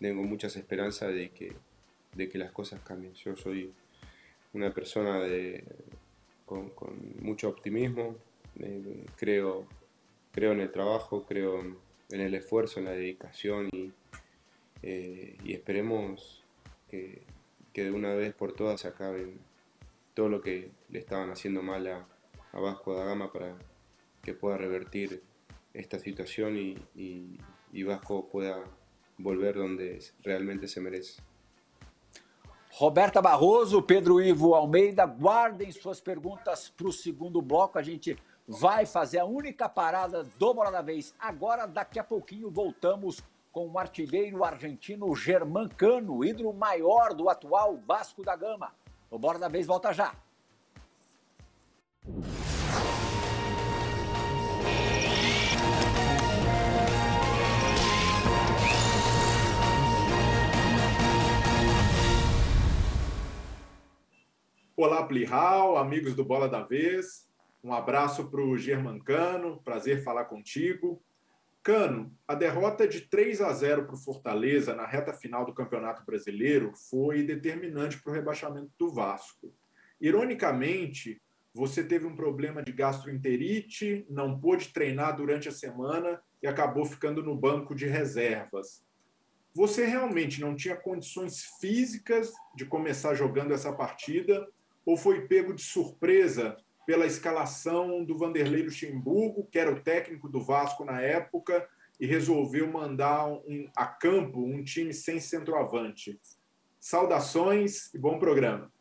tengo 0.00 0.24
muchas 0.24 0.56
esperanzas 0.56 1.14
de 1.14 1.30
que, 1.30 1.54
de 2.14 2.28
que 2.28 2.38
las 2.38 2.50
cosas 2.50 2.80
cambien. 2.80 3.14
Yo 3.14 3.36
soy 3.36 3.72
una 4.52 4.72
persona 4.72 5.20
de, 5.20 5.64
con, 6.44 6.72
mucho 7.20 7.48
optimismo, 7.48 8.16
eh, 8.58 9.06
creo, 9.16 9.66
creo 10.32 10.52
en 10.52 10.60
el 10.60 10.72
trabajo, 10.72 11.24
creo 11.26 11.60
en 11.60 12.20
el 12.20 12.34
esfuerzo, 12.34 12.80
en 12.80 12.86
la 12.86 12.92
dedicación 12.92 13.68
y, 13.72 13.92
eh, 14.82 15.36
y 15.44 15.52
esperemos 15.52 16.44
que, 16.88 17.22
que, 17.72 17.84
de 17.84 17.90
una 17.90 18.14
vez 18.14 18.34
por 18.34 18.54
todas 18.54 18.80
se 18.80 18.88
acaben 18.88 19.38
todo 20.14 20.28
lo 20.28 20.40
que 20.40 20.70
le 20.88 20.98
estaban 20.98 21.30
haciendo 21.30 21.62
mal 21.62 21.86
a, 21.86 22.06
a 22.52 22.60
Vasco 22.60 22.94
da 22.94 23.04
Gama 23.04 23.32
para 23.32 23.56
que 24.22 24.34
pueda 24.34 24.56
revertir 24.56 25.22
esta 25.74 25.98
situación 25.98 26.56
y, 26.56 26.76
y, 26.96 27.38
y 27.72 27.82
Vasco 27.82 28.28
pueda 28.28 28.64
volver 29.18 29.56
donde 29.56 30.02
realmente 30.22 30.66
se 30.68 30.80
merece. 30.80 31.22
Roberta 32.78 33.20
Barroso, 33.20 33.82
Pedro 33.82 34.20
Ivo 34.20 34.54
Almeida, 34.54 35.04
guardem 35.04 35.72
suas 35.72 36.00
perguntas 36.00 36.68
para 36.68 36.86
o 36.86 36.92
segundo 36.92 37.42
bloco. 37.42 37.76
A 37.76 37.82
gente 37.82 38.16
vai 38.46 38.86
fazer 38.86 39.18
a 39.18 39.24
única 39.24 39.68
parada 39.68 40.22
do 40.22 40.54
Bola 40.54 40.70
da 40.70 40.80
Vez. 40.80 41.12
Agora, 41.18 41.66
daqui 41.66 41.98
a 41.98 42.04
pouquinho, 42.04 42.48
voltamos 42.48 43.20
com 43.50 43.66
o 43.66 43.78
artilheiro 43.80 44.44
argentino 44.44 45.12
Germancano, 45.16 46.24
ídolo 46.24 46.52
maior 46.52 47.14
do 47.14 47.28
atual 47.28 47.80
Vasco 47.84 48.22
da 48.22 48.36
Gama. 48.36 48.72
O 49.10 49.18
Bola 49.18 49.40
da 49.40 49.48
Vez 49.48 49.66
volta 49.66 49.92
já. 49.92 50.14
Olá, 64.80 65.04
Plihal, 65.04 65.76
amigos 65.76 66.14
do 66.14 66.24
Bola 66.24 66.48
da 66.48 66.62
Vez. 66.62 67.28
Um 67.64 67.72
abraço 67.72 68.30
para 68.30 68.40
o 68.40 68.56
Germancano, 68.56 69.60
prazer 69.64 70.04
falar 70.04 70.26
contigo. 70.26 71.02
Cano, 71.64 72.16
a 72.28 72.34
derrota 72.36 72.86
de 72.86 73.00
3 73.00 73.40
a 73.40 73.52
0 73.52 73.86
para 73.86 73.96
o 73.96 73.98
Fortaleza 73.98 74.76
na 74.76 74.86
reta 74.86 75.12
final 75.12 75.44
do 75.44 75.52
Campeonato 75.52 76.06
Brasileiro 76.06 76.72
foi 76.88 77.24
determinante 77.24 78.00
para 78.00 78.12
o 78.12 78.14
rebaixamento 78.14 78.70
do 78.78 78.88
Vasco. 78.88 79.52
Ironicamente, 80.00 81.20
você 81.52 81.82
teve 81.82 82.06
um 82.06 82.14
problema 82.14 82.62
de 82.62 82.70
gastroenterite, 82.70 84.06
não 84.08 84.38
pôde 84.38 84.68
treinar 84.68 85.16
durante 85.16 85.48
a 85.48 85.52
semana 85.52 86.22
e 86.40 86.46
acabou 86.46 86.84
ficando 86.84 87.20
no 87.20 87.34
banco 87.34 87.74
de 87.74 87.86
reservas. 87.86 88.84
Você 89.52 89.84
realmente 89.84 90.40
não 90.40 90.54
tinha 90.54 90.76
condições 90.76 91.42
físicas 91.60 92.32
de 92.54 92.64
começar 92.64 93.16
jogando 93.16 93.52
essa 93.52 93.72
partida 93.72 94.46
ou 94.88 94.96
foi 94.96 95.26
pego 95.26 95.52
de 95.52 95.60
surpresa 95.60 96.56
pela 96.86 97.04
escalação 97.04 98.02
do 98.02 98.16
Vanderlei 98.16 98.62
Luxemburgo, 98.62 99.46
que 99.52 99.58
era 99.58 99.70
o 99.70 99.82
técnico 99.82 100.30
do 100.30 100.42
Vasco 100.42 100.82
na 100.82 101.02
época, 101.02 101.68
e 102.00 102.06
resolveu 102.06 102.66
mandar 102.72 103.26
um, 103.28 103.68
a 103.76 103.84
campo 103.84 104.42
um 104.42 104.64
time 104.64 104.94
sem 104.94 105.20
centroavante? 105.20 106.18
Saudações 106.80 107.92
e 107.92 107.98
bom 107.98 108.18
programa. 108.18 108.72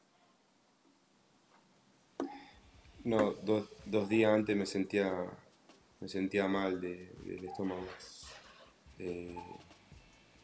No, 3.03 3.33
dos, 3.33 3.67
dos 3.85 4.09
antes 4.23 4.55
me 4.55 4.65
sentía, 4.65 5.29
me 5.99 6.07
sentía 6.07 6.47
mal 6.47 6.79
de, 6.79 7.11
del 7.25 7.43
estómago. 7.43 7.85
Eh, 8.97 9.35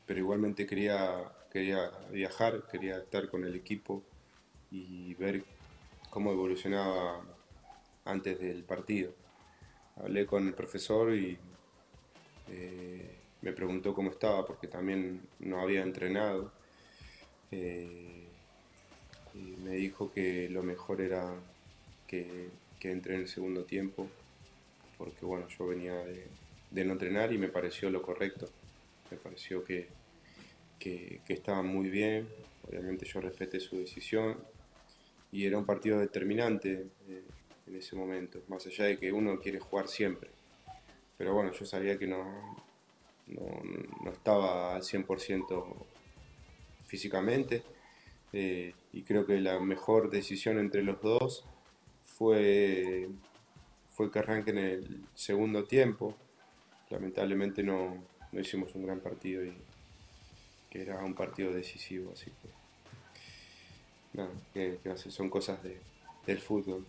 pero 0.06 0.20
igualmente 0.20 0.66
quería, 0.66 1.24
quería 1.50 1.90
viajar, 2.12 2.68
quería 2.68 2.98
estar 2.98 3.30
con 3.30 3.46
el 3.46 3.56
equipo 3.56 4.04
y 4.74 5.14
ver 5.14 5.44
cómo 6.10 6.32
evolucionaba 6.32 7.22
antes 8.06 8.40
del 8.40 8.64
partido. 8.64 9.14
Hablé 9.96 10.26
con 10.26 10.48
el 10.48 10.56
profesor 10.56 11.14
y 11.14 11.38
eh, 12.50 13.16
me 13.42 13.54
preguntó 13.54 13.94
cómo 13.94 14.10
estaba 14.10 14.46
porque 14.46 14.68
también 14.68 15.22
no 15.40 15.62
había 15.62 15.84
entrenado. 15.84 16.52
Eh, 17.52 18.28
me 19.64 19.76
dijo 19.76 20.12
que 20.12 20.50
lo 20.50 20.64
mejor 20.64 21.02
era 21.02 21.34
que, 22.08 22.50
que 22.80 22.92
entré 22.92 23.16
en 23.16 23.22
el 23.22 23.28
segundo 23.28 23.64
tiempo 23.64 24.08
porque 24.98 25.26
bueno, 25.26 25.48
yo 25.50 25.68
venía 25.68 25.96
de, 25.96 26.28
de, 26.72 26.86
no 26.86 26.94
entrenar 26.94 27.32
y 27.32 27.38
me 27.38 27.50
pareció 27.50 27.90
lo 27.92 28.02
correcto. 28.02 28.50
Me 29.12 29.18
pareció 29.18 29.64
que, 29.64 29.88
que, 30.80 31.22
que 31.26 31.34
estaba 31.34 31.62
muy 31.62 31.90
bien. 31.90 32.28
Obviamente 32.68 33.06
yo 33.06 33.22
respeté 33.22 33.60
su 33.60 33.78
decisión 33.78 34.38
y 35.34 35.48
era 35.48 35.58
un 35.58 35.66
partido 35.66 36.00
determinante 36.00 36.86
eh, 37.10 37.24
en 37.66 37.76
ese 37.76 37.96
momento, 37.96 38.44
más 38.50 38.68
allá 38.68 38.86
de 38.86 39.00
que 39.00 39.12
uno 39.12 39.40
quiere 39.40 39.60
jugar 39.60 39.88
siempre. 39.88 40.30
Pero 41.18 41.34
bueno, 41.34 41.52
yo 41.52 41.66
sabía 41.66 41.98
que 41.98 42.06
no, 42.06 42.64
no, 43.26 44.12
estaba 44.12 44.76
al 44.76 44.84
100% 44.84 45.86
físicamente 46.86 47.64
eh, 48.32 48.76
y 48.92 49.02
creo 49.02 49.26
que 49.26 49.42
la 49.42 49.60
mejor 49.60 50.12
decisión 50.12 50.60
entre 50.60 50.84
los 50.84 51.02
dos 51.02 51.44
fue, 52.06 53.10
fue 53.90 54.12
que 54.12 54.20
arranquen 54.20 54.60
el 54.60 55.04
segundo 55.16 55.64
tiempo. 55.64 56.16
Lamentablemente 56.92 57.64
no, 57.64 58.04
no 58.32 58.40
hicimos 58.40 58.76
un 58.76 58.86
gran 58.86 59.00
partido 59.00 59.44
y 59.44 59.56
que 60.70 60.84
era 60.84 61.04
un 61.04 61.16
partido 61.16 61.52
decisivo, 61.52 62.12
así 62.14 62.30
que 62.30 62.63
nada, 64.14 64.32
que, 64.54 64.80
que 64.84 65.12
son 65.12 65.30
cosas 65.30 65.62
de, 65.62 65.78
del 66.26 66.40
fútbol. 66.40 66.84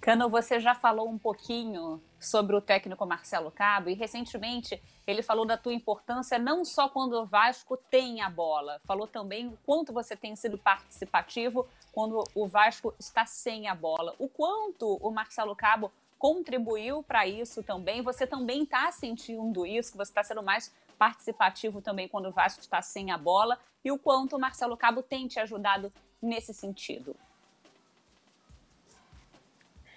Cano, 0.00 0.28
você 0.28 0.58
já 0.58 0.74
falou 0.74 1.08
um 1.08 1.16
pouquinho 1.16 2.02
sobre 2.18 2.56
o 2.56 2.60
técnico 2.60 3.06
Marcelo 3.06 3.52
Cabo 3.52 3.88
e 3.88 3.94
recentemente 3.94 4.82
ele 5.06 5.22
falou 5.22 5.46
da 5.46 5.56
tua 5.56 5.72
importância 5.72 6.40
não 6.40 6.64
só 6.64 6.88
quando 6.88 7.12
o 7.12 7.24
Vasco 7.24 7.76
tem 7.76 8.20
a 8.20 8.28
bola, 8.28 8.80
falou 8.84 9.06
também 9.06 9.46
o 9.46 9.58
quanto 9.64 9.92
você 9.92 10.16
tem 10.16 10.34
sido 10.34 10.58
participativo 10.58 11.68
quando 11.92 12.24
o 12.34 12.48
Vasco 12.48 12.92
está 12.98 13.24
sem 13.26 13.68
a 13.68 13.76
bola. 13.76 14.14
O 14.18 14.28
quanto 14.28 14.96
o 14.96 15.10
Marcelo 15.12 15.54
Cabo 15.54 15.92
contribuiu 16.18 17.02
para 17.02 17.26
isso 17.26 17.62
também. 17.62 18.00
Você 18.02 18.26
também 18.26 18.62
está 18.62 18.90
sentindo 18.92 19.66
isso, 19.66 19.92
que 19.92 19.98
você 19.98 20.10
está 20.10 20.22
sendo 20.22 20.42
mais 20.42 20.72
participativo 21.02 21.82
também 21.82 22.06
quando 22.06 22.26
o 22.26 22.30
Vasco 22.30 22.60
está 22.60 22.80
sem 22.80 23.10
a 23.10 23.18
bola 23.18 23.58
e 23.84 23.90
o 23.90 23.98
quanto 23.98 24.36
o 24.36 24.38
Marcelo 24.38 24.76
Cabo 24.76 25.02
tem 25.02 25.26
te 25.26 25.40
ajudado 25.40 25.90
nesse 26.22 26.54
sentido. 26.54 27.16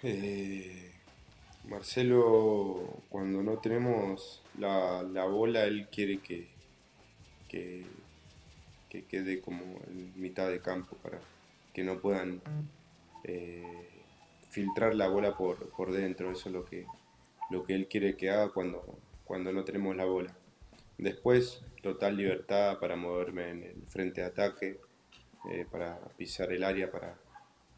Eh, 0.02 0.90
Marcelo, 1.62 3.02
cuando 3.08 3.40
no 3.40 3.56
tenemos 3.58 4.42
la, 4.58 5.24
bola, 5.26 5.60
él 5.60 5.86
quiere 5.92 6.16
que, 6.16 6.48
que, 7.48 7.86
quede 8.88 9.40
como 9.40 9.62
en 9.86 10.34
de 10.34 10.60
campo 10.60 10.96
para 10.96 11.20
que 11.72 11.84
no 11.84 12.00
puedan 12.00 12.40
eh, 13.22 13.88
filtrar 14.50 14.96
la 14.96 15.06
bola 15.06 15.36
por, 15.36 15.70
por, 15.70 15.92
dentro. 15.92 16.32
Eso 16.32 16.48
es 16.48 16.52
lo 16.52 16.64
que, 16.64 16.84
lo 17.50 17.64
que 17.64 17.74
él 17.76 17.86
quiere 17.86 18.16
que 18.16 18.28
haga 18.28 18.48
cuando, 18.48 18.82
cuando 19.24 19.52
no 19.52 19.62
tenemos 19.62 19.94
la 19.94 20.04
bola. 20.04 20.34
Después, 20.98 21.62
total 21.82 22.16
libertad 22.16 22.78
para 22.78 22.96
moverme 22.96 23.50
en 23.50 23.62
el 23.64 23.82
frente 23.86 24.22
de 24.22 24.26
ataque, 24.28 24.80
eh, 25.50 25.66
para 25.70 25.98
pisar 26.16 26.52
el 26.52 26.64
área, 26.64 26.90
para, 26.90 27.18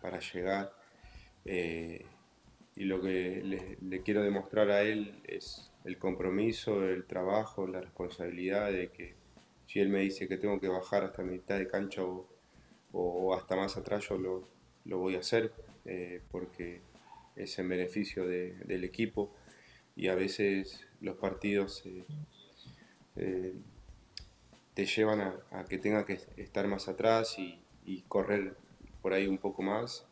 para 0.00 0.20
llegar. 0.20 0.72
y 1.44 2.84
lo 2.84 3.00
que 3.00 3.76
le, 3.80 4.02
quiero 4.02 4.22
demostrar 4.22 4.70
a 4.70 4.82
él 4.82 5.20
es 5.26 5.70
el 5.84 5.98
compromiso, 5.98 6.84
el 6.84 7.04
trabajo, 7.06 7.66
la 7.66 7.80
responsabilidad 7.80 8.70
de 8.70 8.90
que 8.90 9.14
si 9.66 9.80
él 9.80 9.88
me 9.88 10.00
dice 10.00 10.28
que 10.28 10.36
tengo 10.38 10.60
que 10.60 10.68
bajar 10.68 11.04
hasta 11.04 11.22
mitad 11.22 11.58
de 11.58 11.66
cancha 11.66 12.02
o, 12.92 13.34
hasta 13.34 13.56
más 13.56 13.76
atrás, 13.76 14.08
yo 14.08 14.16
lo, 14.16 14.48
lo 14.84 14.98
voy 14.98 15.16
a 15.16 15.20
hacer 15.20 15.52
eh, 15.84 16.20
porque 16.30 16.80
es 17.36 17.58
en 17.58 17.68
beneficio 17.68 18.26
del 18.26 18.84
equipo 18.84 19.30
y 19.96 20.08
a 20.08 20.14
veces 20.14 20.86
los 21.00 21.16
partidos 21.16 21.84
eh, 23.18 23.52
eh, 23.52 23.54
te 24.74 24.86
llevan 24.86 25.20
a, 25.20 25.64
que 25.68 25.78
tenga 25.78 26.04
que 26.04 26.20
estar 26.36 26.66
más 26.68 26.88
atrás 26.88 27.36
y, 27.38 27.60
correr 28.06 28.54
por 29.02 29.12
ahí 29.12 29.26
un 29.26 29.38
poco 29.38 29.62
más. 29.62 30.06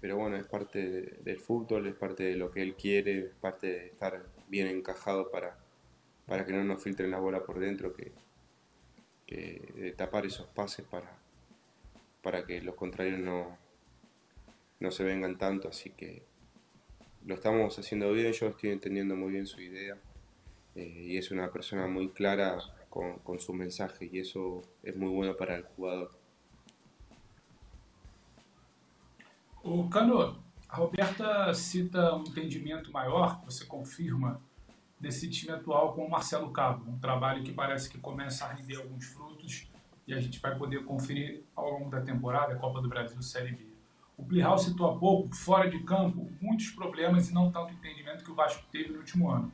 Pero 0.00 0.16
bueno, 0.16 0.36
es 0.36 0.46
parte 0.46 1.18
del 1.22 1.40
fútbol, 1.40 1.86
es 1.86 1.94
parte 1.94 2.22
de 2.22 2.36
lo 2.36 2.50
que 2.50 2.62
él 2.62 2.74
quiere, 2.74 3.26
es 3.26 3.34
parte 3.40 3.66
de 3.66 3.86
estar 3.86 4.24
bien 4.48 4.68
encajado 4.68 5.30
para, 5.30 5.58
para 6.26 6.44
que 6.44 6.52
no 6.52 6.62
nos 6.62 6.82
filtren 6.82 7.10
la 7.10 7.18
bola 7.18 7.42
por 7.44 7.58
dentro, 7.58 7.94
que, 7.94 8.12
de 9.26 9.92
tapar 9.96 10.26
esos 10.26 10.46
pases 10.46 10.86
para, 10.86 11.18
para 12.22 12.46
que 12.46 12.60
los 12.60 12.76
contrarios 12.76 13.18
no, 13.18 13.58
no 14.78 14.90
se 14.92 15.02
vengan 15.02 15.38
tanto, 15.38 15.68
así 15.68 15.90
que 15.90 16.22
lo 17.24 17.34
estamos 17.34 17.76
haciendo 17.76 18.12
bien, 18.12 18.32
yo 18.32 18.46
estoy 18.46 18.70
entendiendo 18.70 19.16
muy 19.16 19.32
bien 19.32 19.46
su 19.46 19.60
idea 19.60 19.98
eh, 20.76 21.04
y 21.06 21.16
es 21.16 21.30
una 21.30 21.50
persona 21.50 21.86
muy 21.86 22.10
clara 22.10 22.58
con, 22.90 23.18
con 23.20 23.38
su 23.38 23.52
mensaje 23.52 24.08
y 24.12 24.18
eso 24.18 24.62
es 24.82 24.94
muy 24.96 25.08
bueno 25.08 25.36
para 25.36 25.56
el 25.56 25.64
jugador. 25.64 26.10
O 29.62 29.88
Cano, 29.90 30.36
a 30.68 30.76
Roberta 30.76 31.52
cita 31.52 32.14
um 32.14 32.20
entendimento 32.20 32.92
maior, 32.92 33.42
você 33.44 33.64
confirma, 33.64 34.40
desse 35.00 35.28
time 35.28 35.52
atual 35.52 35.92
com 35.94 36.04
o 36.04 36.10
Marcelo 36.10 36.50
Cabo. 36.50 36.88
Um 36.88 36.98
trabalho 36.98 37.42
que 37.42 37.52
parece 37.52 37.90
que 37.90 37.98
começa 37.98 38.44
a 38.44 38.52
render 38.52 38.76
alguns 38.76 39.06
frutos 39.06 39.68
e 40.06 40.14
a 40.14 40.20
gente 40.20 40.38
vai 40.40 40.56
poder 40.56 40.84
conferir 40.84 41.42
ao 41.54 41.70
longo 41.70 41.90
da 41.90 42.00
temporada 42.00 42.54
a 42.54 42.56
Copa 42.56 42.80
do 42.80 42.88
Brasil 42.88 43.20
Série 43.22 43.52
B. 43.52 43.66
O 44.16 44.24
Plihal 44.24 44.56
citou 44.56 44.90
há 44.90 44.98
pouco, 44.98 45.34
fora 45.34 45.68
de 45.68 45.80
campo, 45.80 46.30
muitos 46.40 46.70
problemas 46.70 47.28
e 47.28 47.34
não 47.34 47.50
tanto 47.50 47.74
entendimento 47.74 48.24
que 48.24 48.30
o 48.30 48.34
Vasco 48.34 48.64
teve 48.70 48.90
no 48.92 48.98
último 48.98 49.30
ano. 49.30 49.52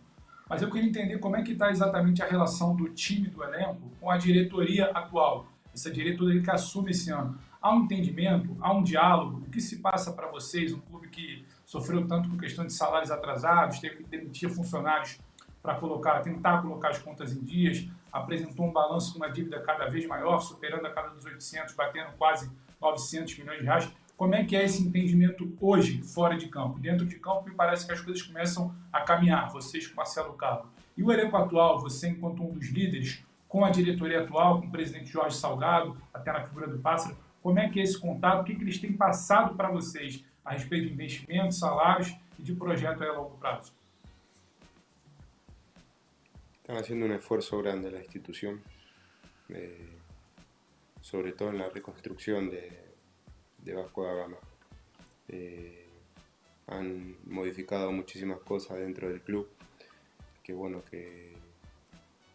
Mas 0.52 0.60
eu 0.60 0.70
queria 0.70 0.86
entender 0.86 1.16
como 1.16 1.34
é 1.34 1.42
que 1.42 1.52
está 1.52 1.70
exatamente 1.70 2.22
a 2.22 2.26
relação 2.26 2.76
do 2.76 2.86
time, 2.90 3.26
do 3.26 3.42
elenco, 3.42 3.90
com 3.98 4.10
a 4.10 4.18
diretoria 4.18 4.84
atual. 4.90 5.46
Essa 5.72 5.90
diretoria 5.90 6.42
que 6.42 6.50
assume 6.50 6.90
esse 6.90 7.10
ano 7.10 7.38
há 7.58 7.74
um 7.74 7.84
entendimento, 7.84 8.54
há 8.60 8.70
um 8.70 8.82
diálogo. 8.82 9.38
O 9.46 9.50
que 9.50 9.62
se 9.62 9.78
passa 9.78 10.12
para 10.12 10.26
vocês, 10.26 10.74
um 10.74 10.78
clube 10.78 11.08
que 11.08 11.42
sofreu 11.64 12.06
tanto 12.06 12.28
com 12.28 12.36
questão 12.36 12.66
de 12.66 12.72
salários 12.74 13.10
atrasados, 13.10 13.78
teve 13.78 13.96
que 13.96 14.02
demitir 14.02 14.50
funcionários 14.50 15.18
para 15.62 15.76
colocar, 15.76 16.20
tentar 16.20 16.60
colocar 16.60 16.90
as 16.90 16.98
contas 16.98 17.34
em 17.34 17.42
dias, 17.42 17.88
apresentou 18.12 18.66
um 18.66 18.72
balanço 18.74 19.14
com 19.14 19.20
uma 19.20 19.30
dívida 19.30 19.58
cada 19.62 19.86
vez 19.86 20.06
maior, 20.06 20.38
superando 20.40 20.84
a 20.84 20.90
cada 20.90 21.14
dos 21.14 21.24
800, 21.24 21.74
batendo 21.74 22.12
quase 22.18 22.50
900 22.78 23.38
milhões 23.38 23.60
de 23.60 23.64
reais. 23.64 23.90
Como 24.22 24.36
é 24.36 24.44
que 24.44 24.54
é 24.54 24.62
esse 24.62 24.80
entendimento 24.80 25.52
hoje, 25.60 26.00
fora 26.00 26.36
de 26.36 26.46
campo? 26.46 26.78
Dentro 26.78 27.04
de 27.04 27.18
campo, 27.18 27.48
me 27.48 27.56
parece 27.56 27.84
que 27.84 27.92
as 27.92 28.00
coisas 28.00 28.22
começam 28.22 28.72
a 28.92 29.00
caminhar, 29.00 29.50
vocês 29.50 29.88
com 29.88 29.96
Marcelo 29.96 30.34
Cabo. 30.34 30.70
E 30.96 31.02
o 31.02 31.10
elenco 31.10 31.36
atual, 31.36 31.80
você 31.80 32.10
enquanto 32.10 32.40
um 32.40 32.52
dos 32.52 32.68
líderes, 32.68 33.20
com 33.48 33.64
a 33.64 33.70
diretoria 33.70 34.20
atual, 34.20 34.60
com 34.60 34.68
o 34.68 34.70
presidente 34.70 35.10
Jorge 35.10 35.36
Salgado, 35.36 36.00
até 36.14 36.32
na 36.32 36.44
figura 36.44 36.68
do 36.68 36.78
Pássaro, 36.78 37.18
como 37.42 37.58
é 37.58 37.68
que 37.68 37.80
é 37.80 37.82
esse 37.82 37.98
contato, 37.98 38.42
o 38.42 38.44
que, 38.44 38.54
que 38.54 38.62
eles 38.62 38.78
têm 38.78 38.92
passado 38.92 39.56
para 39.56 39.68
vocês 39.72 40.24
a 40.44 40.52
respeito 40.52 40.86
de 40.86 40.92
investimentos, 40.92 41.58
salários 41.58 42.16
e 42.38 42.44
de 42.44 42.54
projeto 42.54 43.02
a 43.02 43.12
longo 43.12 43.36
prazo? 43.38 43.72
Están 46.60 46.76
haciendo 46.76 47.06
un 47.06 47.12
esfuerzo 47.12 47.58
grande 47.58 47.90
la 47.90 47.98
institución, 47.98 48.62
eh, 49.48 49.98
sobre 51.00 51.32
todo 51.32 51.50
en 51.50 51.58
de, 52.50 52.81
de 53.62 53.74
Vasco 53.74 54.04
da 54.04 54.14
Gama. 54.14 54.36
Eh, 55.28 55.86
han 56.66 57.16
modificado 57.24 57.92
muchísimas 57.92 58.38
cosas 58.40 58.78
dentro 58.78 59.08
del 59.08 59.20
club, 59.20 59.48
que 60.42 60.52
bueno, 60.52 60.82
que, 60.90 61.32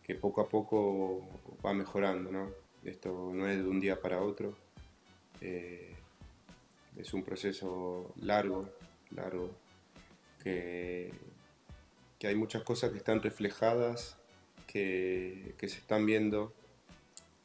que 0.03 0.15
poco 0.15 0.41
a 0.41 0.49
poco 0.49 1.27
va 1.65 1.73
mejorando, 1.73 2.31
¿no? 2.31 2.49
Esto 2.83 3.31
no 3.33 3.47
es 3.47 3.57
de 3.57 3.67
un 3.67 3.79
día 3.79 4.01
para 4.01 4.21
otro, 4.21 4.55
eh, 5.41 5.95
es 6.95 7.13
un 7.13 7.23
proceso 7.23 8.13
largo, 8.21 8.69
largo, 9.11 9.51
que, 10.43 11.11
que, 12.19 12.27
hay 12.27 12.35
muchas 12.35 12.63
cosas 12.63 12.91
que 12.91 12.97
están 12.97 13.21
reflejadas, 13.21 14.17
que, 14.67 15.55
se 15.59 15.65
están 15.65 16.05
viendo 16.05 16.53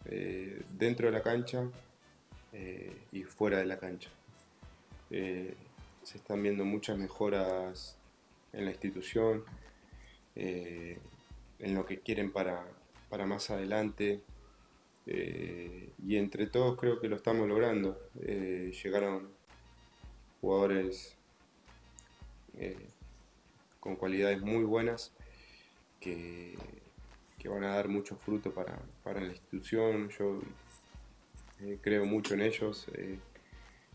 eh, 0.05 0.63
dentro 0.79 1.07
de 1.07 1.13
la 1.13 1.23
cancha 1.23 1.69
eh, 2.53 2.97
y 3.13 3.25
fuera 3.25 3.59
de 3.59 3.67
la 3.67 3.79
cancha. 3.79 4.11
se 5.11 6.17
están 6.19 6.43
viendo 6.43 6.65
muchas 6.65 6.99
mejoras 6.99 7.97
en 8.53 8.65
la 8.65 8.71
institución, 8.71 9.45
en 10.35 11.75
lo 11.75 11.87
que 11.87 12.01
quieren 12.01 12.33
para, 12.33 12.67
para 13.09 13.27
más 13.27 13.51
adelante, 13.51 14.23
eh, 15.07 15.93
y 16.07 16.17
entre 16.17 16.47
todos 16.47 16.79
creo 16.79 17.01
que 17.01 17.09
lo 17.09 17.17
estamos 17.17 17.49
logrando. 17.49 17.99
Eh, 18.21 18.73
llegaron 18.83 19.29
jugadores 20.41 21.17
eh, 22.55 22.89
con 23.81 23.97
cualidades 23.97 24.41
muy 24.43 24.65
buenas 24.65 25.13
que, 26.01 26.57
que, 27.39 27.49
van 27.49 27.65
a 27.65 27.75
dar 27.75 27.89
mucho 27.89 28.17
fruto 28.17 28.53
para, 28.53 28.81
para 29.03 29.21
la 29.21 29.29
institución. 29.29 30.09
Yo 30.11 30.41
creo 31.81 32.05
mucho 32.05 32.35
en 32.35 32.43
ellos 32.43 32.87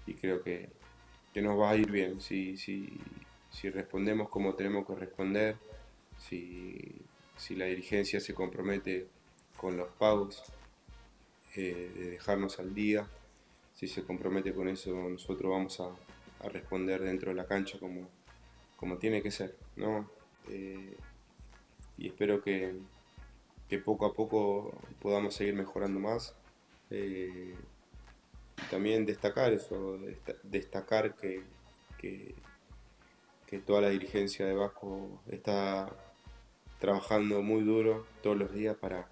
y 0.06 0.14
creo 0.14 0.42
que, 0.42 0.70
que, 1.34 1.42
nos 1.42 1.60
va 1.60 1.72
a 1.72 1.76
ir 1.76 1.92
bien 1.92 2.20
si, 2.20 2.58
si, 2.58 3.00
si 3.52 3.70
respondemos 3.70 4.30
como 4.30 4.56
tenemos 4.56 4.88
que 4.88 4.96
responder, 4.96 5.58
si, 6.18 7.02
si 7.36 7.56
la 7.56 7.66
dirigencia 7.66 8.20
se 8.20 8.34
compromete 8.34 9.08
con 9.58 9.78
los 9.78 9.92
pagos 9.94 10.44
de 11.56 11.90
dejarnos 12.12 12.60
al 12.60 12.74
día. 12.74 13.08
Si 13.74 13.88
se 13.88 14.04
compromete 14.04 14.54
con 14.54 14.68
eso, 14.68 14.92
nosotros 15.10 15.52
vamos 15.52 15.80
a, 15.80 15.90
responder 16.50 17.02
dentro 17.02 17.32
de 17.32 17.36
la 17.36 17.48
cancha 17.48 17.80
como, 17.80 18.08
como 18.76 18.98
tiene 18.98 19.24
que 19.24 19.32
ser. 19.32 19.56
¿no? 19.76 20.08
Eh, 20.50 20.96
y 21.98 22.08
espero 22.08 22.42
que, 22.44 22.76
que, 23.68 23.80
poco 23.80 24.06
a 24.06 24.14
poco 24.14 24.80
podamos 25.02 25.34
seguir 25.34 25.56
mejorando 25.56 26.00
más. 26.00 26.36
Eh, 26.90 27.56
también 28.70 29.06
destacar 29.06 29.54
eso, 29.54 30.00
destacar 30.44 31.16
que, 31.16 31.44
que, 31.98 32.36
toda 33.66 33.82
la 33.82 33.90
dirigencia 33.90 34.46
de 34.46 34.54
Vasco 34.54 35.22
está 35.28 35.90
trabajando 36.80 37.42
muy 37.42 37.64
duro 37.64 38.06
todos 38.22 38.38
los 38.38 38.54
días 38.54 38.76
para, 38.76 39.08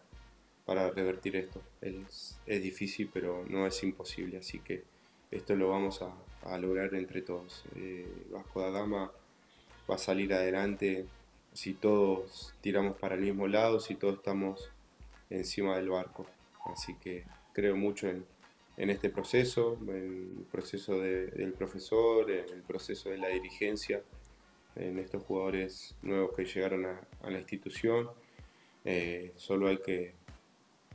para 0.65 0.89
revertir 0.91 1.35
esto. 1.35 1.61
Es, 1.81 2.39
es, 2.45 2.61
difícil, 2.61 3.09
pero 3.13 3.45
no 3.47 3.65
es 3.65 3.81
imposible, 3.83 4.37
así 4.37 4.59
que 4.59 4.83
esto 5.31 5.55
lo 5.55 5.69
vamos 5.69 6.01
a, 6.01 6.13
a 6.45 6.57
lograr 6.57 6.93
entre 6.95 7.21
todos. 7.21 7.63
Eh, 7.75 8.27
Vasco 8.31 8.61
da 8.61 8.69
Gama 8.69 9.11
va 9.89 9.95
a 9.95 9.99
salir 9.99 10.33
adelante 10.33 11.05
si 11.53 11.73
todos 11.73 12.53
tiramos 12.61 12.97
para 12.97 13.15
el 13.15 13.21
mismo 13.21 13.47
lado, 13.47 13.79
si 13.79 13.95
todos 13.95 14.15
estamos 14.15 14.69
encima 15.29 15.77
del 15.77 15.89
barco. 15.89 16.25
Así 16.65 16.95
que 16.95 17.23
creo 17.55 17.77
mucho 17.77 18.09
en, 18.09 18.25
este 18.89 19.09
proceso, 19.09 19.79
en 19.87 20.35
el 20.37 20.45
proceso 20.51 20.99
de, 20.99 21.27
del 21.27 21.53
profesor, 21.53 22.29
en 22.29 22.49
el 22.53 22.61
proceso 22.63 23.09
de 23.09 23.17
la 23.17 23.29
dirigencia, 23.29 24.03
en 24.75 24.99
estos 24.99 25.23
jugadores 25.23 25.95
nuevos 26.01 26.35
que 26.35 26.43
llegaron 26.43 26.85
a, 26.85 27.07
a 27.21 27.29
la 27.31 27.39
institución. 27.39 28.09
Eh, 28.83 29.31
solo 29.37 29.69
hay 29.69 29.77
que, 29.77 30.15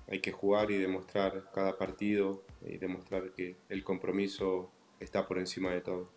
hay 0.07 0.21
que 0.21 0.33
jugar 0.33 0.71
y 0.71 0.77
demostrar 0.77 1.51
cada 1.55 1.79
partido 1.79 2.43
y 2.63 2.77
demostrar 2.77 3.33
que 3.33 3.57
el 3.71 3.83
compromiso 3.83 4.71
está 5.01 5.27
por 5.27 5.39
encima 5.39 5.71
de 5.71 5.81
todo. 5.81 6.11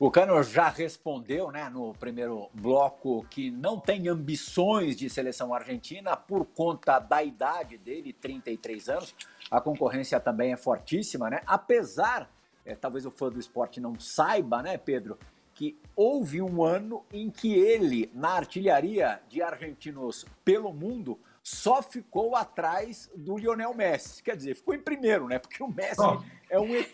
O 0.00 0.12
Cano 0.12 0.40
já 0.44 0.68
respondeu 0.68 1.50
né, 1.50 1.68
no 1.68 1.92
primeiro 1.92 2.48
bloco 2.54 3.26
que 3.28 3.50
não 3.50 3.80
tem 3.80 4.06
ambições 4.06 4.96
de 4.96 5.10
seleção 5.10 5.52
argentina 5.52 6.16
por 6.16 6.44
conta 6.44 7.00
da 7.00 7.20
idade 7.20 7.76
dele, 7.76 8.12
33 8.12 8.88
anos. 8.90 9.12
A 9.50 9.60
concorrência 9.60 10.20
também 10.20 10.52
é 10.52 10.56
fortíssima, 10.56 11.28
né? 11.28 11.40
Apesar, 11.44 12.30
é, 12.64 12.76
talvez 12.76 13.04
o 13.06 13.10
fã 13.10 13.28
do 13.28 13.40
esporte 13.40 13.80
não 13.80 13.98
saiba, 13.98 14.62
né, 14.62 14.78
Pedro, 14.78 15.18
que 15.52 15.76
houve 15.96 16.40
um 16.40 16.62
ano 16.62 17.04
em 17.12 17.28
que 17.28 17.52
ele, 17.54 18.08
na 18.14 18.34
artilharia 18.34 19.20
de 19.28 19.42
argentinos 19.42 20.24
pelo 20.44 20.72
mundo, 20.72 21.18
só 21.42 21.82
ficou 21.82 22.36
atrás 22.36 23.10
do 23.16 23.36
Lionel 23.36 23.74
Messi. 23.74 24.22
Quer 24.22 24.36
dizer, 24.36 24.54
ficou 24.54 24.74
em 24.74 24.80
primeiro, 24.80 25.26
né? 25.26 25.40
Porque 25.40 25.60
o 25.60 25.66
Messi 25.66 26.00
oh. 26.00 26.22
é 26.48 26.60
um 26.60 26.72
ET. 26.72 26.92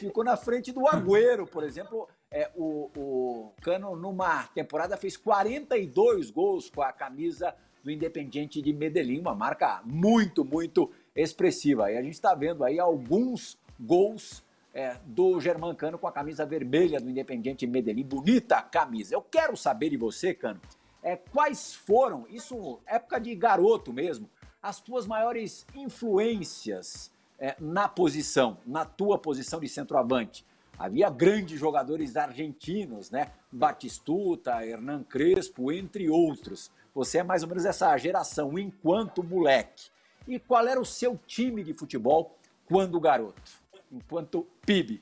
Ficou 0.00 0.24
na 0.24 0.38
frente 0.38 0.72
do 0.72 0.88
Agüero, 0.88 1.46
por 1.46 1.62
exemplo. 1.62 2.08
É, 2.30 2.50
o, 2.54 2.90
o 2.96 3.52
Cano, 3.62 3.94
numa 3.96 4.44
temporada, 4.48 4.96
fez 4.96 5.16
42 5.16 6.30
gols 6.30 6.68
com 6.68 6.82
a 6.82 6.92
camisa 6.92 7.54
do 7.82 7.90
Independiente 7.90 8.60
de 8.60 8.72
Medellín, 8.72 9.20
uma 9.20 9.34
marca 9.34 9.80
muito, 9.84 10.44
muito 10.44 10.90
expressiva. 11.14 11.90
E 11.90 11.96
a 11.96 12.02
gente 12.02 12.14
está 12.14 12.34
vendo 12.34 12.64
aí 12.64 12.80
alguns 12.80 13.56
gols 13.78 14.44
é, 14.74 14.96
do 15.06 15.40
Germancano 15.40 15.98
com 15.98 16.06
a 16.06 16.12
camisa 16.12 16.44
vermelha 16.44 17.00
do 17.00 17.08
Independiente 17.08 17.66
Medellín. 17.66 18.04
Bonita 18.04 18.60
camisa. 18.60 19.14
Eu 19.14 19.22
quero 19.22 19.56
saber 19.56 19.90
de 19.90 19.96
você, 19.96 20.34
Cano, 20.34 20.60
é, 21.02 21.14
quais 21.14 21.74
foram, 21.74 22.26
isso 22.28 22.80
época 22.84 23.20
de 23.20 23.32
garoto 23.36 23.92
mesmo, 23.92 24.28
as 24.60 24.80
tuas 24.80 25.06
maiores 25.06 25.64
influências 25.74 27.12
é, 27.38 27.54
na 27.60 27.88
posição, 27.88 28.58
na 28.66 28.84
tua 28.84 29.16
posição 29.16 29.60
de 29.60 29.68
centroavante? 29.68 30.44
Havia 30.78 31.08
grandes 31.08 31.58
jogadores 31.58 32.16
argentinos, 32.16 33.10
né? 33.10 33.32
Batistuta, 33.50 34.64
Hernan 34.64 35.04
Crespo, 35.04 35.72
entre 35.72 36.08
outros. 36.10 36.70
Você 36.94 37.18
é 37.18 37.22
mais 37.22 37.42
ou 37.42 37.48
menos 37.48 37.64
essa 37.64 37.96
geração 37.96 38.58
enquanto 38.58 39.22
moleque. 39.22 39.90
E 40.26 40.38
qual 40.38 40.66
era 40.66 40.80
o 40.80 40.84
seu 40.84 41.18
time 41.26 41.62
de 41.62 41.72
futebol 41.72 42.36
quando 42.66 43.00
garoto, 43.00 43.52
enquanto 43.92 44.46
PIB? 44.66 45.00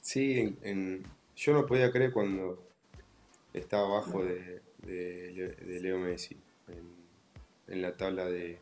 Sí, 0.00 0.40
en, 0.40 0.58
en, 0.62 1.02
yo 1.36 1.52
no 1.52 1.66
podía 1.66 1.92
creer 1.92 2.12
cuando 2.12 2.58
estaba 3.52 3.86
abajo 3.86 4.24
de, 4.24 4.62
de, 4.78 5.54
de 5.54 5.80
Leo 5.80 5.98
Messi 5.98 6.36
en 7.68 7.82
la 7.82 7.96
tabla 7.96 8.24
de, 8.24 8.58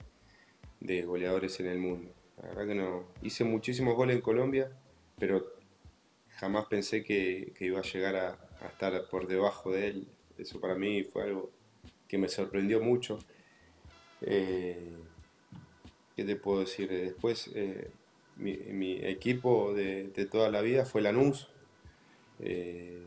de, 0.81 1.03
goleadores 1.03 1.59
en 1.61 1.66
el 1.66 1.79
mundo. 1.79 2.11
La 2.43 2.49
verdad 2.49 2.66
que 2.66 2.74
no. 2.74 3.05
Hice 3.22 3.45
muchísimos 3.45 3.95
goles 3.97 4.16
en 4.16 4.22
Colombia, 4.22 4.70
pero 5.18 5.45
jamás 6.37 6.66
pensé 6.66 7.03
que, 7.03 7.53
iba 7.61 7.80
a 7.80 7.82
llegar 7.82 8.16
a, 8.16 8.66
estar 8.66 9.09
por 9.09 9.26
debajo 9.26 9.72
de 9.72 9.89
él. 9.89 10.09
Eso 10.39 10.61
para 10.61 10.74
mí 10.74 11.05
fue 11.05 11.22
algo 11.24 11.51
que 12.09 12.18
me 12.18 12.28
sorprendió 12.28 12.80
mucho. 12.80 13.18
Eh, 14.20 14.97
¿Qué 16.16 16.24
te 16.24 16.37
puedo 16.37 16.61
decir? 16.61 16.89
Después, 16.89 17.51
eh, 17.55 17.91
mi, 18.37 18.93
equipo 19.03 19.74
de, 19.74 20.11
toda 20.30 20.51
la 20.51 20.62
vida 20.62 20.87
fue 20.87 21.03
Lanús. 21.03 21.51
Eh, 22.41 23.03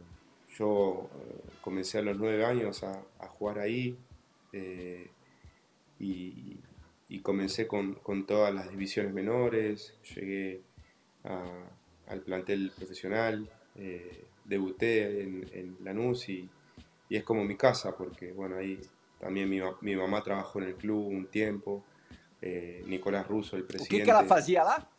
yo 0.58 1.10
eh, 1.16 1.50
comencé 1.62 1.98
a 1.98 2.02
los 2.04 2.18
nueve 2.18 2.46
años 2.46 2.84
a, 2.84 3.04
a 3.20 3.28
jugar 3.28 3.60
ahí 3.60 3.98
y, 6.00 6.58
y, 7.10 7.20
comencé 7.20 7.68
con, 7.68 7.96
con, 7.96 8.26
todas 8.26 8.54
las 8.54 8.70
divisiones 8.70 9.14
menores, 9.14 9.96
llegué 10.16 10.62
a, 11.24 11.44
al 12.08 12.22
plantel 12.22 12.72
profesional, 12.76 13.50
eh, 13.76 14.26
debuté 14.46 15.24
en, 15.24 15.50
en 15.54 15.78
Lanús 15.84 16.30
y, 16.30 16.50
y, 17.10 17.16
es 17.16 17.24
como 17.24 17.44
mi 17.44 17.56
casa 17.56 17.96
porque 17.98 18.32
bueno, 18.32 18.58
ahí 18.58 18.80
también 19.20 19.50
mi, 19.50 19.60
mi 19.82 19.96
mamá 19.96 20.24
trabajó 20.24 20.60
en 20.60 20.70
el 20.70 20.76
club 20.76 21.08
un 21.08 21.28
tiempo, 21.28 21.84
eh, 22.42 22.84
Nicolás 22.88 23.28
Russo, 23.28 23.58
el 23.58 23.64
presidente. 23.64 24.06
¿Qué 24.06 24.10
ela 24.10 24.24
fazia 24.24 24.64
lá? 24.64 24.90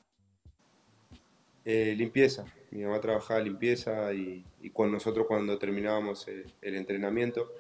Eh, 1.65 1.95
limpieza. 1.97 2.45
Mi 2.71 2.83
mamá 2.83 3.01
trabajaba 3.01 3.41
limpieza 3.41 4.13
y, 4.13 4.45
y 4.61 4.71
con 4.71 4.93
nosotros 4.93 5.27
cuando 5.27 5.59
terminábamos 5.59 6.29
el, 6.29 6.53
el 6.63 6.77
entrenamiento, 6.77 7.53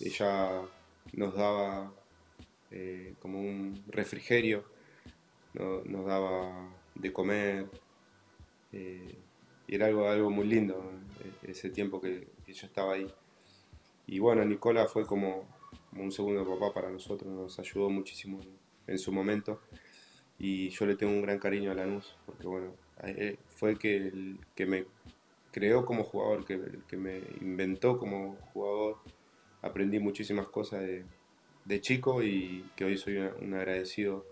ella 0.00 0.62
nos 1.12 1.34
daba 1.34 1.92
eh, 2.76 3.14
como 3.20 3.38
un 3.40 3.84
refrigerio, 3.86 4.64
no, 5.52 5.82
nos 5.84 6.06
daba 6.06 6.74
de 6.96 7.12
comer, 7.12 7.66
eh, 8.72 9.14
y 9.68 9.74
era 9.76 9.86
algo, 9.86 10.08
algo 10.08 10.28
muy 10.28 10.48
lindo 10.48 10.90
eh, 11.20 11.50
ese 11.52 11.70
tiempo 11.70 12.00
que, 12.00 12.26
que, 12.44 12.52
yo 12.52 12.66
estaba 12.66 12.94
ahí. 12.94 13.06
Y 14.08 14.18
bueno, 14.18 14.44
Nicola 14.44 14.88
fue 14.88 15.06
como, 15.06 15.46
un 15.92 16.10
segundo 16.10 16.44
papá 16.44 16.74
para 16.74 16.90
nosotros, 16.90 17.32
nos 17.32 17.56
ayudó 17.60 17.90
muchísimo 17.90 18.40
en, 18.88 18.98
su 18.98 19.12
momento 19.12 19.60
y 20.40 20.70
yo 20.70 20.84
le 20.84 20.96
tengo 20.96 21.12
un 21.12 21.22
gran 21.22 21.38
cariño 21.38 21.70
a 21.70 21.74
Lanús, 21.74 22.16
porque 22.26 22.48
bueno, 22.48 22.74
fue 23.50 23.78
que, 23.78 23.96
el, 23.98 24.40
que 24.56 24.66
me 24.66 24.86
creó 25.52 25.86
como 25.86 26.02
jugador, 26.02 26.44
que, 26.44 26.60
que, 26.88 26.96
me 26.96 27.22
inventó 27.40 27.98
como 27.98 28.34
jugador. 28.52 28.96
Aprendí 29.62 30.00
muchísimas 30.00 30.48
cosas 30.48 30.80
de, 30.80 31.04
de 31.64 31.80
chico 31.80 32.22
y 32.22 32.64
que 32.76 32.84
hoy 32.84 32.96
soy 32.96 33.18
un 33.18 33.54
agradecido 33.54 34.26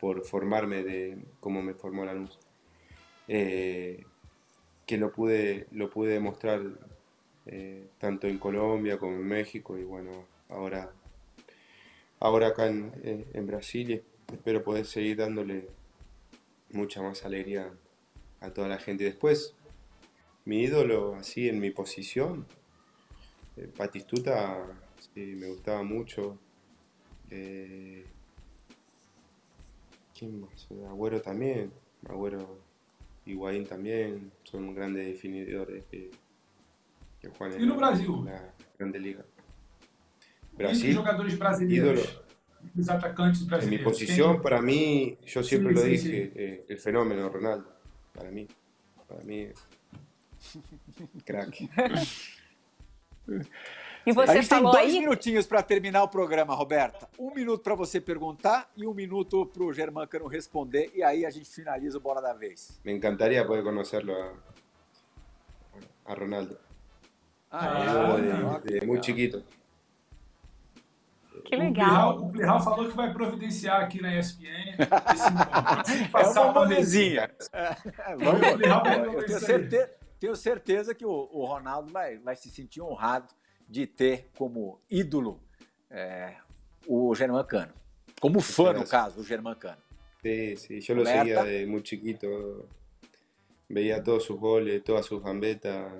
por 0.00 0.24
formarme 0.24 0.82
de 0.82 1.18
cómo 1.40 1.62
me 1.62 1.74
formó 1.74 2.04
la 2.04 2.14
luz. 2.14 2.38
Eh, 3.28 4.04
que 4.86 4.98
lo 4.98 5.12
pude, 5.12 5.66
lo 5.70 5.88
pude 5.90 6.12
demostrar 6.12 6.60
eh, 7.46 7.86
tanto 7.98 8.26
en 8.26 8.38
Colombia 8.38 8.98
como 8.98 9.12
en 9.12 9.26
México 9.26 9.78
y 9.78 9.84
bueno, 9.84 10.26
ahora, 10.48 10.92
ahora 12.18 12.48
acá 12.48 12.66
en, 12.66 12.92
en 13.32 13.46
Brasil 13.46 13.90
y 13.90 14.02
espero 14.32 14.62
poder 14.62 14.86
seguir 14.86 15.18
dándole 15.18 15.68
mucha 16.72 17.02
más 17.02 17.24
alegría 17.24 17.72
a 18.40 18.50
toda 18.50 18.68
la 18.68 18.78
gente. 18.78 19.04
Después, 19.04 19.54
mi 20.44 20.62
ídolo 20.62 21.14
así 21.14 21.48
en 21.48 21.60
mi 21.60 21.70
posición, 21.70 22.46
eh, 23.56 23.68
Patistuta, 23.76 24.66
sí, 25.14 25.20
me 25.20 25.48
gustaba 25.48 25.82
mucho. 25.82 26.38
Eh, 27.34 28.04
¿Quién 30.18 30.42
más? 30.42 30.68
Agüero 30.86 31.22
también, 31.22 31.72
Agüero 32.06 32.58
Higuaín 33.24 33.64
también, 33.64 34.30
son 34.42 34.74
grandes 34.74 35.06
definidores 35.06 35.86
que, 35.86 36.10
que 37.20 37.28
juegan 37.30 37.58
en, 37.58 37.74
Brasil? 37.76 38.10
la 38.26 38.52
Grande 38.78 39.00
Liga. 39.00 39.24
Brasil, 40.52 40.94
jogadores 40.94 41.38
brasileiros. 41.38 42.00
ídolo. 42.00 42.22
Los 42.74 42.88
atacantes 42.90 43.46
En 43.62 43.70
mi 43.70 43.78
posición, 43.78 44.42
para 44.42 44.60
mí, 44.60 45.16
yo 45.26 45.42
siempre 45.42 45.74
sí, 45.74 45.74
lo 45.74 45.82
sí, 45.84 45.90
dije, 45.90 46.26
sí. 46.26 46.32
Eh, 46.36 46.66
el 46.68 46.78
fenómeno 46.78 47.30
Ronaldo. 47.30 47.72
Para 48.12 48.30
mí, 48.30 48.46
para 49.08 49.24
mí, 49.24 49.48
craque. 51.24 51.68
E 54.04 54.12
você 54.12 54.32
a 54.32 54.34
gente 54.34 54.48
tem 54.48 54.62
dois 54.62 54.76
aí... 54.76 54.98
minutinhos 54.98 55.46
para 55.46 55.62
terminar 55.62 56.02
o 56.02 56.08
programa, 56.08 56.54
Roberta. 56.54 57.08
Um 57.18 57.32
minuto 57.32 57.62
para 57.62 57.74
você 57.74 58.00
perguntar 58.00 58.68
e 58.76 58.86
um 58.86 58.92
minuto 58.92 59.46
para 59.46 59.62
o 59.62 59.72
Germancano 59.72 60.26
responder. 60.26 60.90
E 60.94 61.02
aí 61.02 61.24
a 61.24 61.30
gente 61.30 61.48
finaliza 61.48 61.98
o 61.98 62.00
Bola 62.00 62.20
da 62.20 62.32
Vez. 62.32 62.80
Me 62.84 62.92
encantaría 62.92 63.44
poder 63.46 63.62
conocerlo 63.62 64.12
a, 64.12 64.32
a 66.06 66.14
Ronaldo. 66.14 66.58
Ah, 67.50 68.14
ah, 68.14 68.60
de, 68.64 68.80
de, 68.80 68.86
muy 68.86 69.02
chiquito. 69.02 69.44
Que 71.44 71.54
legal. 71.54 72.18
O 72.18 72.32
Plihal 72.32 72.60
falou 72.62 72.88
que 72.88 72.96
vai 72.96 73.12
providenciar 73.12 73.82
aqui 73.82 74.00
na 74.00 74.16
ESPN. 74.18 74.76
Esse 76.20 76.38
é 76.38 76.40
uma 76.40 76.52
molezinha. 76.52 77.30
É, 77.52 78.16
vamos, 78.16 78.42
eu 79.14 79.26
tenho 79.26 79.40
certeza, 79.40 79.90
tenho 80.18 80.36
certeza 80.36 80.94
que 80.94 81.04
o, 81.04 81.28
o, 81.32 81.44
Ronaldo 81.44 81.92
vai, 81.92 82.16
vai 82.18 82.36
se 82.36 82.50
sentir 82.50 82.80
honrado 82.80 83.28
de 83.68 83.86
ter 83.86 84.28
como 84.36 84.80
ídolo 84.90 85.40
é, 85.90 86.36
o 86.86 87.14
Germancano. 87.14 87.72
Como 88.20 88.40
fã, 88.40 88.72
no 88.72 88.86
caso, 88.86 89.16
do 89.16 89.24
Germancano. 89.24 89.82
Sí, 90.22 90.56
sí, 90.56 90.80
yo 90.80 90.94
lo 90.94 91.04
seguía 91.04 91.42
de 91.42 91.66
muy 91.66 91.82
chiquito. 91.82 92.68
Veía 93.68 94.02
todos 94.02 94.24
sus 94.24 94.38
goles, 94.38 94.84
todas 94.84 95.06
sus 95.06 95.22
gambetas, 95.22 95.92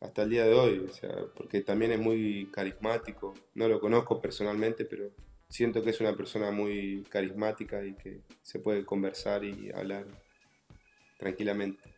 hasta 0.00 0.22
el 0.22 0.30
día 0.30 0.44
de 0.44 0.54
hoy, 0.54 0.78
o 0.78 0.92
sea, 0.92 1.10
porque 1.34 1.60
también 1.60 1.92
es 1.92 2.00
muy 2.00 2.48
carismático. 2.52 3.34
No 3.54 3.68
lo 3.68 3.80
conozco 3.80 4.20
personalmente, 4.20 4.84
pero 4.84 5.10
siento 5.48 5.82
que 5.82 5.90
es 5.90 6.00
una 6.00 6.16
persona 6.16 6.50
muy 6.50 7.04
carismática 7.08 7.84
y 7.84 7.94
que 7.94 8.22
se 8.42 8.58
puede 8.58 8.84
conversar 8.84 9.44
y 9.44 9.70
hablar 9.72 10.06
tranquilamente. 11.18 11.92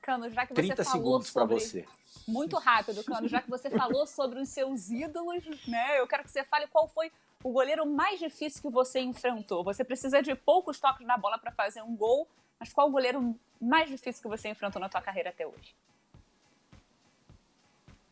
Cano, 0.00 0.28
já 0.30 0.44
que 0.46 0.54
você 0.54 0.84
falou 0.84 1.22
sobre... 1.22 1.54
Você. 1.54 1.84
Muito 2.26 2.56
rápido, 2.58 3.02
Cano, 3.04 3.26
já 3.28 3.42
que 3.42 3.50
você 3.50 3.70
falou 3.70 4.06
sobre 4.06 4.40
os 4.40 4.48
seus 4.48 4.90
ídolos, 4.90 5.44
né? 5.66 5.98
Eu 5.98 6.06
quero 6.06 6.22
que 6.22 6.30
você 6.30 6.44
fale 6.44 6.66
qual 6.66 6.88
foi 6.88 7.10
o 7.42 7.50
goleiro 7.50 7.84
mais 7.86 8.18
difícil 8.18 8.62
que 8.62 8.70
você 8.70 9.00
enfrentou. 9.00 9.64
Você 9.64 9.84
precisa 9.84 10.22
de 10.22 10.34
poucos 10.34 10.78
toques 10.78 11.06
na 11.06 11.16
bola 11.16 11.38
para 11.38 11.50
fazer 11.50 11.82
um 11.82 11.96
gol, 11.96 12.28
mas 12.58 12.72
qual 12.72 12.88
o 12.88 12.92
goleiro 12.92 13.38
mais 13.60 13.88
difícil 13.88 14.22
que 14.22 14.28
você 14.28 14.48
enfrentou 14.48 14.80
na 14.80 14.88
tua 14.88 15.02
carreira 15.02 15.30
até 15.30 15.46
hoje? 15.46 15.74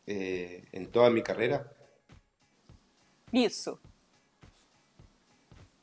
Eh, 0.07 0.63
em 0.73 0.85
toda 0.85 1.07
a 1.07 1.09
minha 1.09 1.23
carreira? 1.23 1.71
Isso. 3.31 3.79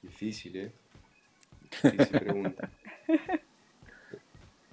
Difícil, 0.02 0.52
¿eh? 0.54 0.72
Difícil 1.70 2.20
pregunta. 2.20 2.70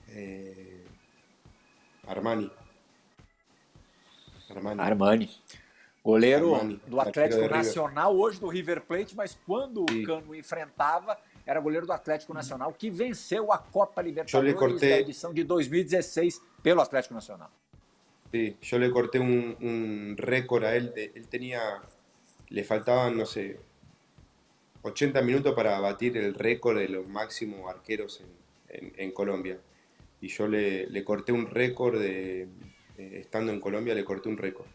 eh, 0.09 0.85
Armani. 2.05 2.51
Armani. 4.57 4.81
Armani. 4.81 5.29
Goleiro 6.03 6.53
Armani, 6.53 6.79
do 6.85 6.99
Atlético 6.99 7.47
Nacional, 7.47 8.15
hoje 8.15 8.39
do 8.39 8.47
River 8.47 8.81
Plate, 8.81 9.15
mas 9.15 9.37
quando 9.45 9.81
o 9.81 10.05
Cano 10.05 10.35
enfrentava, 10.35 11.17
era 11.43 11.59
goleiro 11.59 11.87
do 11.87 11.93
Atlético 11.93 12.31
Nacional, 12.31 12.71
que 12.73 12.91
venceu 12.91 13.51
a 13.51 13.57
Copa 13.57 14.03
Libertadores 14.03 14.53
corté... 14.53 14.89
da 14.89 14.99
edição 14.99 15.33
de 15.33 15.43
2016 15.43 16.41
pelo 16.61 16.81
Atlético 16.81 17.15
Nacional. 17.15 17.49
Sí, 18.31 18.55
yo 18.61 18.77
le 18.77 18.91
corté 18.91 19.19
un, 19.19 19.55
un 19.61 20.15
récord 20.17 20.63
a 20.63 20.75
él. 20.75 20.93
De, 20.93 21.11
él 21.15 21.27
tenía, 21.27 21.81
le 22.49 22.63
faltaban, 22.63 23.17
no 23.17 23.25
sé, 23.25 23.59
80 24.83 25.21
minutos 25.23 25.55
para 25.55 25.79
batir 25.79 26.17
el 26.17 26.35
récord 26.35 26.77
de 26.77 26.89
los 26.89 27.07
máximos 27.07 27.67
arqueros 27.67 28.21
en, 28.21 28.87
en, 28.87 28.93
en 28.95 29.11
Colombia. 29.11 29.57
Y 30.21 30.27
yo 30.27 30.47
le, 30.47 30.87
le 30.87 31.03
corté 31.03 31.31
un 31.31 31.47
récord 31.47 31.99
de, 31.99 32.47
eh, 32.97 33.19
estando 33.21 33.51
en 33.51 33.59
Colombia, 33.59 33.93
le 33.93 34.03
corté 34.03 34.29
un 34.29 34.37
récord. 34.37 34.67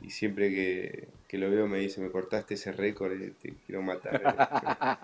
Y 0.00 0.10
siempre 0.10 0.50
que, 0.50 1.08
que, 1.28 1.38
lo 1.38 1.48
veo 1.48 1.68
me 1.68 1.78
dice, 1.78 2.00
me 2.00 2.10
cortaste 2.10 2.54
ese 2.54 2.72
récord, 2.72 3.12
te 3.40 3.54
quiero 3.64 3.82
matar. 3.82 4.98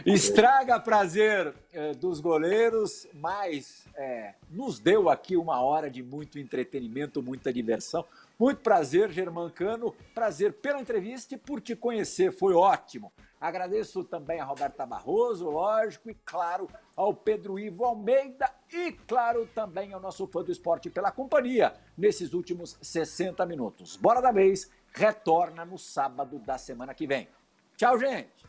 Estraga 0.04 0.78
prazer 0.78 1.52
eh, 1.72 1.94
dos 1.98 2.20
goleiros, 2.20 3.08
mas 3.14 3.86
eh, 3.96 4.34
nos 4.50 4.78
deu 4.78 5.10
aqui 5.10 5.36
uma 5.36 5.60
hora 5.60 5.90
de 5.90 6.02
muito 6.02 6.38
entretenimento, 6.38 7.20
muita 7.20 7.52
diversão. 7.52 8.04
Muito 8.38 8.60
prazer, 8.60 9.10
Germancano. 9.10 9.92
Prazer 10.14 10.52
pela 10.52 10.80
entrevista 10.80 11.34
e 11.34 11.38
por 11.38 11.60
te 11.60 11.74
conhecer. 11.74 12.30
Foi 12.30 12.54
ótimo. 12.54 13.12
Agradeço 13.40 14.02
também 14.02 14.40
a 14.40 14.44
Roberta 14.44 14.84
Barroso, 14.84 15.48
lógico, 15.48 16.10
e 16.10 16.14
claro, 16.24 16.68
ao 16.96 17.14
Pedro 17.14 17.58
Ivo 17.58 17.84
Almeida 17.84 18.50
e, 18.72 18.92
claro, 18.92 19.46
também 19.54 19.92
ao 19.92 20.00
nosso 20.00 20.26
fã 20.26 20.42
do 20.42 20.50
esporte 20.50 20.90
pela 20.90 21.12
companhia 21.12 21.74
nesses 21.96 22.34
últimos 22.34 22.76
60 22.82 23.46
minutos. 23.46 23.96
Bora 23.96 24.20
da 24.20 24.32
vez, 24.32 24.70
retorna 24.92 25.64
no 25.64 25.78
sábado 25.78 26.38
da 26.40 26.58
semana 26.58 26.94
que 26.94 27.06
vem. 27.06 27.28
Tchau, 27.76 27.98
gente! 27.98 28.48